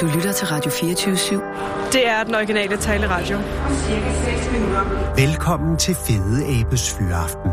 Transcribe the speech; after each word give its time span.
Du 0.00 0.06
lytter 0.06 0.32
til 0.32 0.46
Radio 0.46 0.70
24-7. 0.70 1.92
Det 1.92 2.06
er 2.08 2.24
den 2.24 2.34
originale 2.34 2.76
taleradio. 2.76 3.38
Velkommen 5.16 5.76
til 5.76 5.94
Fede 5.94 6.60
Abes 6.60 6.94
Fyraften 6.94 7.50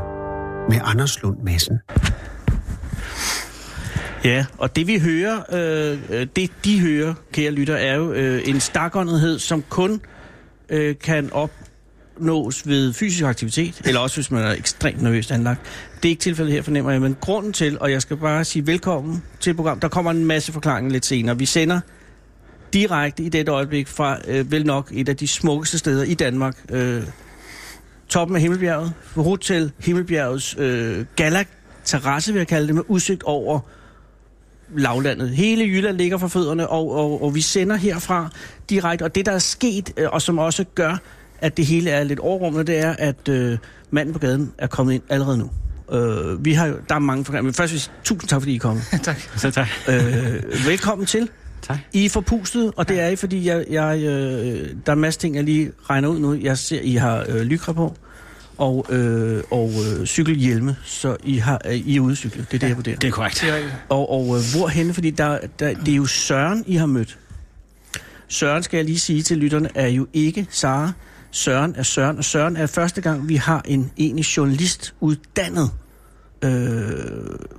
med 0.70 0.80
Anders 0.84 1.22
Lund 1.22 1.38
Madsen. 1.44 1.80
Ja, 4.24 4.46
og 4.58 4.76
det 4.76 4.88
vi 4.88 5.00
hører, 5.00 5.38
øh, 5.54 6.00
øh, 6.10 6.28
det 6.36 6.52
de 6.66 6.80
hører, 6.80 7.14
kære 7.34 7.52
lytter, 7.52 7.76
er 7.76 7.96
jo 7.96 8.12
øh, 8.12 8.42
en 8.50 8.60
stakåndighed, 8.60 9.40
som 9.40 9.64
kun 9.70 10.02
øh, 10.70 10.96
kan 11.04 11.30
opnås 11.34 12.68
ved 12.68 12.94
fysisk 12.94 13.24
aktivitet, 13.24 13.82
eller 13.86 14.00
også 14.00 14.18
hvis 14.18 14.32
man 14.32 14.44
er 14.44 14.52
ekstremt 14.52 15.02
nervøst 15.02 15.32
anlagt. 15.32 15.62
Det 15.96 16.06
er 16.06 16.10
ikke 16.10 16.22
tilfældet 16.22 16.54
her, 16.54 16.62
fornemmer 16.62 16.92
jeg, 16.92 17.02
men 17.02 17.18
grunden 17.22 17.54
til, 17.54 17.80
og 17.80 17.92
jeg 17.92 18.02
skal 18.02 18.18
bare 18.18 18.46
sige 18.46 18.68
velkommen 18.68 19.24
til 19.40 19.50
et 19.50 19.56
program, 19.56 19.80
der 19.80 19.88
kommer 19.88 20.12
en 20.12 20.26
masse 20.26 20.52
forklaringer 20.52 20.92
lidt 20.92 21.06
senere. 21.06 21.38
Vi 21.38 21.46
sender 21.46 21.80
direkte 22.76 23.24
i 23.24 23.30
dette 23.30 23.52
øjeblik 23.52 23.88
fra 23.88 24.18
øh, 24.28 24.52
vel 24.52 24.66
nok 24.66 24.92
et 24.94 25.10
af 25.10 25.18
de 25.18 25.28
smukkeste 25.28 25.78
steder 25.78 26.04
i 26.04 26.14
Danmark, 26.14 26.58
øh, 26.72 27.04
toppen 28.10 28.36
af 28.36 28.42
Himmelbjerget, 28.42 28.94
Hotel 29.16 29.72
Himmelbjergets 29.80 30.56
øh, 30.60 31.06
galak 31.16 31.48
terrasse, 31.86 32.34
vil 32.34 32.40
jeg 32.40 32.48
kalde 32.48 32.68
det, 32.68 32.76
med 32.76 32.84
udsigt 32.88 33.24
over 33.24 33.60
lavlandet. 34.76 35.30
Hele 35.30 35.64
Jylland 35.64 35.98
ligger 35.98 36.18
for 36.18 36.28
fødderne, 36.28 36.68
og, 36.68 36.92
og, 36.92 37.24
og 37.24 37.36
vi 37.36 37.42
sender 37.42 37.76
herfra 37.76 38.30
direkte. 38.70 39.04
Og 39.04 39.16
det, 39.16 39.26
der 39.26 39.32
er 39.32 39.40
sket, 39.40 39.94
øh, 39.98 40.08
og 40.12 40.22
som 40.22 40.38
også 40.38 40.66
gør, 40.76 40.98
at 41.42 41.58
det 41.58 41.66
hele 41.66 41.90
er 41.90 42.04
lidt 42.04 42.20
overrummet, 42.20 42.68
det 42.68 42.78
er, 42.78 42.96
at 43.00 43.30
øh, 43.30 43.58
manden 43.92 44.14
på 44.14 44.20
gaden 44.20 44.52
er 44.58 44.68
kommet 44.68 44.94
ind 44.94 45.04
allerede 45.10 45.38
nu. 45.38 45.50
Øh, 45.98 46.46
vi 46.46 46.54
har 46.54 46.66
jo, 46.66 46.76
der 46.90 46.96
er 46.96 47.00
mange 47.00 47.24
programmer, 47.24 47.48
men 47.48 47.54
først 47.54 47.74
vil 47.74 47.80
jeg 47.80 48.04
tusind 48.04 48.30
tak, 48.30 48.42
fordi 48.42 48.52
I 48.52 48.56
er 48.56 48.60
kommet. 48.60 48.84
tak. 49.04 49.20
Så 49.38 49.52
tak. 49.52 49.68
Øh, 49.88 50.44
velkommen 50.68 51.08
til. 51.08 51.30
Tak. 51.68 51.78
I 51.94 52.06
er 52.06 52.10
forpustet, 52.10 52.74
og 52.76 52.90
det 52.90 53.00
er 53.00 53.08
I, 53.08 53.16
fordi 53.16 53.48
jeg, 53.48 53.66
jeg, 53.70 53.98
øh, 53.98 54.70
der 54.86 54.92
er 54.92 54.94
en 54.94 55.00
masse 55.00 55.20
ting, 55.20 55.36
jeg 55.36 55.44
lige 55.44 55.72
regner 55.90 56.10
ud 56.10 56.20
nu. 56.20 56.34
Jeg 56.34 56.58
ser, 56.58 56.82
I 56.82 56.96
har 56.96 57.26
øh, 57.30 57.42
lykra 57.42 57.74
på 57.74 57.96
og, 58.58 58.86
øh, 58.90 59.44
og 59.52 59.70
øh, 59.70 60.06
cykelhjelme, 60.06 60.76
så 60.84 61.18
I, 61.24 61.38
har, 61.38 61.62
øh, 61.66 61.76
I 61.76 61.98
er 61.98 62.14
cykle. 62.16 62.46
Det 62.52 62.54
er 62.54 62.60
det, 62.60 62.68
jeg 62.68 62.76
vurderer. 62.76 62.96
Det 62.96 63.08
er 63.08 63.12
korrekt. 63.12 63.46
Og, 63.90 64.12
og 64.12 64.22
øh, 64.22 64.44
hvorhenne? 64.56 64.94
Fordi 64.94 65.10
der, 65.10 65.40
der, 65.60 65.74
det 65.74 65.92
er 65.92 65.96
jo 65.96 66.06
Søren, 66.06 66.64
I 66.68 66.76
har 66.76 66.86
mødt. 66.86 67.18
Søren, 68.28 68.64
skal 68.64 68.78
jeg 68.78 68.86
lige 68.86 69.00
sige 69.00 69.22
til 69.22 69.38
lytterne, 69.38 69.70
er 69.76 69.88
jo 69.88 70.08
ikke 70.14 70.48
Sara. 70.50 70.92
Søren 71.32 71.76
er 71.78 71.84
Søren, 71.84 72.18
og 72.18 72.24
Søren 72.24 72.58
er 72.58 72.68
første 72.68 73.02
gang, 73.02 73.30
vi 73.30 73.36
har 73.36 73.62
en 73.66 73.92
egentlig 73.98 74.26
journalist 74.26 74.94
uddannet 75.00 75.72
øh, 76.42 76.52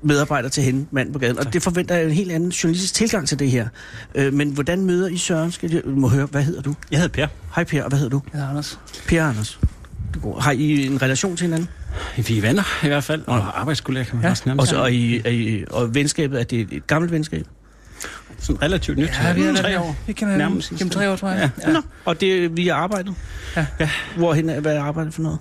medarbejder 0.02 0.48
til 0.48 0.62
hende, 0.62 0.86
mand 0.90 1.12
på 1.12 1.18
gaden. 1.18 1.38
Og 1.38 1.52
det 1.52 1.62
forventer 1.62 1.94
jeg 1.94 2.04
en 2.04 2.10
helt 2.10 2.32
anden 2.32 2.48
journalistisk 2.50 2.94
tilgang 2.94 3.28
til 3.28 3.38
det 3.38 3.50
her. 3.50 3.68
Øh, 4.14 4.32
men 4.32 4.50
hvordan 4.50 4.84
møder 4.84 5.08
I 5.08 5.16
Søren? 5.16 5.52
Skal 5.52 5.72
jeg 5.72 5.82
må 5.84 6.08
høre, 6.08 6.26
hvad 6.26 6.42
hedder 6.42 6.62
du? 6.62 6.74
Jeg 6.90 6.98
hedder 6.98 7.12
Per. 7.12 7.26
Hej 7.54 7.64
Per, 7.64 7.82
og 7.82 7.88
hvad 7.88 7.98
hedder 7.98 8.10
du? 8.10 8.22
Jeg 8.32 8.38
hedder 8.38 8.50
Anders. 8.50 8.78
Per 9.08 9.24
Anders. 9.24 9.58
Er. 10.24 10.40
Har 10.40 10.52
I 10.52 10.86
en 10.86 11.02
relation 11.02 11.36
til 11.36 11.44
hinanden? 11.44 11.68
Vi 12.16 12.38
er 12.38 12.42
venner 12.42 12.84
i 12.84 12.88
hvert 12.88 13.04
fald, 13.04 13.22
og 13.26 13.60
arbejdskolleger 13.60 14.04
kan 14.04 14.16
man 14.16 14.24
ja. 14.24 14.30
også 14.30 14.42
nærmest 14.46 14.60
Og, 14.62 14.68
så, 14.68 14.76
og, 14.82 14.92
I, 14.92 15.18
er 15.24 15.30
I, 15.30 15.64
og 15.70 15.94
venskabet, 15.94 16.40
er 16.40 16.44
det 16.44 16.68
et 16.72 16.86
gammelt 16.86 17.12
venskab? 17.12 17.46
Sådan 18.38 18.62
relativt 18.62 18.98
nyt. 18.98 19.10
Ja, 19.22 19.32
vi 19.32 19.42
er 19.42 19.54
tre 19.54 19.80
år. 19.80 19.96
Vi 20.06 20.12
kender 20.12 20.36
Nærmest. 20.36 20.68
hinanden 20.68 20.78
gennem 20.78 20.90
tre 20.90 21.10
år, 21.10 21.16
tror 21.16 21.28
jeg. 21.28 21.50
Ja. 21.66 21.72
Nå, 21.72 21.80
og 22.04 22.20
det 22.20 22.44
er 22.44 22.48
via 22.48 22.74
arbejdet? 22.74 23.14
Ja. 23.56 23.66
Ja. 23.80 23.90
Hvorhen 24.16 24.60
hvad 24.60 24.76
er 24.76 24.82
arbejdet 24.82 25.14
for 25.14 25.22
noget? 25.22 25.38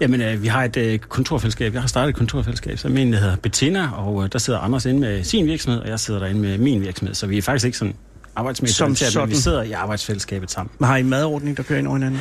Jamen, 0.00 0.20
øh, 0.20 0.42
vi 0.42 0.46
har 0.48 0.64
et 0.64 0.76
øh, 0.76 0.98
kontorfællesskab. 0.98 1.72
Jeg 1.72 1.80
har 1.80 1.88
startet 1.88 2.08
et 2.08 2.16
kontorfællesskab, 2.16 2.78
som 2.78 2.96
en, 2.96 3.12
der 3.12 3.18
hedder 3.18 3.36
Bettina, 3.36 3.88
og 3.90 4.24
øh, 4.24 4.28
der 4.32 4.38
sidder 4.38 4.58
Anders 4.58 4.86
inde 4.86 5.00
med 5.00 5.24
sin 5.24 5.46
virksomhed, 5.46 5.80
og 5.80 5.88
jeg 5.88 6.00
sidder 6.00 6.20
derinde 6.20 6.40
med 6.40 6.58
min 6.58 6.80
virksomhed. 6.80 7.14
Så 7.14 7.26
vi 7.26 7.38
er 7.38 7.42
faktisk 7.42 7.66
ikke 7.66 7.78
sådan 7.78 7.94
arbejdsmæssigt 8.36 8.98
Som 8.98 9.20
men 9.22 9.30
vi 9.30 9.34
sidder 9.36 9.62
i 9.62 9.72
arbejdsfællesskabet 9.72 10.50
sammen. 10.50 10.72
Har 10.82 10.96
I 10.96 11.00
en 11.00 11.08
madordning, 11.08 11.56
der 11.56 11.62
kører 11.62 11.78
ind 11.78 11.86
over 11.86 11.96
hinanden? 11.96 12.20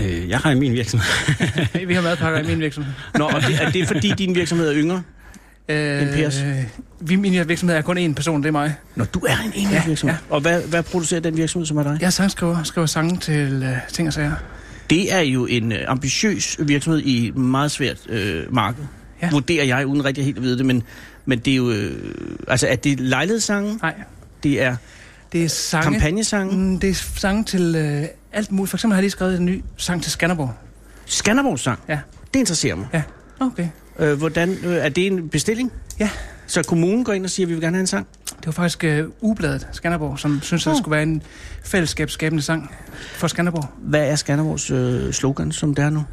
Øh, 0.00 0.28
jeg 0.28 0.38
har 0.38 0.54
min 0.54 0.72
virksomhed. 0.72 1.06
Vi 1.86 1.94
har 1.94 2.02
madpakker 2.02 2.40
i 2.40 2.46
min 2.46 2.60
virksomhed. 2.60 2.92
Nå, 3.18 3.24
og 3.24 3.42
det, 3.42 3.62
er 3.62 3.70
det 3.70 3.86
fordi, 3.88 4.12
din 4.18 4.34
virksomhed 4.34 4.68
er 4.68 4.74
yngre? 4.74 5.02
Øh, 5.68 6.12
Pers? 6.12 6.44
vi, 7.00 7.16
min 7.16 7.48
virksomhed 7.48 7.76
er 7.76 7.82
kun 7.82 7.98
én 7.98 8.14
person, 8.14 8.42
det 8.42 8.48
er 8.48 8.52
mig. 8.52 8.74
Nå, 8.94 9.04
du 9.04 9.18
er 9.18 9.36
en 9.44 9.52
enkelt 9.54 9.72
Ja, 9.72 9.82
virksomhed. 9.86 10.16
ja. 10.30 10.34
Og 10.34 10.40
hvad, 10.40 10.62
hvad 10.62 10.82
producerer 10.82 11.20
den 11.20 11.36
virksomhed, 11.36 11.66
som 11.66 11.76
er 11.76 11.82
dig? 11.82 11.96
Jeg 12.00 12.06
er 12.06 12.10
sangskriver, 12.10 12.62
skriver 12.62 12.86
sange 12.86 13.16
til 13.18 13.62
uh, 13.62 13.92
ting 13.92 14.08
og 14.08 14.14
sager. 14.14 14.32
Det 14.90 15.12
er 15.12 15.20
jo 15.20 15.46
en 15.46 15.72
øh, 15.72 15.78
ambitiøs 15.86 16.56
virksomhed 16.60 17.02
i 17.02 17.28
et 17.28 17.36
meget 17.36 17.70
svært 17.70 18.06
øh, 18.08 18.54
marked. 18.54 18.84
Ja. 19.22 19.30
Vurderer 19.30 19.64
jeg, 19.64 19.86
uden 19.86 20.04
rigtig 20.04 20.24
helt 20.24 20.36
at 20.36 20.42
vide 20.42 20.58
det, 20.58 20.66
men, 20.66 20.82
men 21.24 21.38
det 21.38 21.52
er 21.52 21.56
jo... 21.56 21.70
Øh, 21.70 22.12
altså, 22.48 22.66
er 22.68 22.76
det 22.76 23.00
lejlighedssange? 23.00 23.78
Nej, 23.82 23.94
Det 24.42 24.62
er 24.62 24.76
det 25.32 25.44
er 25.44 25.48
sange. 25.48 25.82
kampagnesange? 25.90 26.56
Mm, 26.56 26.80
det 26.80 26.90
er 26.90 26.94
sange 26.94 27.44
til 27.44 27.76
uh, 28.02 28.08
alt 28.32 28.52
muligt. 28.52 28.70
For 28.70 28.76
eksempel 28.76 28.94
har 28.94 28.98
jeg 28.98 29.02
lige 29.02 29.10
skrevet 29.10 29.38
en 29.38 29.44
ny 29.46 29.62
sang 29.76 30.02
til 30.02 30.12
Skanderborg. 30.12 30.54
Skanderborg-sang? 31.06 31.78
Ja. 31.88 31.98
Det 32.34 32.40
interesserer 32.40 32.74
mig. 32.74 32.86
Ja, 32.92 33.02
okay. 33.40 33.68
Øh, 33.98 34.18
hvordan, 34.18 34.56
øh, 34.64 34.72
er 34.76 34.88
det 34.88 35.06
en 35.06 35.28
bestilling? 35.28 35.72
Ja. 36.00 36.10
Så 36.46 36.62
kommunen 36.62 37.04
går 37.04 37.12
ind 37.12 37.24
og 37.24 37.30
siger, 37.30 37.46
at 37.46 37.48
vi 37.48 37.54
vil 37.54 37.62
gerne 37.62 37.76
have 37.76 37.80
en 37.80 37.86
sang? 37.86 38.06
Det 38.38 38.46
var 38.46 38.52
faktisk 38.52 38.84
uh, 38.84 39.30
Ubladet 39.30 39.66
Skanderborg, 39.72 40.18
som 40.18 40.40
synes, 40.42 40.66
at 40.66 40.70
Oh. 40.70 40.74
det 40.74 40.82
skulle 40.82 40.92
være 40.92 41.02
en 41.02 41.22
fællesskabsskabende 41.64 42.42
sang 42.42 42.70
for 43.14 43.26
Skanderborg. 43.28 43.68
Hvad 43.78 44.10
er 44.10 44.16
Skanderborgs 44.16 44.70
øh, 44.70 45.12
slogan, 45.12 45.52
som 45.52 45.74
det 45.74 45.84
er 45.84 45.90
nu? 45.90 46.04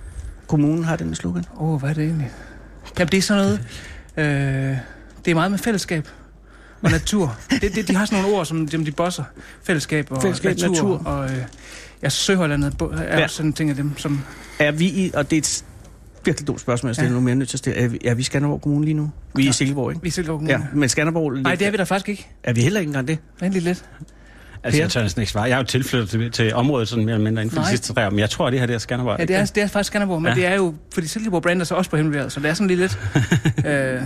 Kommunen 0.47 0.83
har 0.83 0.95
den 0.95 1.15
slogan. 1.15 1.45
Åh, 1.57 1.69
oh, 1.73 1.79
hvad 1.79 1.89
er 1.89 1.93
det 1.93 2.03
egentlig? 2.03 2.31
Jamen, 2.99 3.11
det 3.11 3.17
er 3.17 3.21
sådan 3.21 3.43
noget... 3.43 3.59
Øh, 4.71 4.77
det 5.25 5.31
er 5.31 5.35
meget 5.35 5.51
med 5.51 5.59
fællesskab 5.59 6.07
og 6.81 6.91
natur. 6.91 7.37
det, 7.61 7.75
det, 7.75 7.87
de 7.87 7.95
har 7.95 8.05
sådan 8.05 8.21
nogle 8.23 8.37
ord, 8.37 8.45
som 8.45 8.67
dem 8.67 8.85
de 8.85 8.91
bosser. 8.91 9.23
Fællesskab 9.63 10.11
og 10.11 10.21
Fællesskab, 10.21 10.51
natur. 10.57 10.67
natur. 10.73 11.01
Og 11.05 11.29
øh, 11.29 11.37
ja, 12.03 12.09
Søhollandet 12.09 12.73
er 12.81 13.03
Ja. 13.03 13.17
ja. 13.17 13.23
også 13.23 13.35
sådan 13.35 13.49
en 13.49 13.53
ting 13.53 13.69
af 13.69 13.75
dem, 13.75 13.97
som... 13.97 14.21
Er 14.59 14.71
vi 14.71 14.85
i, 14.85 15.11
og 15.13 15.29
det 15.29 15.35
er 15.35 15.41
et 15.41 15.63
virkelig 16.25 16.47
dumt 16.47 16.61
spørgsmål, 16.61 16.89
jeg 16.89 16.95
stiller 16.95 17.09
ja. 17.11 17.13
Ja. 17.15 17.19
nu 17.19 17.25
mere 17.25 17.35
nødt 17.35 17.49
til 17.49 17.55
at 17.55 17.59
stille. 17.59 17.79
Er 17.79 17.87
vi, 17.87 17.99
er 18.05 18.13
vi 18.13 18.19
i 18.19 18.23
Skanderborg 18.23 18.61
Kommune 18.61 18.85
lige 18.85 18.93
nu? 18.93 19.11
Vi 19.35 19.41
er 19.41 19.43
i 19.43 19.45
Ja. 19.45 19.51
Silkeborg, 19.51 19.91
ikke? 19.91 20.01
Vi 20.03 20.07
er 20.07 20.11
Silkeborg 20.11 20.41
Ja, 20.47 20.55
Kommune. 20.57 20.79
men 20.79 20.89
Skanderborg... 20.89 21.33
Nej, 21.33 21.55
det 21.55 21.67
er 21.67 21.71
vi 21.71 21.77
da 21.77 21.83
faktisk 21.83 22.09
ikke. 22.09 22.27
Er 22.43 22.53
vi 22.53 22.61
heller 22.61 22.79
ikke 22.79 22.89
engang 22.89 23.07
det? 23.07 23.17
Vent 23.39 23.53
lige 23.53 23.63
lidt. 23.63 23.85
altså, 24.63 24.81
jeg 24.81 24.89
tør 24.89 25.01
næsten 25.01 25.21
ikke 25.21 25.31
svare. 25.31 25.43
Jeg 25.43 25.53
er 25.53 25.57
jo 25.57 25.63
tilflyttet 25.63 26.09
til, 26.09 26.31
til 26.31 26.53
området 26.53 26.87
sådan 26.87 27.05
mere 27.05 27.13
eller 27.15 27.23
mindre 27.23 27.41
inden 27.41 27.53
for 27.55 27.61
de 27.61 27.65
Nej. 27.65 27.69
sidste 27.71 27.93
tre 27.93 28.05
år, 28.05 28.09
men 28.09 28.19
jeg 28.19 28.29
tror, 28.29 28.49
det 28.49 28.59
her 28.59 28.65
det 28.65 28.73
er 28.73 28.77
Skanderborg. 28.77 29.15
Ja, 29.19 29.25
det 29.25 29.35
er, 29.35 29.45
det 29.45 29.63
er 29.63 29.67
faktisk 29.67 29.87
Skanderborg, 29.87 30.21
men 30.21 30.29
Ja. 30.33 30.35
ja. 30.39 30.41
det 30.47 30.51
er 30.51 30.55
jo... 30.55 30.73
Fordi 30.93 31.07
Silkeborg 31.07 31.41
brander 31.41 31.65
sig 31.65 31.77
også 31.77 31.89
på 31.89 31.97
himmelværet, 31.97 32.31
så 32.31 32.39
det 32.39 32.49
er 32.49 32.53
sådan 32.53 32.67
lige 32.67 32.79
lidt... 32.79 32.99
øh, 33.67 34.01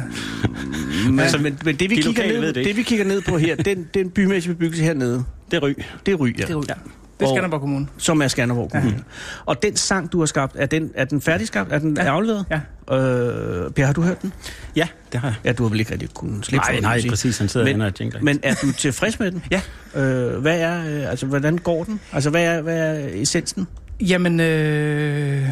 Men, 1.09 1.19
altså, 1.19 1.37
men, 1.37 1.57
men 1.65 1.75
det, 1.75 1.89
vi 1.89 1.95
De 1.95 2.01
kigger 2.01 2.41
ned, 2.41 2.53
det 2.53 2.65
det, 2.65 2.77
vi 2.77 2.83
kigger 2.83 3.05
ned 3.05 3.21
på 3.21 3.37
her, 3.37 3.55
den, 3.55 3.87
den 3.93 4.09
bymæssige 4.09 4.53
bebyggelse 4.53 4.83
hernede, 4.83 5.23
Det 5.51 5.57
er 5.57 5.61
ry. 5.61 5.73
det 6.05 6.11
er 6.11 6.15
Ry, 6.15 6.27
ja, 6.27 6.31
det 6.31 6.49
er, 6.49 6.53
jo- 6.53 6.63
Ja. 6.69 6.73
Det 7.19 7.25
er 7.25 7.29
Skanderborg 7.29 7.59
Kommune. 7.61 7.87
som 7.97 8.21
er 8.21 8.27
Skanderborg 8.27 8.71
Kommune. 8.71 8.91
Ja. 8.97 9.03
Og 9.45 9.61
den 9.63 9.75
sang, 9.75 10.11
du 10.11 10.19
har 10.19 10.25
skabt, 10.25 10.55
er 10.59 10.65
den, 10.65 10.91
er 10.95 11.05
den 11.05 11.21
færdigskabt? 11.21 11.71
Er 11.73 11.79
den 11.79 11.97
ja. 11.97 12.03
Afleveret? 12.03 12.45
Ja. 12.49 12.95
Øh, 12.95 13.71
per, 13.71 13.85
har 13.85 13.93
du 13.93 14.01
hørt 14.01 14.21
den? 14.21 14.33
Ja, 14.75 14.87
det 15.11 15.19
har 15.19 15.27
jeg. 15.27 15.35
Ja, 15.43 15.51
du 15.51 15.63
har 15.63 15.69
vel 15.69 15.79
ikke 15.79 15.91
rigtig 15.91 16.09
kunnet 16.13 16.45
slippe 16.45 16.65
for 16.65 16.71
Nej, 16.71 16.75
den, 16.75 16.83
nej, 16.83 16.99
sige. 16.99 17.09
præcis. 17.09 17.37
Han 17.37 17.47
sidder 17.47 17.65
Men- 17.65 17.81
og 17.81 17.91
jingler. 17.99 18.21
Men 18.21 18.39
er 18.43 18.53
du 18.61 18.71
tilfreds 18.71 19.19
med 19.19 19.31
den? 19.31 19.43
Ja. 19.51 19.61
Øh, 20.01 20.41
hvad 20.41 20.59
er, 20.59 20.79
øh, 20.87 21.09
altså, 21.09 21.25
hvordan 21.25 21.57
går 21.57 21.83
den? 21.83 21.99
Altså, 22.13 22.29
hvad 22.29 22.43
er, 22.43 22.61
hvad 22.61 22.77
er 22.77 23.07
essensen? 23.21 23.67
Jamen... 23.99 24.39
Øh... 24.39 25.49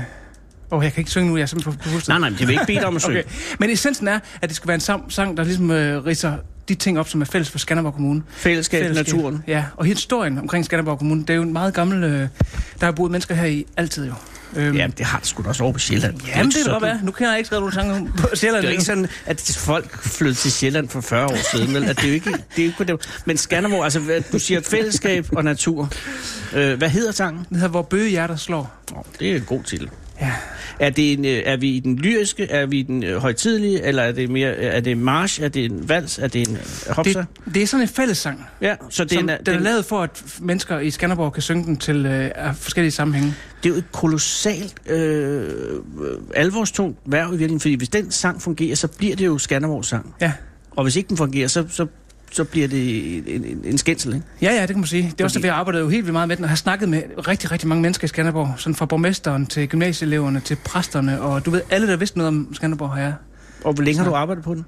Åh, 0.71 0.77
oh, 0.77 0.83
jeg 0.83 0.93
kan 0.93 1.01
ikke 1.01 1.11
synge 1.11 1.29
nu, 1.29 1.37
jeg 1.37 1.41
er 1.41 1.45
simpelthen 1.47 1.77
på 1.83 1.89
pustet. 1.89 2.07
Nej, 2.07 2.19
nej, 2.19 2.29
det 2.29 2.39
vil 2.47 2.49
ikke 2.53 2.65
bede 2.67 2.77
dig 2.79 2.85
om 2.87 2.95
at 2.95 3.01
synge. 3.07 3.19
Okay. 3.19 3.29
Men 3.59 3.69
essensen 3.69 4.07
er, 4.07 4.19
at 4.41 4.49
det 4.49 4.55
skal 4.55 4.67
være 4.67 4.75
en 4.75 4.81
sang, 4.81 5.03
sang 5.11 5.37
der 5.37 5.43
ligesom 5.43 5.71
øh, 5.71 6.05
ridser 6.05 6.33
de 6.69 6.75
ting 6.75 6.99
op, 6.99 7.09
som 7.09 7.21
er 7.21 7.25
fælles 7.25 7.49
for 7.49 7.57
Skanderborg 7.57 7.93
Kommune. 7.93 8.23
Fællesskab, 8.29 8.81
Fællesskab. 8.83 9.13
naturen. 9.15 9.43
Ja, 9.47 9.63
og 9.77 9.85
historien 9.85 10.37
omkring 10.37 10.65
Skanderborg 10.65 10.97
Kommune, 10.97 11.21
det 11.21 11.29
er 11.29 11.33
jo 11.35 11.41
en 11.41 11.53
meget 11.53 11.73
gammel... 11.73 12.03
Øh, 12.03 12.19
der 12.79 12.85
har 12.85 12.91
boet 12.91 13.11
mennesker 13.11 13.35
her 13.35 13.45
i 13.45 13.65
altid 13.77 14.05
jo. 14.07 14.13
Øhm, 14.55 14.75
Ja, 14.77 14.87
det 14.97 15.05
har 15.05 15.19
det 15.19 15.27
sgu 15.27 15.43
da 15.43 15.47
også 15.47 15.63
over 15.63 15.73
på 15.73 15.79
Sjælland. 15.79 16.21
Jamen, 16.27 16.51
det 16.51 16.63
kan 16.63 16.71
godt 16.71 16.83
være. 16.83 16.99
Nu 17.03 17.11
kan 17.11 17.27
jeg 17.27 17.37
ikke 17.37 17.45
skrive 17.47 17.59
nogen 17.59 17.73
sange 17.73 18.11
på 18.17 18.27
Sjælland. 18.33 18.61
Det 18.61 18.67
er 18.67 18.71
jo 18.71 18.71
ikke 18.71 18.83
sådan, 18.83 19.07
at 19.25 19.55
folk 19.57 20.03
flyttede 20.03 20.37
til 20.39 20.51
Sjælland 20.51 20.89
for 20.89 21.01
40 21.01 21.25
år 21.25 21.37
siden. 21.51 21.73
Vel? 21.73 21.83
At 21.83 21.95
det 21.95 22.03
er 22.03 22.07
jo 22.07 22.13
ikke, 22.13 22.31
det 22.31 22.37
er 22.37 22.41
jo 22.57 22.63
ikke 22.63 22.77
på 22.77 22.83
det. 22.83 23.21
Men 23.25 23.37
Skanderborg, 23.37 23.83
altså 23.83 24.23
du 24.31 24.39
siger 24.39 24.61
fællesskab 24.61 25.27
og 25.31 25.43
natur. 25.43 25.89
Øh, 26.53 26.77
hvad 26.77 26.89
hedder 26.89 27.11
sangen? 27.11 27.45
Den 27.49 27.55
hedder 27.57 27.69
Hvor 27.69 27.81
bøgehjerter 27.81 28.35
slår. 28.35 28.73
Oh, 28.95 29.03
det 29.19 29.31
er 29.31 29.35
en 29.35 29.41
god 29.41 29.63
titel. 29.63 29.89
Ja. 30.21 30.31
Er, 30.79 30.89
det 30.89 31.13
en, 31.13 31.25
øh, 31.25 31.41
er 31.45 31.57
vi 31.57 31.69
i 31.69 31.79
den 31.79 31.95
lyriske, 31.95 32.51
er 32.51 32.65
vi 32.65 32.79
i 32.79 32.81
den 32.81 33.03
øh, 33.03 33.17
højtidelige, 33.17 33.81
eller 33.81 34.03
er 34.03 34.11
det 34.11 34.29
mere, 34.29 34.55
er 34.55 34.79
det 34.79 34.91
en 34.91 35.03
march, 35.03 35.41
er 35.41 35.47
det 35.47 35.65
en 35.65 35.89
vals, 35.89 36.19
er 36.19 36.27
det 36.27 36.47
en 36.49 36.55
øh, 36.55 36.95
hopsa? 36.95 37.19
Det, 37.19 37.53
det 37.53 37.63
er 37.63 37.67
sådan 37.67 37.81
en 37.81 37.87
fællessang, 37.87 38.45
ja, 38.61 38.75
så 38.89 39.03
det, 39.03 39.11
som, 39.11 39.29
er, 39.29 39.37
den 39.37 39.55
er 39.55 39.59
lavet 39.59 39.85
for, 39.85 40.01
at 40.01 40.23
mennesker 40.41 40.79
i 40.79 40.91
Skanderborg 40.91 41.33
kan 41.33 41.41
synge 41.41 41.65
den 41.65 41.77
til 41.77 42.05
øh, 42.05 42.31
forskellige 42.55 42.91
sammenhænge. 42.91 43.33
det 43.63 43.69
er 43.69 43.73
jo 43.73 43.79
et 43.79 43.91
kolossalt 43.91 44.89
øh, 44.89 45.49
alvorstungt 46.35 46.99
værv 47.05 47.27
i 47.27 47.29
virkeligheden, 47.29 47.59
fordi 47.59 47.75
hvis 47.75 47.89
den 47.89 48.11
sang 48.11 48.41
fungerer, 48.41 48.75
så 48.75 48.87
bliver 48.87 49.15
det 49.15 49.25
jo 49.25 49.37
Skanderborgs 49.37 49.87
sang. 49.87 50.15
Ja. 50.21 50.31
Og 50.71 50.83
hvis 50.83 50.95
ikke 50.95 51.09
den 51.09 51.17
fungerer, 51.17 51.47
så, 51.47 51.65
så, 51.69 51.87
så 52.35 52.43
bliver 52.43 52.67
det 52.67 53.17
en, 53.35 53.43
en, 53.43 53.61
en 53.63 53.77
skændsel, 53.77 54.13
ikke? 54.13 54.25
Ja, 54.41 54.53
ja, 54.53 54.61
det 54.61 54.67
kan 54.69 54.77
man 54.77 54.85
sige. 54.87 55.03
Det 55.11 55.21
er 55.21 55.25
også 55.25 55.33
Fordi- 55.33 55.43
derfor, 55.43 55.53
jeg 55.53 55.59
arbejder 55.59 55.79
jo 55.79 55.89
helt 55.89 56.03
vildt 56.05 56.13
meget 56.13 56.27
med 56.27 56.35
den, 56.37 56.43
og 56.43 56.49
har 56.49 56.55
snakket 56.55 56.89
med 56.89 57.01
rigtig, 57.27 57.51
rigtig 57.51 57.67
mange 57.69 57.81
mennesker 57.81 58.05
i 58.05 58.07
Skanderborg. 58.07 58.53
Sådan 58.57 58.75
fra 58.75 58.85
borgmesteren 58.85 59.45
til 59.45 59.67
gymnasieeleverne 59.69 60.39
til 60.39 60.57
præsterne, 60.65 61.21
og 61.21 61.45
du 61.45 61.51
ved, 61.51 61.61
alle, 61.69 61.87
der 61.87 61.95
vidste 61.97 62.17
noget 62.17 62.27
om 62.27 62.53
Skanderborg, 62.53 62.89
har 62.89 62.99
jeg. 63.01 63.13
Og 63.63 63.73
hvor 63.73 63.83
længe 63.83 63.97
har 64.03 64.09
du 64.09 64.15
arbejdet 64.15 64.43
på 64.43 64.53
den? 64.53 64.65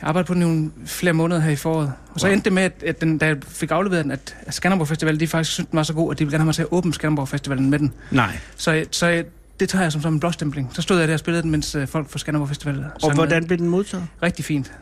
Jeg 0.00 0.08
arbejdede 0.08 0.26
på 0.26 0.34
den 0.34 0.42
i 0.42 0.44
nogle 0.44 0.70
flere 0.86 1.12
måneder 1.12 1.40
her 1.40 1.50
i 1.50 1.56
foråret. 1.56 1.92
Og 2.14 2.20
så 2.20 2.26
Wow. 2.26 2.32
endte 2.32 2.44
det 2.44 2.52
med, 2.52 2.62
at, 2.62 2.82
at 2.86 3.00
den, 3.00 3.18
da 3.18 3.26
jeg 3.26 3.36
fik 3.48 3.70
afleveret 3.70 4.04
den, 4.04 4.12
at 4.12 4.36
Skanderborg 4.50 4.88
Festival, 4.88 5.20
de 5.20 5.26
faktisk 5.26 5.52
syntes, 5.52 5.68
den 5.70 5.76
var 5.76 5.82
så 5.82 5.92
god, 5.92 6.12
at 6.12 6.18
de 6.18 6.24
ville 6.24 6.32
gerne 6.32 6.40
have 6.42 6.46
mig 6.46 6.54
til 6.54 6.62
at 6.62 6.68
åbne 6.70 6.94
Skanderborg 6.94 7.28
Festivalen 7.28 7.70
med 7.70 7.78
den. 7.78 7.92
Nej. 8.10 8.38
Så, 8.56 8.84
så 8.90 9.24
det 9.60 9.68
tager 9.68 9.82
jeg 9.82 9.92
som, 9.92 10.02
som 10.02 10.14
en 10.14 10.20
blåstempling. 10.20 10.70
Så 10.74 10.82
stod 10.82 10.98
jeg 10.98 11.08
der 11.08 11.14
og 11.14 11.20
spillede 11.20 11.42
den, 11.42 11.50
mens 11.50 11.74
øh, 11.74 11.86
folk 11.88 12.10
fra 12.10 12.18
Skanderborg 12.18 12.48
Festival 12.48 12.84
Og 13.02 13.14
hvordan 13.14 13.46
blev 13.46 13.58
den 13.58 13.68
modtaget? 13.68 14.06
Rigtig 14.22 14.44
fint. 14.44 14.72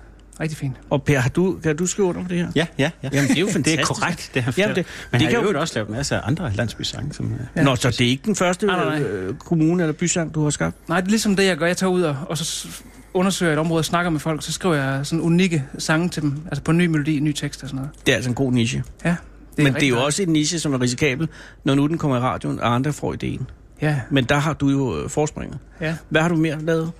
Rigtig 0.40 0.58
fint. 0.58 0.76
Og 0.90 1.02
Per, 1.02 1.18
har 1.18 1.28
du, 1.28 1.58
kan 1.62 1.76
du 1.76 1.86
skrive 1.86 2.08
under 2.08 2.22
på 2.22 2.28
det 2.28 2.36
her? 2.38 2.48
Ja, 2.54 2.66
ja, 2.78 2.90
ja. 3.02 3.08
Jamen, 3.12 3.28
det 3.28 3.36
er 3.36 3.40
jo 3.40 3.46
Det 3.46 3.52
fantastisk. 3.54 3.90
er 3.90 3.94
korrekt, 3.94 4.30
det 4.34 4.42
har 4.42 4.54
Jamen, 4.58 4.76
det- 4.76 4.86
Men 5.12 5.20
det 5.20 5.26
det 5.26 5.34
kan 5.36 5.44
har 5.44 5.52
jo- 5.52 5.60
også 5.60 5.74
lavet 5.74 5.90
masser 5.90 6.16
af 6.20 6.28
andre 6.28 6.52
landsbysange, 6.52 7.12
som... 7.14 7.32
øh, 7.32 7.40
Ja. 7.56 7.62
Nå, 7.62 7.76
så 7.76 7.90
det 7.90 8.00
er 8.00 8.08
ikke 8.08 8.22
den 8.24 8.36
første 8.36 8.66
Nej, 8.66 8.76
nej, 8.84 8.98
nej. 8.98 9.08
øh, 9.08 9.34
kommune 9.34 9.82
eller 9.82 9.92
bysang, 9.92 10.34
du 10.34 10.42
har 10.42 10.50
skabt? 10.50 10.88
Nej, 10.88 11.00
det 11.00 11.06
er 11.06 11.10
ligesom 11.10 11.36
det, 11.36 11.44
jeg 11.46 11.56
gør. 11.56 11.66
Jeg 11.66 11.76
tager 11.76 11.90
ud 11.90 12.02
og, 12.02 12.16
og 12.28 12.38
så 12.38 12.68
undersøger 13.14 13.52
et 13.52 13.58
område 13.58 13.80
og 13.80 13.84
snakker 13.84 14.10
med 14.10 14.20
folk, 14.20 14.42
så 14.42 14.52
skriver 14.52 14.74
jeg 14.74 15.06
sådan 15.06 15.20
unikke 15.20 15.64
sange 15.78 16.08
til 16.08 16.22
dem. 16.22 16.42
Altså 16.46 16.62
på 16.62 16.70
en 16.70 16.78
ny 16.78 16.86
melodi, 16.86 17.16
en 17.16 17.24
ny 17.24 17.32
tekst 17.32 17.62
og 17.62 17.68
sådan 17.68 17.76
noget. 17.76 17.90
Det 18.06 18.12
er 18.12 18.16
altså 18.16 18.30
en 18.30 18.34
god 18.34 18.52
niche. 18.52 18.82
Ja, 19.04 19.16
Det 19.56 19.64
Men 19.64 19.74
det 19.74 19.82
er 19.82 19.88
jo 19.88 20.04
også 20.04 20.22
en 20.22 20.28
niche, 20.28 20.58
som 20.58 20.74
er 20.74 20.80
risikabel, 20.80 21.28
når 21.64 21.74
nu 21.74 21.86
den 21.86 21.98
kommer 21.98 22.16
i 22.16 22.20
radioen, 22.20 22.60
og 22.60 22.74
andre 22.74 22.92
får 22.92 23.12
ideen. 23.12 23.46
Ja, 23.82 24.00
Men 24.10 24.24
der 24.24 24.36
har 24.36 24.52
du 24.52 24.68
jo 24.68 25.02
øh, 25.02 25.10
forspringet. 25.10 25.58
ja. 25.80 25.96
Hvad 26.08 26.22
har 26.22 26.28
du 26.28 26.36
mere 26.36 26.58
lavet? 26.64 26.92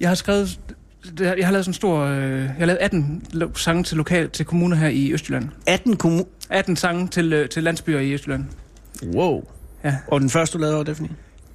Jeg 0.00 0.08
har 0.08 0.14
skrevet... 0.14 0.58
det- 1.18 1.38
Jeg 1.38 1.46
har 1.46 1.52
lavet 1.52 1.64
sådan 1.64 1.70
en 1.70 1.74
stor... 1.74 2.00
Øh, 2.04 2.40
jeg 2.42 2.54
har 2.58 2.66
lavet 2.66 2.78
18 2.80 3.22
lo- 3.32 3.54
sange 3.54 3.84
til, 3.84 3.96
lokal, 3.96 4.30
til 4.30 4.44
kommuner 4.44 4.76
her 4.76 4.88
i 4.88 5.12
Østjylland. 5.12 5.48
18 5.66 5.96
kommuner. 5.96 6.24
18 6.50 6.76
sange 6.76 7.08
til, 7.08 7.32
øh, 7.32 7.48
til 7.48 7.62
landsbyer 7.62 7.98
i 7.98 8.12
Østjylland. 8.12 8.44
Wow. 9.14 9.44
Ja. 9.84 9.96
Og 10.08 10.20
den 10.20 10.30
første, 10.30 10.58
du 10.58 10.60
lavede, 10.62 10.76
var 10.78 10.84
Daphne? 10.84 11.08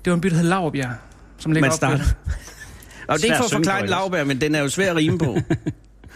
Det 0.05 0.11
var 0.11 0.15
en 0.15 0.21
by, 0.21 0.27
der 0.29 0.35
hed 0.35 0.43
Laurbjerg, 0.43 0.91
som 1.37 1.51
ligger 1.51 1.69
Man 1.69 1.75
starter. 1.75 2.03
Og 3.07 3.17
det 3.17 3.23
er 3.23 3.25
ikke 3.25 3.37
for 3.37 3.43
at 3.43 3.51
forklare 3.51 4.21
en 4.21 4.27
men 4.27 4.41
den 4.41 4.55
er 4.55 4.59
jo 4.59 4.69
svær 4.69 4.89
at 4.91 4.95
rime 4.95 5.17
på. 5.17 5.37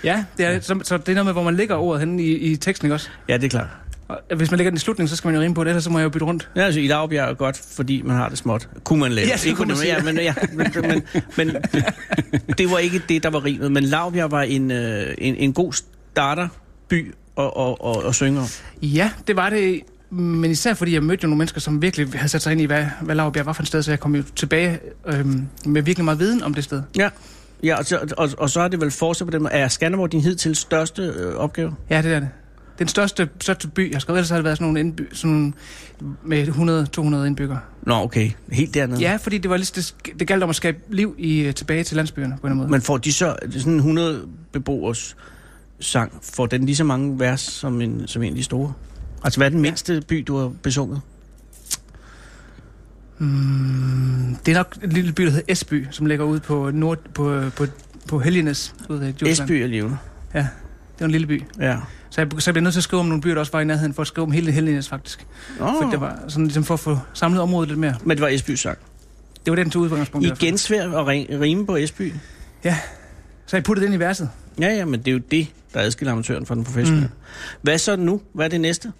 Ja, 0.03 0.25
det 0.37 0.45
er, 0.45 0.59
så, 0.59 0.79
så 0.83 0.97
det 0.97 1.09
er 1.09 1.13
noget 1.13 1.25
med, 1.25 1.33
hvor 1.33 1.43
man 1.43 1.55
lægger 1.55 1.75
ordet 1.75 1.99
henne 1.99 2.23
i, 2.23 2.35
i 2.37 2.55
teksten, 2.55 2.85
ikke 2.85 2.93
også? 2.93 3.09
ja, 3.29 3.37
det 3.37 3.43
er 3.43 3.49
klart. 3.49 3.67
Og 4.07 4.35
hvis 4.35 4.51
man 4.51 4.57
lægger 4.57 4.71
den 4.71 4.75
i 4.75 4.79
slutningen, 4.79 5.09
så 5.09 5.15
skal 5.15 5.27
man 5.27 5.35
jo 5.35 5.41
rime 5.41 5.53
på 5.53 5.63
det, 5.63 5.69
ellers 5.69 5.83
så 5.83 5.89
må 5.89 5.99
jeg 5.99 6.03
jo 6.03 6.09
bytte 6.09 6.25
rundt. 6.25 6.49
Ja, 6.55 6.61
altså 6.61 6.79
i 6.79 6.87
lavbjerg 6.87 7.29
er 7.29 7.33
godt, 7.33 7.61
fordi 7.75 8.01
man 8.01 8.15
har 8.15 8.29
det 8.29 8.37
småt. 8.37 8.69
Kunne 8.83 8.99
man 8.99 9.11
lave. 9.11 9.27
Ja, 9.27 9.35
det 9.43 9.57
kunne 9.57 9.67
man 9.67 9.77
ja, 9.85 10.01
sige. 10.01 10.13
men, 10.13 10.17
ja, 10.17 10.33
men, 10.53 10.67
men, 10.77 11.01
men, 11.37 11.55
det 12.57 12.71
var 12.71 12.77
ikke 12.77 13.01
det, 13.09 13.23
der 13.23 13.29
var 13.29 13.45
rimet. 13.45 13.71
Men 13.71 13.83
lavbjerg 13.83 14.31
var 14.31 14.41
en, 14.41 14.71
øh, 14.71 15.15
en, 15.17 15.35
en 15.35 15.53
god 15.53 15.73
starterby 15.73 17.13
at, 17.37 17.51
at, 17.59 17.75
at, 17.85 18.07
at 18.07 18.15
synge 18.15 18.39
om. 18.39 18.47
Ja, 18.81 19.11
det 19.27 19.35
var 19.35 19.49
det. 19.49 19.81
Men 20.09 20.51
især 20.51 20.73
fordi 20.73 20.93
jeg 20.93 21.03
mødte 21.03 21.23
jo 21.23 21.27
nogle 21.27 21.37
mennesker, 21.37 21.61
som 21.61 21.81
virkelig 21.81 22.07
havde 22.15 22.29
sat 22.29 22.41
sig 22.41 22.51
ind 22.51 22.61
i, 22.61 22.65
hvad, 22.65 22.85
hvad 23.01 23.15
Laurbjerg 23.15 23.45
var 23.45 23.53
for 23.53 23.63
et 23.63 23.67
sted, 23.67 23.83
så 23.83 23.91
jeg 23.91 23.99
kom 23.99 24.15
jo 24.15 24.23
tilbage 24.35 24.79
øhm, 25.05 25.47
med 25.65 25.81
virkelig 25.81 26.05
meget 26.05 26.19
viden 26.19 26.43
om 26.43 26.53
det 26.53 26.63
sted. 26.63 26.81
Ja. 26.97 27.09
Ja, 27.63 27.77
og 27.77 27.85
så, 27.85 28.13
og, 28.17 28.29
og 28.37 28.49
så 28.49 28.61
er 28.61 28.67
det 28.67 28.81
vel 28.81 28.91
fortsat 28.91 29.27
på 29.27 29.31
den 29.31 29.41
måde. 29.41 29.53
Er 29.53 29.67
Skanderborg 29.67 30.11
din 30.11 30.21
hidtil 30.21 30.55
største 30.55 31.01
øh, 31.01 31.35
opgave? 31.35 31.75
Ja, 31.89 32.01
det 32.01 32.13
er 32.13 32.19
det. 32.19 32.29
Den 32.79 32.87
største, 32.87 33.29
største 33.41 33.67
by, 33.67 33.93
jeg 33.93 34.01
skrevet, 34.01 34.17
ellers 34.17 34.29
har 34.29 34.37
det 34.37 34.43
været 34.43 34.57
sådan 34.57 34.65
nogle, 34.65 34.79
indby, 34.79 35.01
sådan 35.13 35.53
med 36.23 36.47
100-200 37.23 37.25
indbyggere. 37.27 37.59
Nå, 37.83 37.93
okay. 37.93 38.31
Helt 38.51 38.73
dernede. 38.73 38.99
Ja, 38.99 39.15
fordi 39.15 39.37
det 39.37 39.49
var 39.49 39.57
lige, 39.57 39.71
det, 39.75 39.95
det 40.19 40.27
galt 40.27 40.43
om 40.43 40.49
at 40.49 40.55
skabe 40.55 40.77
liv 40.89 41.15
i, 41.17 41.39
øh, 41.39 41.53
tilbage 41.53 41.83
til 41.83 41.95
landsbyerne 41.95 42.37
på 42.41 42.47
en 42.47 42.55
måde. 42.55 42.69
Men 42.69 42.81
får 42.81 42.97
de 42.97 43.13
så 43.13 43.35
sådan 43.51 43.73
en 43.73 43.77
100 43.77 44.27
beboers 44.51 45.15
sang, 45.79 46.11
får 46.21 46.45
den 46.45 46.65
lige 46.65 46.75
så 46.75 46.83
mange 46.83 47.19
vers 47.19 47.41
som 47.41 47.81
en, 47.81 48.07
som 48.07 48.23
en 48.23 48.29
af 48.29 48.35
de 48.35 48.43
store? 48.43 48.73
Altså, 49.23 49.39
hvad 49.39 49.47
er 49.47 49.51
den 49.51 49.61
mindste 49.61 50.03
by, 50.07 50.23
du 50.27 50.37
har 50.37 50.51
besunget? 50.63 51.01
Mm, 53.17 54.35
det 54.45 54.51
er 54.51 54.55
nok 54.55 54.77
en 54.83 54.89
lille 54.89 55.13
by, 55.13 55.23
der 55.23 55.29
hedder 55.29 55.45
Esby, 55.47 55.87
som 55.91 56.05
ligger 56.05 56.25
ude 56.25 56.39
på, 56.39 56.71
nord, 56.73 56.99
på, 57.13 57.43
på, 57.55 57.65
på 58.07 58.19
Helgenes, 58.19 58.75
ude. 58.89 59.13
Esby 59.21 59.51
er 59.51 59.67
levende. 59.67 59.97
Det 60.95 60.99
var 60.99 61.05
en 61.05 61.11
lille 61.11 61.27
by. 61.27 61.43
Ja. 61.59 61.77
Så 62.09 62.21
jeg, 62.21 62.27
så 62.37 62.49
jeg 62.49 62.53
blev 62.53 62.63
nødt 62.63 62.73
til 62.73 62.79
at 62.79 62.83
skrive 62.83 62.99
om 62.99 63.05
nogle 63.05 63.21
byer, 63.21 63.33
der 63.33 63.39
også 63.39 63.51
var 63.51 63.59
i 63.61 63.65
nærheden, 63.65 63.93
for 63.93 64.01
at 64.01 64.07
skrive 64.07 64.25
om 64.25 64.31
hele 64.31 64.51
Helgenes 64.51 64.89
faktisk. 64.89 65.25
Oh. 65.59 65.69
For 65.83 65.89
det 65.89 66.01
var 66.01 66.19
sådan 66.27 66.45
ligesom 66.45 66.63
for 66.63 66.73
at 66.73 66.79
få 66.79 66.99
samlet 67.13 67.41
området 67.41 67.69
lidt 67.69 67.79
mere. 67.79 67.95
Men 68.03 68.17
det 68.17 68.21
var 68.21 68.27
Esbys 68.27 68.59
sang. 68.59 68.77
Det 69.45 69.51
var 69.51 69.55
den 69.55 69.69
til 69.69 69.79
udgangspunkt. 69.79 70.27
i. 70.27 70.31
Igen 70.41 70.57
svært 70.57 70.89
at 70.89 71.05
ri- 71.07 71.39
rime 71.41 71.65
på 71.65 71.75
Esby. 71.75 72.13
Så 73.47 73.57
jeg 73.57 73.63
puttede 73.63 73.85
den 73.85 73.93
i 73.93 73.99
verset. 73.99 74.29
Ja, 74.59 74.67
ja, 74.67 74.85
men 74.85 74.99
det 74.99 75.07
er 75.07 75.11
jo 75.11 75.21
det, 75.31 75.47
der 75.73 75.79
adskiller 75.79 76.11
amatøren 76.11 76.45
fra 76.45 76.55
den 76.55 76.63
professionelle. 76.63 77.07
Mm. 77.07 77.13
Hvad 77.61 77.77
så 77.77 77.95
nu? 77.95 78.21
Hvad 78.33 78.45
er 78.45 78.49
det 78.49 78.61
næste? 78.61 78.91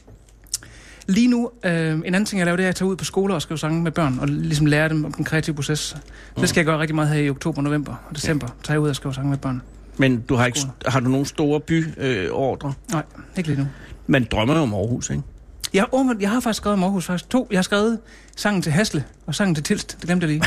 Lige 1.08 1.28
nu, 1.28 1.50
øh, 1.64 1.92
en 1.92 2.06
anden 2.06 2.26
ting, 2.26 2.40
jeg 2.40 2.46
laver, 2.46 2.56
det 2.56 2.66
er 2.66 2.70
at 2.70 2.76
tage 2.76 2.88
ud 2.90 2.96
på 2.96 3.06
skoler 3.06 3.36
og 3.36 3.42
skrive 3.42 3.58
sange 3.58 3.82
med 3.84 3.92
børn, 3.92 4.20
og 4.20 4.28
ligesom 4.28 4.66
lære 4.66 4.90
dem 4.90 5.06
om 5.06 5.14
den 5.14 5.26
kreative 5.26 5.56
proces. 5.56 5.96
Mm. 6.36 6.40
Det 6.42 6.50
skal 6.50 6.60
jeg 6.60 6.66
gøre 6.66 6.80
rigtig 6.80 6.96
meget 6.96 7.10
her 7.10 7.16
i 7.22 7.30
oktober, 7.30 7.62
november 7.62 7.96
og 8.10 8.16
december. 8.16 8.48
Ja. 8.50 8.64
Tage 8.64 8.80
ud 8.80 8.90
og 8.90 8.96
skrive 8.96 9.14
sange 9.14 9.30
med 9.30 9.38
børn. 9.38 9.62
Men 9.98 10.22
du 10.22 10.36
har, 10.36 10.46
ikke, 10.46 10.60
har 10.86 11.00
du 11.00 11.10
nogle 11.10 11.26
store 11.26 11.60
byordre? 11.60 12.70
Øh? 12.70 12.92
Nej, 12.92 13.04
ikke 13.38 13.50
lige 13.50 13.60
nu. 13.62 13.68
Man 14.08 14.28
drømmer 14.32 14.56
jo 14.56 14.62
om 14.62 14.74
Aarhus, 14.74 15.10
ikke? 15.10 15.24
Jeg 15.74 15.82
har, 15.82 15.90
oh, 15.92 16.06
jeg 16.20 16.30
har 16.30 16.40
faktisk 16.40 16.58
skrevet 16.58 16.74
om 16.74 16.84
Aarhus, 16.84 17.06
faktisk 17.06 17.30
to. 17.30 17.48
Jeg 17.52 17.58
har 17.58 17.64
skrevet 17.64 18.00
sangen 18.36 18.62
til 18.62 18.72
Hasle 18.72 19.04
og 19.28 19.36
sangen 19.36 19.56
til 19.56 19.64
Tilst. 19.64 19.98
Det 20.00 20.08
glemte 20.08 20.28
jeg 20.28 20.30
lige. 20.34 20.44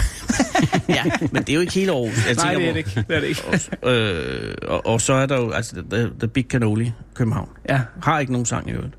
ja, 0.99 1.05
men 1.33 1.43
det 1.43 1.49
er 1.49 1.55
jo 1.55 1.61
ikke 1.61 1.73
hele 1.73 1.93
Aarhus. 1.93 2.27
Jeg 2.27 2.35
Nej, 2.35 2.55
det 2.55 2.69
er 2.69 2.73
det 2.73 2.79
ikke. 2.79 3.05
Det 3.09 3.17
er 3.17 3.21
det 3.21 3.27
ikke. 3.29 3.79
øh, 3.83 4.55
og, 4.69 4.87
og 4.87 5.01
så 5.01 5.13
er 5.13 5.27
der 5.27 5.37
jo 5.37 5.51
altså 5.51 5.77
The, 5.91 6.11
the 6.19 6.29
Big 6.29 6.45
Cannoli, 6.51 6.93
København. 7.15 7.49
Ja. 7.69 7.81
Har 8.03 8.19
ikke 8.19 8.33
nogen 8.33 8.47
sang 8.47 8.69
i 8.69 8.73
øvrigt. 8.73 8.95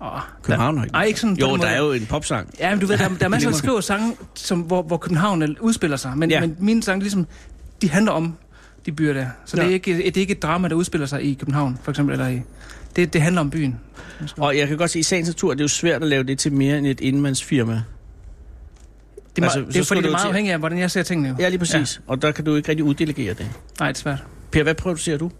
Oh, 0.00 0.20
København 0.42 0.76
har 0.76 0.84
ikke. 0.84 0.92
Nej, 0.92 1.04
ikke 1.04 1.20
sådan 1.20 1.36
Jo, 1.36 1.56
der 1.56 1.66
er 1.66 1.78
jo 1.78 1.92
en 1.92 2.06
popsang. 2.06 2.48
Ja, 2.58 2.70
men 2.70 2.78
du 2.80 2.86
ved, 2.86 2.98
der, 2.98 3.08
der 3.08 3.24
er 3.24 3.28
masser, 3.28 3.50
der 3.50 3.56
skriver 3.56 3.80
sange, 3.80 4.16
som, 4.34 4.60
hvor, 4.60 4.82
hvor 4.82 4.96
København 4.96 5.42
er- 5.42 5.48
udspiller 5.60 5.96
sig. 5.96 6.18
Men, 6.18 6.30
ja. 6.30 6.40
men 6.40 6.56
mine 6.58 6.82
sange, 6.82 7.00
ligesom, 7.02 7.26
de 7.82 7.90
handler 7.90 8.12
om 8.12 8.34
de 8.86 8.92
byer 8.92 9.12
der. 9.12 9.26
Så 9.44 9.56
ja. 9.56 9.62
det, 9.62 9.70
er 9.70 9.74
ikke, 9.74 9.96
det 9.96 10.16
er 10.16 10.20
ikke 10.20 10.32
et 10.32 10.42
drama, 10.42 10.68
der 10.68 10.74
udspiller 10.74 11.06
sig 11.06 11.22
i 11.24 11.34
København, 11.34 11.78
for 11.82 11.90
eksempel. 11.90 12.12
Eller 12.12 12.28
i, 12.28 12.40
det, 12.96 13.12
det 13.12 13.22
handler 13.22 13.40
om 13.40 13.50
byen. 13.50 13.76
Og 14.36 14.56
jeg 14.58 14.68
kan 14.68 14.76
godt 14.76 14.90
sige, 14.90 15.00
at 15.00 15.06
i 15.06 15.08
sagens 15.08 15.28
natur, 15.28 15.50
det 15.50 15.60
er 15.60 15.64
jo 15.64 15.68
svært 15.68 16.02
at 16.02 16.08
lave 16.08 16.22
det 16.22 16.38
til 16.38 16.52
mere 16.52 16.78
end 16.78 16.86
et 16.86 17.00
indmandsfirma. 17.00 17.82
Det, 19.36 19.42
er, 19.42 19.46
Altså, 19.46 19.60
det 19.60 19.76
er 19.76 19.84
fordi, 19.84 20.00
det 20.00 20.06
er 20.06 20.10
meget 20.10 20.22
til- 20.22 20.28
afhængigt 20.28 20.52
af, 20.52 20.58
hvordan 20.58 20.78
jeg 20.78 20.90
ser 20.90 21.02
tingene. 21.02 21.28
Jo. 21.28 21.34
Ja, 21.38 21.48
lige 21.48 21.58
præcis. 21.58 22.00
Ja. 22.06 22.12
Og 22.12 22.22
der 22.22 22.30
kan 22.30 22.44
du 22.44 22.54
ikke 22.56 22.68
rigtig 22.68 22.84
uddelegere 22.84 23.34
det. 23.34 23.46
Nej, 23.80 23.88
det 23.88 23.96
er 23.98 24.00
svært. 24.02 24.24
Per, 24.50 24.62
hvad 24.62 24.74
producerer 24.74 25.18
du? 25.18 25.30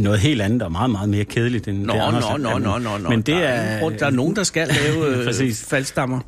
Noget 0.00 0.18
helt 0.20 0.42
andet 0.42 0.62
og 0.62 0.72
meget, 0.72 0.90
meget 0.90 1.08
mere 1.08 1.24
kedeligt 1.24 1.68
end 1.68 1.78
Nå, 1.84 1.92
det, 1.92 2.00
Anders 2.00 2.22
nå, 2.24 2.28
har- 2.30 2.36
nå, 2.38 2.58
nå, 2.58 2.78
nå, 2.78 2.98
nå. 2.98 3.08
Men 3.08 3.18
det 3.18 3.26
der 3.26 3.38
er... 3.38 3.88
Der 3.90 4.06
er 4.06 4.10
nogen, 4.10 4.36
der 4.36 4.42
skal 4.42 4.68
lave 4.68 5.06
øh, 5.18 5.24
Præcis. 5.26 5.64
faldstammer. 5.64 6.20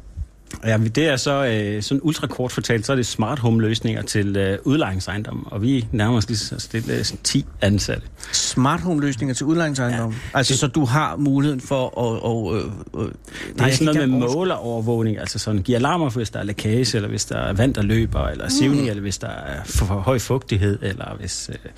Ja, 0.65 0.79
det 0.79 1.09
er 1.09 1.17
så 1.17 1.45
øh, 1.45 1.83
sådan 1.83 2.01
ultrakort 2.03 2.53
fortalt, 2.53 2.87
så 2.87 2.93
er 2.93 2.97
det 2.97 3.07
smart 3.07 3.39
home 3.39 3.63
løsninger 3.63 4.03
til 4.03 4.37
øh, 4.37 4.59
udlejningsejendom, 4.65 5.47
og 5.51 5.63
vi 5.63 5.87
nærmer 5.93 6.17
os 6.17 6.29
lige 6.29 6.39
så 6.39 6.59
stille 6.59 7.05
sådan 7.05 7.21
10 7.25 7.45
ansatte. 7.61 8.03
Smart 8.33 8.81
home 8.81 9.01
løsninger 9.01 9.35
til 9.35 9.47
udlejningsejendom. 9.47 10.11
Ja. 10.11 10.39
Altså, 10.39 10.57
så 10.57 10.67
du 10.67 10.85
har 10.85 11.17
muligheden 11.17 11.61
for 11.61 11.87
at... 11.87 12.23
Og, 12.23 12.57
øh, 12.57 12.65
øh, 13.05 13.11
Det 13.59 13.61
er 13.61 13.71
sådan 13.71 13.95
noget 13.95 14.09
med 14.11 14.19
målerovervågning, 14.19 15.19
altså 15.19 15.39
sådan 15.39 15.63
giver 15.63 15.79
alarmer, 15.79 16.11
hvis 16.11 16.31
der 16.31 16.39
er 16.39 16.45
lækage, 16.45 16.97
eller 16.97 17.09
hvis 17.09 17.25
der 17.25 17.37
er 17.37 17.53
vand, 17.53 17.75
der 17.75 17.83
løber, 17.83 18.27
eller 18.27 18.49
sivning, 18.49 18.83
mm. 18.83 18.89
eller 18.89 19.01
hvis 19.01 19.19
der 19.19 19.29
er 19.29 19.65
for, 19.65 19.85
for 19.87 19.95
høj 19.95 20.19
fugtighed, 20.19 20.79
eller 20.83 21.17
hvis 21.19 21.51
øh, 21.53 21.71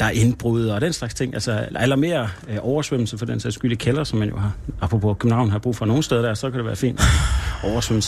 der 0.00 0.06
er 0.06 0.10
indbrud 0.10 0.66
og 0.66 0.80
den 0.80 0.92
slags 0.92 1.14
ting. 1.14 1.34
Altså, 1.34 1.66
eller 1.80 1.96
mere 1.96 2.28
øh, 2.48 2.56
oversvømmelse 2.60 3.18
for 3.18 3.26
den 3.26 3.40
sags 3.40 3.54
skyld 3.54 3.72
i 3.72 3.74
kælder, 3.74 4.04
som 4.04 4.18
man 4.18 4.28
jo 4.28 4.36
har, 4.36 4.52
apropos 4.80 5.16
København 5.18 5.50
har 5.50 5.58
brug 5.58 5.76
for 5.76 5.86
nogle 5.86 6.02
steder 6.02 6.22
der, 6.22 6.34
så 6.34 6.50
kan 6.50 6.58
det 6.58 6.66
være 6.66 6.76
fint. 6.76 7.00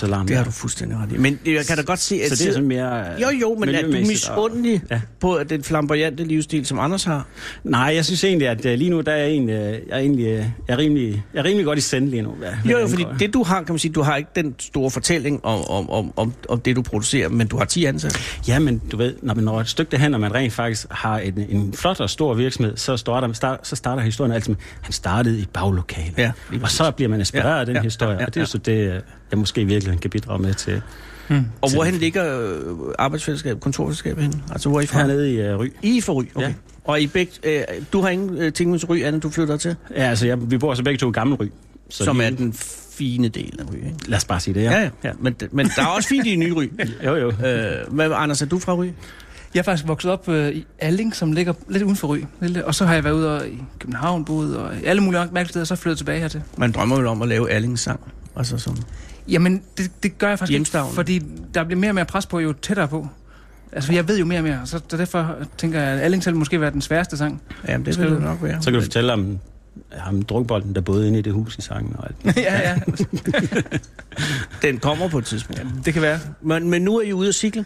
Oversvømmelsesalarm. 0.03 0.27
Det 0.27 0.37
har 0.37 0.45
du 0.45 0.51
fuldstændig 0.51 0.99
ret 0.99 1.13
i. 1.13 1.17
Men 1.19 1.39
jeg 1.47 1.67
kan 1.67 1.77
da 1.77 1.83
godt 1.83 1.99
se, 2.01 2.15
at... 2.23 2.31
Så 2.31 2.45
det 2.45 2.49
er 2.49 2.53
sådan 2.53 2.69
mere... 2.69 3.01
øh, 3.01 3.23
Jo, 3.23 3.27
jo, 3.41 3.55
men 3.55 3.69
er 3.69 3.83
du 3.83 3.87
miljømæssigt 3.89 4.31
og- 4.31 4.51
misundelig 4.51 4.83
Ja. 4.91 5.01
på 5.21 5.39
den 5.49 5.63
flamboyante 5.63 6.25
livsstil, 6.25 6.67
som 6.67 6.79
Anders 6.79 7.05
har? 7.05 7.27
Nej, 7.65 7.81
jeg 7.95 8.05
synes 8.05 8.25
egentlig, 8.25 8.49
at 8.49 8.65
uh, 8.67 8.73
lige 8.73 8.91
nu, 8.91 9.01
der 9.01 9.13
er 9.13 9.17
jeg, 9.17 9.29
egentlig, 9.29 9.53
øh, 9.53 9.59
jeg 9.59 9.79
er 9.91 9.97
egentlig, 9.99 10.27
øh, 10.27 10.33
jeg 10.37 10.45
er 10.69 10.79
rimelig, 10.79 11.25
jeg 11.35 11.41
er 11.41 11.45
rimelig 11.45 11.65
godt 11.67 11.79
i 11.79 11.83
send 11.83 12.09
lige 12.09 12.23
nu. 12.23 12.31
Hvad, 12.31 12.49
Jo, 12.65 12.79
jo, 12.79 12.89
fordi 12.89 13.05
det 13.19 13.35
du 13.35 13.43
har, 13.43 13.57
kan 13.63 13.73
man 13.73 13.79
sige, 13.79 13.93
du 13.93 14.03
har 14.03 14.17
ikke 14.17 14.31
den 14.37 14.55
store 14.59 14.91
fortælling 14.91 15.45
om, 15.45 15.61
om, 15.71 15.91
om, 15.91 16.13
om, 16.17 16.33
om 16.49 16.61
det, 16.61 16.77
du 16.77 16.83
producerer, 16.83 17.29
men 17.29 17.47
du 17.47 17.57
har 17.59 17.65
10 17.65 17.85
ansatte. 17.85 18.19
Ja, 18.49 18.59
men 18.59 18.79
du 18.93 18.97
ved, 18.97 19.15
når, 19.23 19.35
man, 19.35 19.45
når 19.45 19.61
et 19.61 19.69
stykke 19.69 19.91
det 19.91 19.99
handler, 19.99 20.19
man 20.19 20.35
rent 20.35 20.53
faktisk 20.53 20.87
har 20.91 21.19
en, 21.19 21.47
en 21.49 21.73
flot 21.73 22.01
og 22.01 22.11
stor 22.11 22.35
virksomhed, 22.35 22.77
så 22.77 22.97
starter, 22.97 23.33
start, 23.33 23.61
så 23.63 23.77
starter 23.77 24.03
historien 24.03 24.33
altid 24.33 24.49
med, 24.51 24.57
han 24.81 24.93
startede 24.93 25.39
i 25.39 25.43
et 25.43 25.51
baglokale. 25.51 26.13
Ja, 26.19 26.33
og 26.63 26.71
så 26.71 26.91
bliver 26.91 27.09
man 27.09 27.19
inspireret 27.19 27.55
Ja, 27.55 27.61
af 27.61 27.67
den 27.67 27.75
ja, 27.77 27.83
historie, 27.83 28.13
ja, 28.13 28.19
ja, 28.21 28.27
og 28.27 28.35
det 28.35 28.41
er 28.41 28.43
ja. 28.43 28.47
så 28.47 28.59
det, 28.59 28.93
øh, 28.95 29.01
jeg 29.31 29.39
måske 29.39 29.61
i 29.61 29.65
virkeligheden 29.65 30.01
kan 30.01 30.11
bidrage 30.11 30.43
med 30.43 30.55
til 30.55 30.83
Og 31.61 31.73
hvorhen 31.75 31.95
ligger 31.95 32.41
øh, 32.41 32.59
arbejdsfællesskab, 32.99 33.61
kontorfællesskabet 33.61 34.23
henne? 34.23 34.43
Altså, 34.53 34.69
hvor 34.69 34.79
er 34.79 34.83
I 34.83 34.87
fra? 34.87 34.99
hernede 34.99 35.33
i 35.33 35.53
uh, 35.55 35.61
Ry. 35.61 35.73
I 35.83 35.99
er 35.99 36.03
fra 36.03 36.13
Ry, 36.13 36.25
okay. 36.35 36.47
Ja. 36.49 36.53
Og 36.85 37.01
I 37.01 37.07
begge, 37.07 37.33
øh, 37.45 37.63
du 37.93 38.01
har 38.01 38.09
ingen 38.09 38.39
øh, 38.39 38.53
ting 38.53 38.71
med 38.71 38.79
til 38.79 38.89
Ry, 38.89 39.03
andet 39.03 39.23
du 39.23 39.31
flytter 39.31 39.57
til, 39.57 39.77
Ja, 39.97 40.03
altså, 40.03 40.27
jeg, 40.27 40.51
vi 40.51 40.59
bor 40.59 40.75
så 40.75 40.83
begge 40.83 40.99
to 40.99 41.09
i 41.09 41.13
Gammel 41.13 41.37
Ry. 41.37 41.47
Så 41.91 42.05
som 42.05 42.17
lige- 42.17 42.27
er 42.27 42.31
den 42.37 42.53
fine 42.93 43.29
del 43.29 43.57
af 43.61 43.65
Ry, 43.71 43.75
ikke? 43.75 43.95
Lad 44.09 44.17
os 44.17 44.25
bare 44.25 44.41
sige 44.41 44.55
det, 44.55 44.63
ja. 44.63 44.71
Ja, 44.73 44.81
ja. 44.83 44.91
ja. 45.05 45.13
Men, 45.21 45.35
men 45.51 45.67
der 45.77 45.83
er 45.83 45.87
også 45.87 46.09
fint 46.09 46.27
i 46.27 46.37
Ny 46.37 46.51
Ry. 46.51 46.71
Jo, 47.07 47.15
jo. 47.17 47.29
Øh, 47.47 47.93
hvad, 47.95 48.11
Anders, 48.15 48.43
er 48.43 48.47
du 48.47 48.59
fra 48.59 48.75
Ry? 48.75 48.85
Jeg 49.55 49.61
er 49.61 49.65
faktisk 49.65 49.89
vokset 49.89 50.11
op 50.11 50.29
øh, 50.29 50.49
i 50.53 50.67
Alling, 50.79 51.15
som 51.17 51.33
ligger 51.33 51.53
lidt 51.69 51.83
uden 51.83 51.97
for 51.97 52.09
Ry. 52.09 52.19
Lidt- 52.41 52.59
Og 52.65 52.75
så 52.75 52.87
har 52.87 52.95
jeg 52.95 53.05
været 53.05 53.15
ude 53.15 53.37
og, 53.41 53.49
i 53.49 53.63
København, 53.79 54.25
boet 54.25 54.57
og 54.57 54.71
alle 54.85 55.03
mulige 55.03 55.21
mærkelige 55.21 55.49
steder, 55.49 55.63
og 55.63 55.67
så 55.67 55.77
flyttet 55.77 55.99
tilbage 55.99 56.21
hertil. 56.21 56.43
Man 56.57 56.73
drømmer 56.73 56.97
vel 56.97 57.07
om 57.07 57.23
at 57.23 57.29
lave 57.29 57.51
Allings 57.51 57.83
sang. 57.83 58.01
Altså 58.37 58.59
som... 58.59 58.77
Jamen, 59.29 59.63
det, 59.79 59.91
det 60.03 60.19
gør 60.19 60.29
jeg 60.29 60.39
faktisk 60.39 60.51
Hjemstavn. 60.51 60.87
ikke, 60.87 60.95
fordi 60.95 61.23
der 61.55 61.65
bliver 61.65 61.81
mere 61.81 61.91
og 61.91 61.95
mere 61.95 62.05
pres 62.05 62.27
på, 62.27 62.39
jo 62.39 62.53
tættere 62.53 62.89
på. 62.89 63.09
Altså, 63.73 63.93
jeg 63.93 64.09
ved 64.09 64.19
jo 64.19 64.25
mere 64.25 64.39
og 64.39 64.45
mere, 64.45 64.61
så, 64.65 64.81
så 64.89 64.97
derfor 64.97 65.35
tænker 65.59 65.81
jeg, 65.83 65.89
at 65.93 66.01
Allingsel 66.01 66.35
måske 66.35 66.61
være 66.61 66.71
den 66.71 66.81
sværeste 66.83 67.17
sang. 67.17 67.43
Jamen, 67.69 67.87
det 67.87 67.99
vil 68.01 68.11
det 68.11 68.21
nok 68.23 68.43
være. 68.43 68.63
Så 68.63 68.71
kan 68.71 68.75
du 68.75 68.81
fortælle 68.85 69.13
om 69.13 69.39
ham 69.93 70.23
drukbolden, 70.23 70.75
der 70.75 70.81
boede 70.81 71.07
inde 71.09 71.19
i 71.19 71.23
det 71.23 71.33
hus 71.33 71.59
i 71.59 71.61
sangen 71.61 71.97
og 71.99 72.07
alt. 72.25 72.37
ja, 72.47 72.69
ja, 72.71 72.77
Den 74.63 74.79
kommer 74.79 75.09
på 75.09 75.19
et 75.19 75.25
tidspunkt. 75.25 75.63
det 75.85 75.93
kan 75.93 76.03
være. 76.03 76.19
Men, 76.43 76.71
men 76.71 76.83
nu 76.83 76.97
er 76.99 77.03
I 77.03 77.13
ude 77.13 77.29
at 77.29 77.35
cykle, 77.35 77.65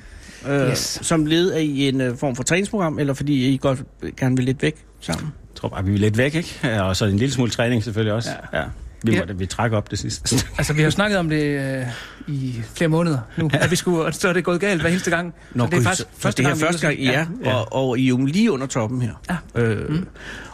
øh, 0.48 0.70
Yes. 0.70 0.98
som 1.02 1.26
led 1.26 1.50
af 1.50 1.62
i 1.62 1.88
en 1.88 2.00
øh, 2.00 2.16
form 2.16 2.36
for 2.36 2.42
træningsprogram, 2.42 2.98
eller 2.98 3.14
fordi 3.14 3.48
I 3.54 3.56
godt 3.56 3.82
gerne 4.16 4.36
vil 4.36 4.44
lidt 4.44 4.62
væk 4.62 4.74
sammen? 5.00 5.24
Jeg 5.50 5.56
tror 5.56 5.68
bare, 5.68 5.84
vi 5.84 5.94
er 5.94 5.98
lidt 5.98 6.18
væk, 6.18 6.34
ikke? 6.34 6.60
Ja, 6.64 6.82
og 6.82 6.96
så 6.96 7.04
en 7.04 7.16
lille 7.16 7.32
smule 7.34 7.50
træning 7.50 7.84
selvfølgelig 7.84 8.12
også. 8.14 8.30
Ja. 8.52 8.58
Ja. 8.60 8.64
Vi, 9.04 9.12
Ja. 9.12 9.18
måtte, 9.18 9.38
vi 9.38 9.46
trækker 9.46 9.76
op 9.78 9.90
det 9.90 9.98
sidste. 9.98 10.36
Altså, 10.58 10.72
vi 10.72 10.80
har 10.80 10.84
jo 10.84 10.90
snakket 10.90 11.18
om 11.18 11.28
det 11.28 11.42
øh, 11.42 11.86
i 12.28 12.62
flere 12.74 12.88
måneder 12.88 13.18
nu, 13.36 13.50
at 13.52 13.70
vi 13.70 13.76
skulle, 13.76 14.04
og 14.04 14.14
så 14.14 14.28
er 14.28 14.32
det 14.32 14.44
gået 14.44 14.60
galt 14.60 14.80
hver 14.80 14.90
eneste 14.90 15.10
gang. 15.10 15.34
Nå, 15.54 15.64
så 15.64 15.70
det 15.70 15.78
er 15.78 15.82
faktisk 15.82 16.08
første 16.18 16.42
gang, 16.42 16.54
det 16.54 16.60
her 16.62 16.66
vi 16.68 16.72
første 16.72 16.86
gang, 16.86 16.98
ja, 16.98 17.26
ja. 17.44 17.54
Og, 17.54 17.72
og 17.72 17.98
I 17.98 18.04
er 18.04 18.08
jo 18.08 18.24
lige 18.24 18.52
under 18.52 18.66
toppen 18.66 19.02
her. 19.02 19.12
Ja. 19.56 19.60
Øh, 19.62 19.90
mm. 19.90 20.06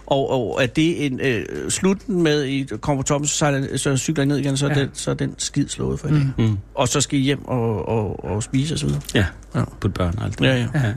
og, 0.06 0.30
og 0.30 0.62
er 0.62 0.66
det 0.66 1.06
en 1.06 1.20
øh, 1.20 1.44
slutten 1.70 2.22
med, 2.22 2.44
I 2.44 2.64
kommer 2.80 3.02
på 3.02 3.06
toppen, 3.06 3.28
så, 3.28 3.34
sejler, 3.34 3.76
så 3.76 3.96
cykler 3.96 4.24
I 4.24 4.26
ned 4.26 4.36
igen, 4.38 4.56
så, 4.56 4.66
ja. 4.66 4.74
Ja. 4.74 4.80
den, 4.80 4.90
så 4.92 5.10
er 5.10 5.14
den 5.14 5.34
skid 5.38 5.68
slået 5.68 6.00
for 6.00 6.08
i 6.08 6.12
dag. 6.12 6.20
Mm. 6.38 6.44
Mm. 6.44 6.58
Og 6.74 6.88
så 6.88 7.00
skal 7.00 7.18
I 7.18 7.22
hjem 7.22 7.44
og, 7.44 7.88
og, 7.88 8.24
og 8.24 8.42
spise 8.42 8.74
og 8.74 8.78
så 8.78 8.86
videre. 8.86 9.00
Ja, 9.14 9.24
Ja. 9.54 9.64
putte 9.80 9.94
børn 9.98 10.14
og 10.18 10.24
alt 10.24 10.38
det. 10.38 10.44
Ja, 10.46 10.54
ja. 10.56 10.66
ja. 10.74 10.92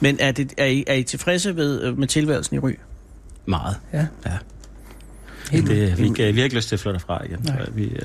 Men 0.00 0.16
er, 0.20 0.32
det, 0.32 0.52
er, 0.58 0.64
I, 0.64 0.84
er 0.86 0.94
I 0.94 1.02
tilfredse 1.02 1.56
ved, 1.56 1.82
øh, 1.82 1.98
med 1.98 2.08
tilværelsen 2.08 2.56
i 2.56 2.58
Ry? 2.58 2.70
Meget. 3.46 3.76
Ja. 3.92 4.06
ja. 4.26 4.30
Helt 5.50 5.66
Det, 5.66 5.98
vi, 5.98 6.08
kan, 6.08 6.34
vi 6.34 6.40
har 6.40 6.44
ikke 6.44 6.56
lyst 6.56 6.68
til 6.68 6.76
at 6.76 6.80
flytte 6.80 7.00
fra 7.00 7.24
igen, 7.24 7.38
Nej. 7.44 7.56
tror 7.56 7.64
jeg. 7.64 7.76
Vi, 7.76 7.84
øh, 7.84 8.02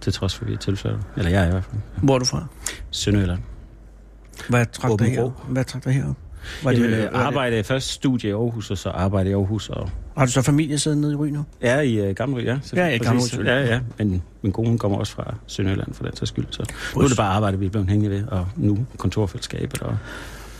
til 0.00 0.12
trods 0.12 0.34
for, 0.34 0.44
at 0.44 0.48
vi 0.48 0.54
er 0.54 0.58
tilflyttet. 0.58 1.00
Eller 1.16 1.30
jeg 1.30 1.42
er 1.42 1.46
i 1.46 1.50
hvert 1.50 1.64
fald. 1.64 1.80
Hvor 2.02 2.14
er 2.14 2.18
du 2.18 2.24
fra? 2.24 2.46
Sønderjylland. 2.90 3.40
Hvad 4.48 4.66
trak 4.72 4.98
dig 4.98 5.10
her? 5.10 5.46
Hvad 5.48 5.64
trak 5.64 5.84
dig 5.84 5.92
herop? 5.92 6.16
Var 6.62 6.70
Jamen, 6.70 6.90
det, 6.90 6.98
var 6.98 7.04
det, 7.04 7.10
arbejde 7.12 7.64
først 7.64 7.90
studie 7.90 8.30
i 8.30 8.32
Aarhus, 8.32 8.70
og 8.70 8.78
så 8.78 8.88
arbejde 8.90 9.30
i 9.30 9.32
Aarhus. 9.32 9.68
Og 9.68 9.90
har 10.16 10.26
du 10.26 10.32
så 10.32 10.42
familie 10.42 10.78
siddende 10.78 11.02
nede 11.02 11.12
i 11.12 11.16
Ry 11.16 11.26
nu? 11.26 11.44
er 11.60 11.80
i 11.80 12.08
uh, 12.08 12.14
Gamle 12.14 12.42
ja. 12.42 12.58
Ja, 12.76 12.88
i 12.88 12.98
Gamle. 12.98 13.22
Ja, 13.44 13.64
ja. 13.64 13.80
Men 13.98 14.22
min 14.42 14.52
kone 14.52 14.78
kommer 14.78 14.98
også 14.98 15.12
fra 15.12 15.34
Sønderjylland 15.46 15.94
for 15.94 16.04
den 16.04 16.16
sags 16.16 16.28
skyld. 16.28 16.46
Så 16.50 16.62
nu 16.94 17.00
er 17.00 17.04
Bus. 17.04 17.10
det 17.10 17.16
bare 17.16 17.32
arbejde, 17.32 17.58
vi 17.58 17.66
er 17.66 17.70
blevet 17.70 17.88
hængende 17.88 18.16
ved. 18.16 18.26
Og 18.26 18.48
nu 18.56 18.86
kontorfællesskabet. 18.98 19.82
Og 19.82 19.96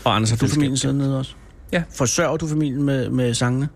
Og 0.03 0.15
Anders, 0.15 0.29
har 0.29 0.37
du 0.37 0.47
familien 0.47 0.77
siddende 0.77 1.05
nede 1.05 1.17
også? 1.17 1.33
Ja. 1.71 1.83
Forsørger 1.97 2.37
du 2.37 2.47
familien 2.47 2.83
med, 2.83 3.09
med 3.09 3.33
sangene? 3.33 3.69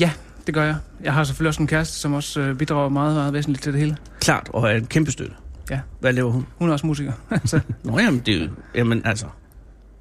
Ja, 0.00 0.10
det 0.46 0.54
gør 0.54 0.64
jeg. 0.64 0.76
Jeg 1.04 1.12
har 1.12 1.24
selvfølgelig 1.24 1.48
også 1.48 1.62
en 1.62 1.66
kæreste, 1.66 1.98
som 1.98 2.12
også 2.12 2.40
øh, 2.40 2.56
bidrager 2.56 2.88
meget, 2.88 3.14
meget 3.14 3.32
væsentligt 3.32 3.62
til 3.62 3.72
det 3.72 3.80
hele. 3.80 3.96
Klart, 4.20 4.50
og 4.52 4.62
er 4.70 4.76
en 4.76 4.86
kæmpe 4.86 5.10
støtte. 5.10 5.34
Ja. 5.70 5.80
Hvad 6.00 6.12
laver 6.12 6.30
hun? 6.30 6.46
Hun 6.58 6.68
er 6.68 6.72
også 6.72 6.86
musiker. 6.86 7.12
så 7.44 7.60
Nå 7.84 7.98
jamen, 7.98 8.22
det 8.26 8.34
er 8.34 8.44
jo- 8.44 8.50
Jamen, 8.74 9.02
altså... 9.04 9.26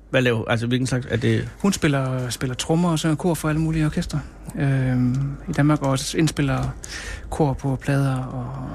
Hvad 0.09 0.21
laver 0.21 0.50
Altså, 0.50 0.67
hvilken 0.67 0.88
slags... 0.88 1.07
Er 1.09 1.17
det... 1.17 1.50
hun 1.62 1.73
spiller, 1.73 2.29
spiller 2.29 2.55
trommer 2.55 2.89
og 2.91 3.00
synger 3.00 3.15
kor 3.15 3.33
for 3.33 3.50
alle 3.50 3.62
mulige 3.62 3.85
orkester 3.85 4.19
øh, 4.59 4.97
i 5.50 5.51
Danmark, 5.57 5.81
og 5.81 5.89
også 5.89 6.17
indspiller 6.17 6.73
kor 7.29 7.53
på 7.53 7.75
plader. 7.81 8.15
Og... 8.17 8.69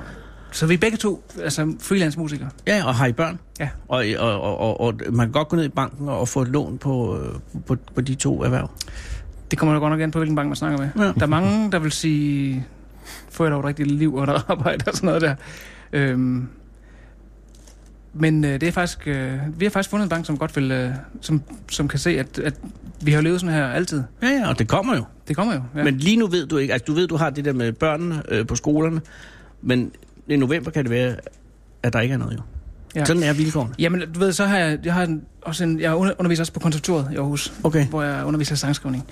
Så 0.52 0.66
vi 0.66 0.74
er 0.74 0.78
begge 0.78 0.96
to 0.96 1.24
altså 1.42 1.72
freelance 1.80 2.18
musikere. 2.18 2.48
Ja, 2.66 2.84
og 2.86 2.94
har 2.94 3.06
I 3.06 3.12
børn? 3.12 3.38
Ja. 3.60 3.68
Og, 3.88 4.04
og, 4.18 4.40
og, 4.40 4.58
og, 4.60 4.80
og 4.80 4.94
man 5.10 5.26
kan 5.26 5.32
godt 5.32 5.48
gå 5.48 5.56
ned 5.56 5.64
i 5.64 5.68
banken 5.68 6.08
og 6.08 6.28
få 6.28 6.42
et 6.42 6.48
lån 6.48 6.78
på, 6.78 7.18
øh, 7.18 7.34
på, 7.66 7.76
på 7.94 8.00
de 8.00 8.14
to 8.14 8.42
erhverv. 8.44 8.70
Det 9.50 9.58
kommer 9.58 9.74
da 9.74 9.80
godt 9.80 9.90
nok 9.90 10.00
an 10.00 10.10
på, 10.10 10.18
hvilken 10.18 10.36
bank 10.36 10.46
man 10.48 10.56
snakker 10.56 10.78
med. 10.78 10.88
Ja. 10.96 11.12
Der 11.12 11.22
er 11.22 11.26
mange, 11.26 11.72
der 11.72 11.78
vil 11.78 11.92
sige, 11.92 12.66
får 13.30 13.44
jeg 13.44 13.52
dog 13.52 13.60
et 13.60 13.64
rigtigt 13.64 13.90
liv 13.90 14.14
og 14.14 14.26
der 14.26 14.40
arbejde 14.50 14.84
og 14.86 14.94
sådan 14.94 15.06
noget 15.06 15.22
der. 15.22 15.34
Øhm, 15.92 16.48
men 18.12 18.44
øh, 18.44 18.60
det 18.60 18.62
er 18.62 18.72
faktisk, 18.72 19.08
øh, 19.08 19.38
vi 19.56 19.64
har 19.64 19.70
faktisk 19.70 19.90
fundet 19.90 20.04
en 20.04 20.08
bank, 20.08 20.26
som 20.26 20.38
godt 20.38 20.56
vil, 20.56 20.70
øh, 20.70 20.90
som, 21.20 21.42
som 21.70 21.88
kan 21.88 21.98
se, 21.98 22.18
at, 22.18 22.38
at 22.38 22.54
vi 23.02 23.12
har 23.12 23.20
levet 23.20 23.40
sådan 23.40 23.54
her 23.54 23.66
altid. 23.66 24.02
Ja, 24.22 24.28
ja, 24.28 24.48
og 24.48 24.58
det 24.58 24.68
kommer 24.68 24.96
jo. 24.96 25.04
Det 25.28 25.36
kommer 25.36 25.54
jo. 25.54 25.62
Ja. 25.76 25.84
Men 25.84 25.98
lige 25.98 26.16
nu 26.16 26.26
ved 26.26 26.46
du 26.46 26.56
ikke... 26.56 26.72
Altså, 26.72 26.84
du 26.84 26.92
ved, 26.92 27.08
du 27.08 27.16
har 27.16 27.30
det 27.30 27.44
der 27.44 27.52
med 27.52 27.72
børnene 27.72 28.22
øh, 28.28 28.46
på 28.46 28.56
skolerne, 28.56 29.00
men 29.62 29.92
i 30.28 30.36
november 30.36 30.70
kan 30.70 30.84
det 30.84 30.90
være, 30.90 31.16
at 31.82 31.92
der 31.92 32.00
ikke 32.00 32.12
er 32.12 32.18
noget 32.18 32.36
jo. 32.36 32.42
Ja. 32.94 33.00
Ja. 33.00 33.04
Sådan 33.04 33.22
er 33.22 33.32
vilkårene. 33.32 33.74
Jamen, 33.78 34.12
du 34.14 34.18
ved, 34.20 34.32
så 34.32 34.46
har 34.46 34.58
jeg, 34.58 34.78
jeg 34.84 34.94
har 34.94 35.02
en, 35.02 35.22
også 35.42 35.64
en, 35.64 35.80
jeg 35.80 35.94
under- 35.94 36.14
underviser 36.18 36.42
også 36.42 36.52
på 36.52 36.60
konservatoriet 36.60 37.08
i 37.12 37.16
Aarhus, 37.16 37.52
Okay. 37.64 37.86
hvor 37.86 38.02
jeg 38.02 38.24
underviser 38.24 38.54
i 38.54 38.56
sangskrivning. 38.56 39.04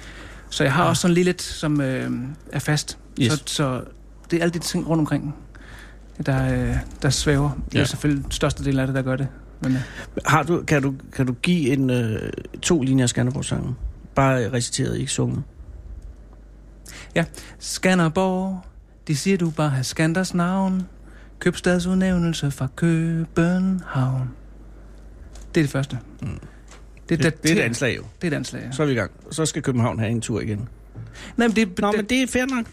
Så 0.50 0.64
jeg 0.64 0.72
har 0.72 0.84
også 0.84 1.00
sådan 1.00 1.14
lidt, 1.14 1.42
som 1.42 1.80
øh, 1.80 2.10
er 2.52 2.58
fast. 2.58 2.98
Yes. 3.20 3.32
Så, 3.32 3.42
så 3.46 3.82
det 4.30 4.36
er 4.36 4.42
alle 4.42 4.52
de 4.52 4.58
ting 4.58 4.88
rundt 4.88 5.00
omkring, 5.00 5.34
der, 6.26 6.68
øh, 6.70 6.76
der 7.02 7.10
svæver. 7.10 7.50
Det 7.66 7.74
er 7.74 7.78
Ja. 7.78 7.84
selvfølgelig 7.84 8.24
den 8.24 8.32
største 8.32 8.64
del 8.64 8.78
af 8.78 8.86
det, 8.86 8.96
der 8.96 9.02
gør 9.02 9.16
det. 9.16 9.28
Men, 9.60 9.72
øh, 9.72 9.78
Har 10.26 10.42
du, 10.42 10.62
kan, 10.66 10.82
du, 10.82 10.94
kan 11.12 11.26
du 11.26 11.32
give 11.32 11.72
en 11.72 11.90
øh, 11.90 12.32
to 12.62 12.82
linjer 12.82 13.04
af 13.04 13.08
Skanderborg-sangen? 13.08 13.76
Bare 14.14 14.52
reciteret, 14.52 14.96
ikke 14.98 15.12
sunget. 15.12 15.42
Skanderborg, 17.58 18.60
de 19.08 19.16
siger 19.16 19.36
du 19.36 19.50
bare 19.50 19.68
har 19.68 19.82
Skanders 19.82 20.34
navn. 20.34 20.82
Købstadsudnævnelse 21.38 22.50
fra 22.50 22.68
København. 22.76 24.30
Det 25.54 25.60
er 25.60 25.64
det 25.64 25.70
første. 25.70 25.98
Mm. 26.22 26.28
Det, 27.08 27.22
Det, 27.22 27.42
det 27.42 27.50
er 27.50 27.56
et 27.56 27.60
anslag 27.60 27.96
jo. 27.96 28.02
Det 28.22 28.28
er 28.28 28.32
et 28.32 28.36
anslag, 28.36 28.62
ja. 28.66 28.72
Så 28.72 28.82
er 28.82 28.86
vi 28.86 28.92
i 28.92 28.96
gang. 28.96 29.10
Så 29.30 29.46
skal 29.46 29.62
København 29.62 29.98
have 29.98 30.10
en 30.10 30.20
tur 30.20 30.40
igen. 30.40 30.68
Nej, 31.36 31.48
men 31.48 31.56
det, 31.56 31.78
Nå, 31.78 31.88
det, 31.88 31.96
men 31.96 32.04
det 32.04 32.22
er 32.22 32.26
fair 32.26 32.46
nok. 32.46 32.66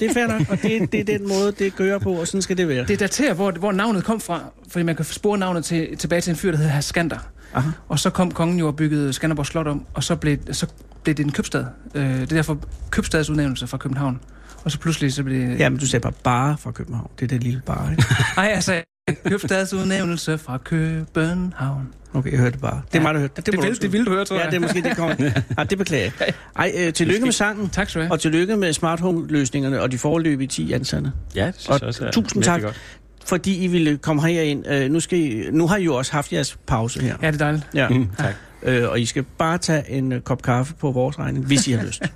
Det 0.00 0.10
er 0.10 0.14
fair 0.14 0.26
nok, 0.26 0.40
og 0.50 0.62
det, 0.62 0.92
det 0.92 1.00
er 1.00 1.04
den 1.04 1.28
måde, 1.28 1.52
det 1.52 1.76
kører 1.76 1.98
på, 1.98 2.12
og 2.12 2.26
sådan 2.26 2.42
skal 2.42 2.56
det 2.56 2.68
være. 2.68 2.84
det 2.86 3.00
daterer, 3.00 3.34
hvor, 3.34 3.50
hvor 3.50 3.72
navnet 3.72 4.04
kom 4.04 4.20
fra. 4.20 4.40
Fordi 4.68 4.82
man 4.84 4.96
kan 4.96 5.04
spore 5.04 5.38
navnet 5.38 5.64
til, 5.64 5.96
tilbage 5.96 6.20
til 6.20 6.30
en 6.30 6.36
fyr, 6.36 6.50
der 6.50 6.58
hedder 6.58 6.80
Skander. 6.80 7.18
Aha. 7.54 7.70
Og 7.88 7.98
så 7.98 8.10
kom 8.10 8.30
kongen 8.30 8.58
jo 8.58 8.66
og 8.66 8.76
byggede 8.76 9.12
Skanderborg 9.12 9.46
Slot 9.46 9.66
om, 9.66 9.86
og 9.94 10.04
så 10.04 10.16
blev, 10.16 10.38
så 10.52 10.66
blev 11.02 11.14
det 11.14 11.24
en 11.24 11.32
købstad. 11.32 11.64
Øh, 11.94 12.04
det 12.04 12.22
er 12.22 12.26
derfor 12.26 12.58
købstadsudnævnelse 12.90 13.66
fra 13.66 13.78
København. 13.78 14.20
Og 14.64 14.70
så 14.70 14.78
pludselig 14.78 15.12
så 15.12 15.22
blev 15.22 15.40
det... 15.40 15.58
Ja, 15.58 15.68
men 15.68 15.78
du 15.78 15.86
sagde 15.86 16.02
bare 16.02 16.12
bare 16.22 16.56
fra 16.58 16.70
København. 16.70 17.10
Det 17.18 17.24
er 17.24 17.28
det 17.28 17.42
lille 17.42 17.62
bare, 17.66 17.90
ikke? 17.90 18.04
Nej, 18.36 18.50
altså 18.54 18.82
købstadsudnævnelse 19.24 20.38
fra 20.38 20.58
København. 20.58 21.88
Okay, 22.14 22.30
jeg 22.30 22.38
hørte 22.38 22.52
det 22.52 22.60
bare. 22.60 22.82
Det 22.92 22.98
er 22.98 22.98
Ja. 22.98 23.02
mig, 23.02 23.14
der 23.14 23.20
hørte 23.20 23.32
det. 23.36 23.46
Det, 23.46 23.54
det, 23.54 23.62
vil, 23.62 23.82
det 23.82 23.92
vil 23.92 24.06
du 24.06 24.10
høre, 24.10 24.24
tror 24.24 24.36
Ja, 24.36 24.42
jeg. 24.42 24.50
det 24.50 24.56
er 24.56 24.60
måske 24.60 24.82
det 24.82 24.96
kommer. 24.96 25.14
Ja, 25.58 25.64
det 25.64 25.78
beklager 25.78 26.10
jeg. 26.20 26.34
Ej, 26.56 26.72
øh, 26.78 26.92
tillykke 26.92 27.24
med 27.24 27.32
sangen, 27.32 27.68
Tak 27.68 27.88
skal 27.90 28.00
du 28.00 28.04
have. 28.04 28.12
og 28.12 28.20
tillykke 28.20 28.56
med 28.56 28.72
smart 28.72 29.00
home-løsningerne 29.00 29.80
og 29.82 29.92
de 29.92 29.98
foreløbige 29.98 30.48
10 30.48 30.72
ansatte. 30.72 31.12
ja, 31.34 31.46
det 31.46 31.54
synes 31.54 31.68
Og 31.68 31.80
jeg 31.80 31.86
også 31.88 32.06
er 32.06 32.10
tusind 32.10 32.42
tak. 32.42 32.62
Godt. 32.62 32.80
Fordi 33.26 33.64
I 33.64 33.66
ville 33.66 33.96
komme 33.98 34.22
herind. 34.26 34.64
Øh, 34.70 34.90
nu, 34.90 35.00
skal 35.00 35.18
I, 35.18 35.42
nu 35.50 35.66
har 35.66 35.76
I 35.76 35.84
jo 35.84 35.94
også 35.94 36.12
haft 36.12 36.32
jeres 36.32 36.58
pause 36.66 37.00
her. 37.02 37.16
Ja, 37.22 37.26
det 37.26 37.34
er 37.34 37.38
dejligt. 37.44 37.66
Ja. 37.74 37.88
Mm, 37.88 38.08
tak. 38.18 38.34
Øh, 38.62 38.88
og 38.88 39.00
I 39.00 39.06
skal 39.06 39.22
bare 39.38 39.58
tage 39.58 39.90
en 39.90 40.12
øh, 40.12 40.20
kop 40.20 40.42
kaffe 40.42 40.74
på 40.74 40.90
vores 40.92 41.18
regning, 41.18 41.46
hvis 41.46 41.66
I 41.68 41.72
har 41.72 41.84
lyst. 41.86 42.02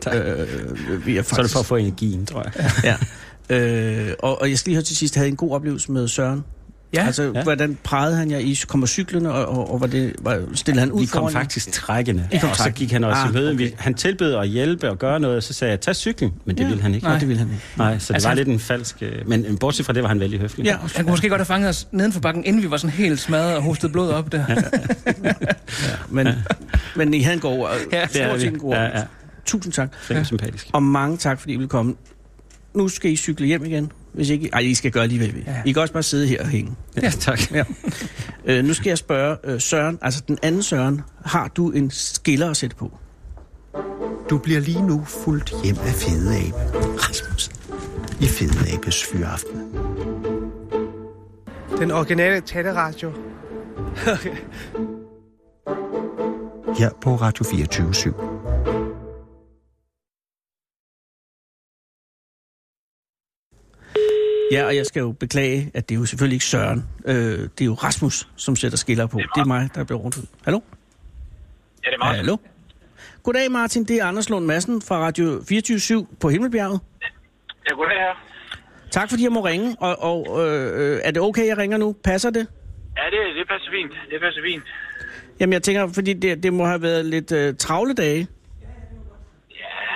Tak. 0.00 0.14
Øh, 0.14 1.06
vi 1.06 1.16
er 1.16 1.22
Så 1.22 1.34
er 1.38 1.42
det 1.42 1.50
for 1.50 1.60
at 1.60 1.66
få 1.66 1.76
energien, 1.76 2.26
tror 2.26 2.46
jeg. 2.56 2.70
ja. 2.84 2.96
Øh, 3.56 4.12
og, 4.18 4.40
og 4.40 4.50
jeg 4.50 4.58
skal 4.58 4.70
lige 4.70 4.76
høre 4.76 4.84
til 4.84 4.96
sidst, 4.96 5.14
havde 5.14 5.28
en 5.28 5.36
god 5.36 5.52
oplevelse 5.52 5.92
med 5.92 6.08
Søren? 6.08 6.44
Ja, 6.94 7.06
Altså, 7.06 7.32
Ja. 7.34 7.42
hvordan 7.42 7.78
prejede 7.84 8.16
han 8.16 8.30
jer? 8.30 8.38
I 8.38 8.56
kommer 8.68 8.86
cyklerne, 8.86 9.32
og, 9.32 9.46
og, 9.58 9.72
og 9.72 9.80
var 9.80 9.86
det, 9.86 10.12
var, 10.20 10.40
stillede 10.54 10.80
han 10.80 10.92
ud 10.92 11.00
Vi 11.00 11.06
kom 11.06 11.24
jer? 11.24 11.30
faktisk 11.30 11.72
trækkende, 11.72 12.28
kom 12.40 12.50
og 12.50 12.56
så 12.56 12.70
gik 12.70 12.92
han 12.92 13.04
også 13.04 13.22
Ah, 13.22 13.30
i 13.30 13.32
møde. 13.32 13.50
okay. 13.52 13.70
Han 13.76 13.94
tilbød 13.94 14.34
at 14.34 14.48
hjælpe 14.48 14.90
og 14.90 14.98
gøre 14.98 15.20
noget, 15.20 15.36
og 15.36 15.42
så 15.42 15.52
sagde 15.52 15.70
jeg, 15.70 15.80
tag 15.80 15.96
cyklen, 15.96 16.32
men 16.44 16.56
det 16.56 16.62
Ja. 16.64 16.68
ville 16.68 16.82
han 16.82 16.94
ikke. 16.94 17.06
Nej, 17.06 17.18
det 17.18 17.28
ville 17.28 17.38
han 17.38 17.48
ikke. 17.52 17.62
Nej, 17.76 17.98
så 17.98 18.08
det 18.08 18.14
Altså, 18.14 18.28
var 18.28 18.30
han- 18.30 18.36
lidt 18.36 18.48
en 18.48 18.58
falsk... 18.60 18.96
øh, 19.00 19.28
Men 19.28 19.44
øh, 19.46 19.58
bortset 19.58 19.86
fra 19.86 19.92
det, 19.92 20.02
var 20.02 20.08
han 20.08 20.20
vældig 20.20 20.40
høflig. 20.40 20.64
Ja, 20.66 20.76
han 20.94 21.04
kunne 21.04 21.10
måske 21.10 21.28
godt 21.28 21.38
have 21.40 21.46
fanget 21.46 21.68
os 21.68 21.88
neden 21.92 22.12
for 22.12 22.20
bakken, 22.20 22.44
inden 22.44 22.62
vi 22.62 22.70
var 22.70 22.76
sådan 22.76 22.90
helt 22.90 23.20
smadret 23.20 23.56
og 23.56 23.62
hostet 23.62 23.92
blod 23.92 24.08
op 24.10 24.32
der. 24.32 24.44
men, 26.08 26.28
men 26.96 27.14
I 27.14 27.20
havde 27.22 27.34
en 27.34 27.40
god 27.40 27.68
Ja, 27.92 27.98
ja, 27.98 28.06
det 28.12 28.22
er 28.22 28.28
stort 28.28 28.40
set 28.40 28.52
en 28.52 28.58
god 28.58 28.72
Ja, 28.74 28.82
ja. 28.98 29.02
Tusind 29.46 29.72
tak. 29.72 29.94
Fem 30.00 30.24
sympatisk. 30.24 30.66
Og 30.72 30.82
mange 30.82 31.16
tak, 31.16 31.40
fordi 31.40 31.52
I 31.52 31.56
ville 31.56 31.68
komme. 31.68 31.94
Nu 32.74 32.88
skal 32.88 33.10
I 33.10 33.16
cykle 33.16 33.46
hjem 33.46 33.64
igen. 33.64 33.92
Hvis 34.12 34.30
ikke... 34.30 34.50
Ej, 34.52 34.60
I 34.60 34.74
skal 34.74 34.90
gøre 34.90 35.02
alligevel. 35.02 35.44
Ja. 35.46 35.62
I 35.64 35.72
kan 35.72 35.82
også 35.82 35.92
bare 35.94 36.02
sidde 36.02 36.26
her 36.26 36.42
og 36.42 36.48
hænge. 36.48 36.72
Ja, 37.02 37.10
tak. 37.10 37.40
Øh, 38.44 38.64
nu 38.64 38.74
skal 38.74 38.90
jeg 38.90 38.98
spørge 38.98 39.36
øh, 39.44 39.60
Søren, 39.60 39.98
altså 40.02 40.22
den 40.28 40.38
anden 40.42 40.62
Søren, 40.62 41.00
har 41.24 41.48
du 41.48 41.70
en 41.70 41.90
skiller 41.90 42.50
at 42.50 42.56
sætte 42.56 42.76
på? 42.76 42.98
Du 44.30 44.38
bliver 44.38 44.60
lige 44.60 44.86
nu 44.86 45.04
fuldt 45.04 45.52
hjem 45.64 45.76
af 45.78 45.92
Fede 45.94 46.36
Abe. 46.36 46.56
Rasmus. 46.98 47.50
I 48.20 48.26
Fede 48.26 48.74
Abes 48.74 49.04
Fyraften. 49.04 49.60
Den 51.78 51.90
originale 51.90 52.40
taleradio. 52.40 53.12
Her 56.78 56.90
på 57.02 57.16
Radio 57.16 57.44
24 57.44 57.90
/7. 57.90 58.35
Ja, 64.52 64.64
og 64.64 64.76
jeg 64.76 64.86
skal 64.86 65.00
jo 65.00 65.12
beklage, 65.12 65.70
at 65.74 65.88
det 65.88 65.94
er 65.94 65.98
jo 65.98 66.06
selvfølgelig 66.06 66.36
ikke 66.36 66.44
Søren. 66.44 66.84
Øh, 67.06 67.14
det 67.14 67.60
er 67.60 67.64
jo 67.64 67.74
Rasmus, 67.74 68.28
som 68.36 68.56
sætter 68.56 68.78
skiller 68.78 69.06
på. 69.06 69.18
Det 69.18 69.40
er 69.40 69.44
mig, 69.44 69.68
der 69.74 69.84
bliver 69.84 69.98
rundt. 69.98 70.18
Hallo? 70.44 70.60
Ja, 71.84 71.90
det 71.90 71.94
er 71.94 71.98
Martin. 71.98 72.16
Hallo? 72.16 72.36
Goddag 73.22 73.50
Martin, 73.50 73.84
det 73.84 73.96
er 73.96 74.04
Anders 74.04 74.30
Lund 74.30 74.46
Madsen 74.46 74.82
fra 74.82 74.98
Radio 74.98 75.42
24 75.48 76.06
på 76.20 76.28
Himmelbjerget. 76.28 76.80
Ja, 77.70 77.74
goddag 77.74 77.96
her. 77.96 78.14
Tak 78.90 79.10
fordi 79.10 79.22
jeg 79.22 79.32
må 79.32 79.44
ringe, 79.44 79.76
og, 79.80 80.02
og 80.02 80.46
øh, 80.46 81.00
er 81.04 81.10
det 81.10 81.22
okay, 81.22 81.46
jeg 81.46 81.58
ringer 81.58 81.76
nu? 81.76 81.96
Passer 82.04 82.30
det? 82.30 82.46
Ja, 82.96 83.02
det, 83.10 83.36
det 83.38 83.48
passer 83.48 83.70
fint. 83.70 83.92
Det 84.10 84.20
passer 84.20 84.42
fint. 84.44 84.62
Jamen, 85.40 85.52
jeg 85.52 85.62
tænker, 85.62 85.88
fordi 85.94 86.12
det, 86.12 86.42
det 86.42 86.52
må 86.52 86.64
have 86.64 86.82
været 86.82 87.06
lidt 87.06 87.32
øh, 87.32 87.54
travle 87.58 87.94
dage. 87.94 88.26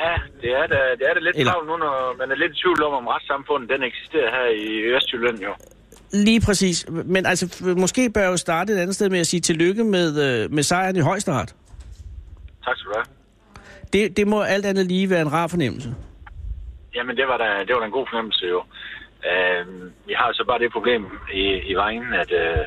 Ja, 0.01 0.15
det 0.43 0.51
er 0.61 0.67
da, 0.67 0.79
det 0.99 1.05
er 1.11 1.15
da 1.15 1.21
lidt 1.21 1.37
Eller- 1.37 1.53
travlt 1.53 1.69
nu, 1.69 1.77
når 1.77 2.17
man 2.19 2.31
er 2.31 2.37
lidt 2.43 2.53
i 2.57 2.61
tvivl 2.63 2.83
om, 2.83 2.93
om 2.95 3.07
retssamfundet 3.07 3.71
den 3.71 3.83
eksisterer 3.83 4.31
her 4.37 4.47
i 4.65 4.67
Østjylland 4.97 5.39
jo. 5.43 5.55
Lige 6.13 6.41
præcis. 6.47 6.87
Men 7.15 7.27
altså, 7.27 7.75
måske 7.79 8.11
bør 8.15 8.21
jeg 8.21 8.31
jo 8.31 8.37
starte 8.37 8.73
et 8.73 8.79
andet 8.79 8.95
sted 8.95 9.09
med 9.11 9.19
at 9.21 9.27
sige 9.27 9.41
tillykke 9.41 9.85
med, 9.85 10.09
øh, 10.27 10.51
med 10.53 10.63
sejren 10.63 10.97
i 10.97 11.01
højesteret. 11.01 11.55
Tak 12.65 12.77
skal 12.77 12.89
du 12.91 12.95
have. 12.97 13.07
Det, 13.93 14.17
det 14.17 14.27
må 14.29 14.43
alt 14.43 14.67
andet 14.67 14.87
lige 14.87 15.11
være 15.11 15.21
en 15.21 15.33
rar 15.33 15.47
fornemmelse. 15.47 15.95
Jamen, 16.95 17.17
det 17.17 17.27
var 17.29 17.37
da, 17.37 17.49
det 17.67 17.75
var 17.75 17.81
da 17.81 17.87
en 17.87 17.93
god 17.99 18.07
fornemmelse 18.11 18.47
jo. 18.47 18.61
Uh, 19.31 19.67
vi 20.09 20.15
har 20.21 20.33
så 20.33 20.45
bare 20.49 20.59
det 20.59 20.73
problem 20.73 21.03
i, 21.33 21.45
i 21.73 21.75
vejen, 21.75 22.05
at, 22.23 22.31
uh, 22.33 22.65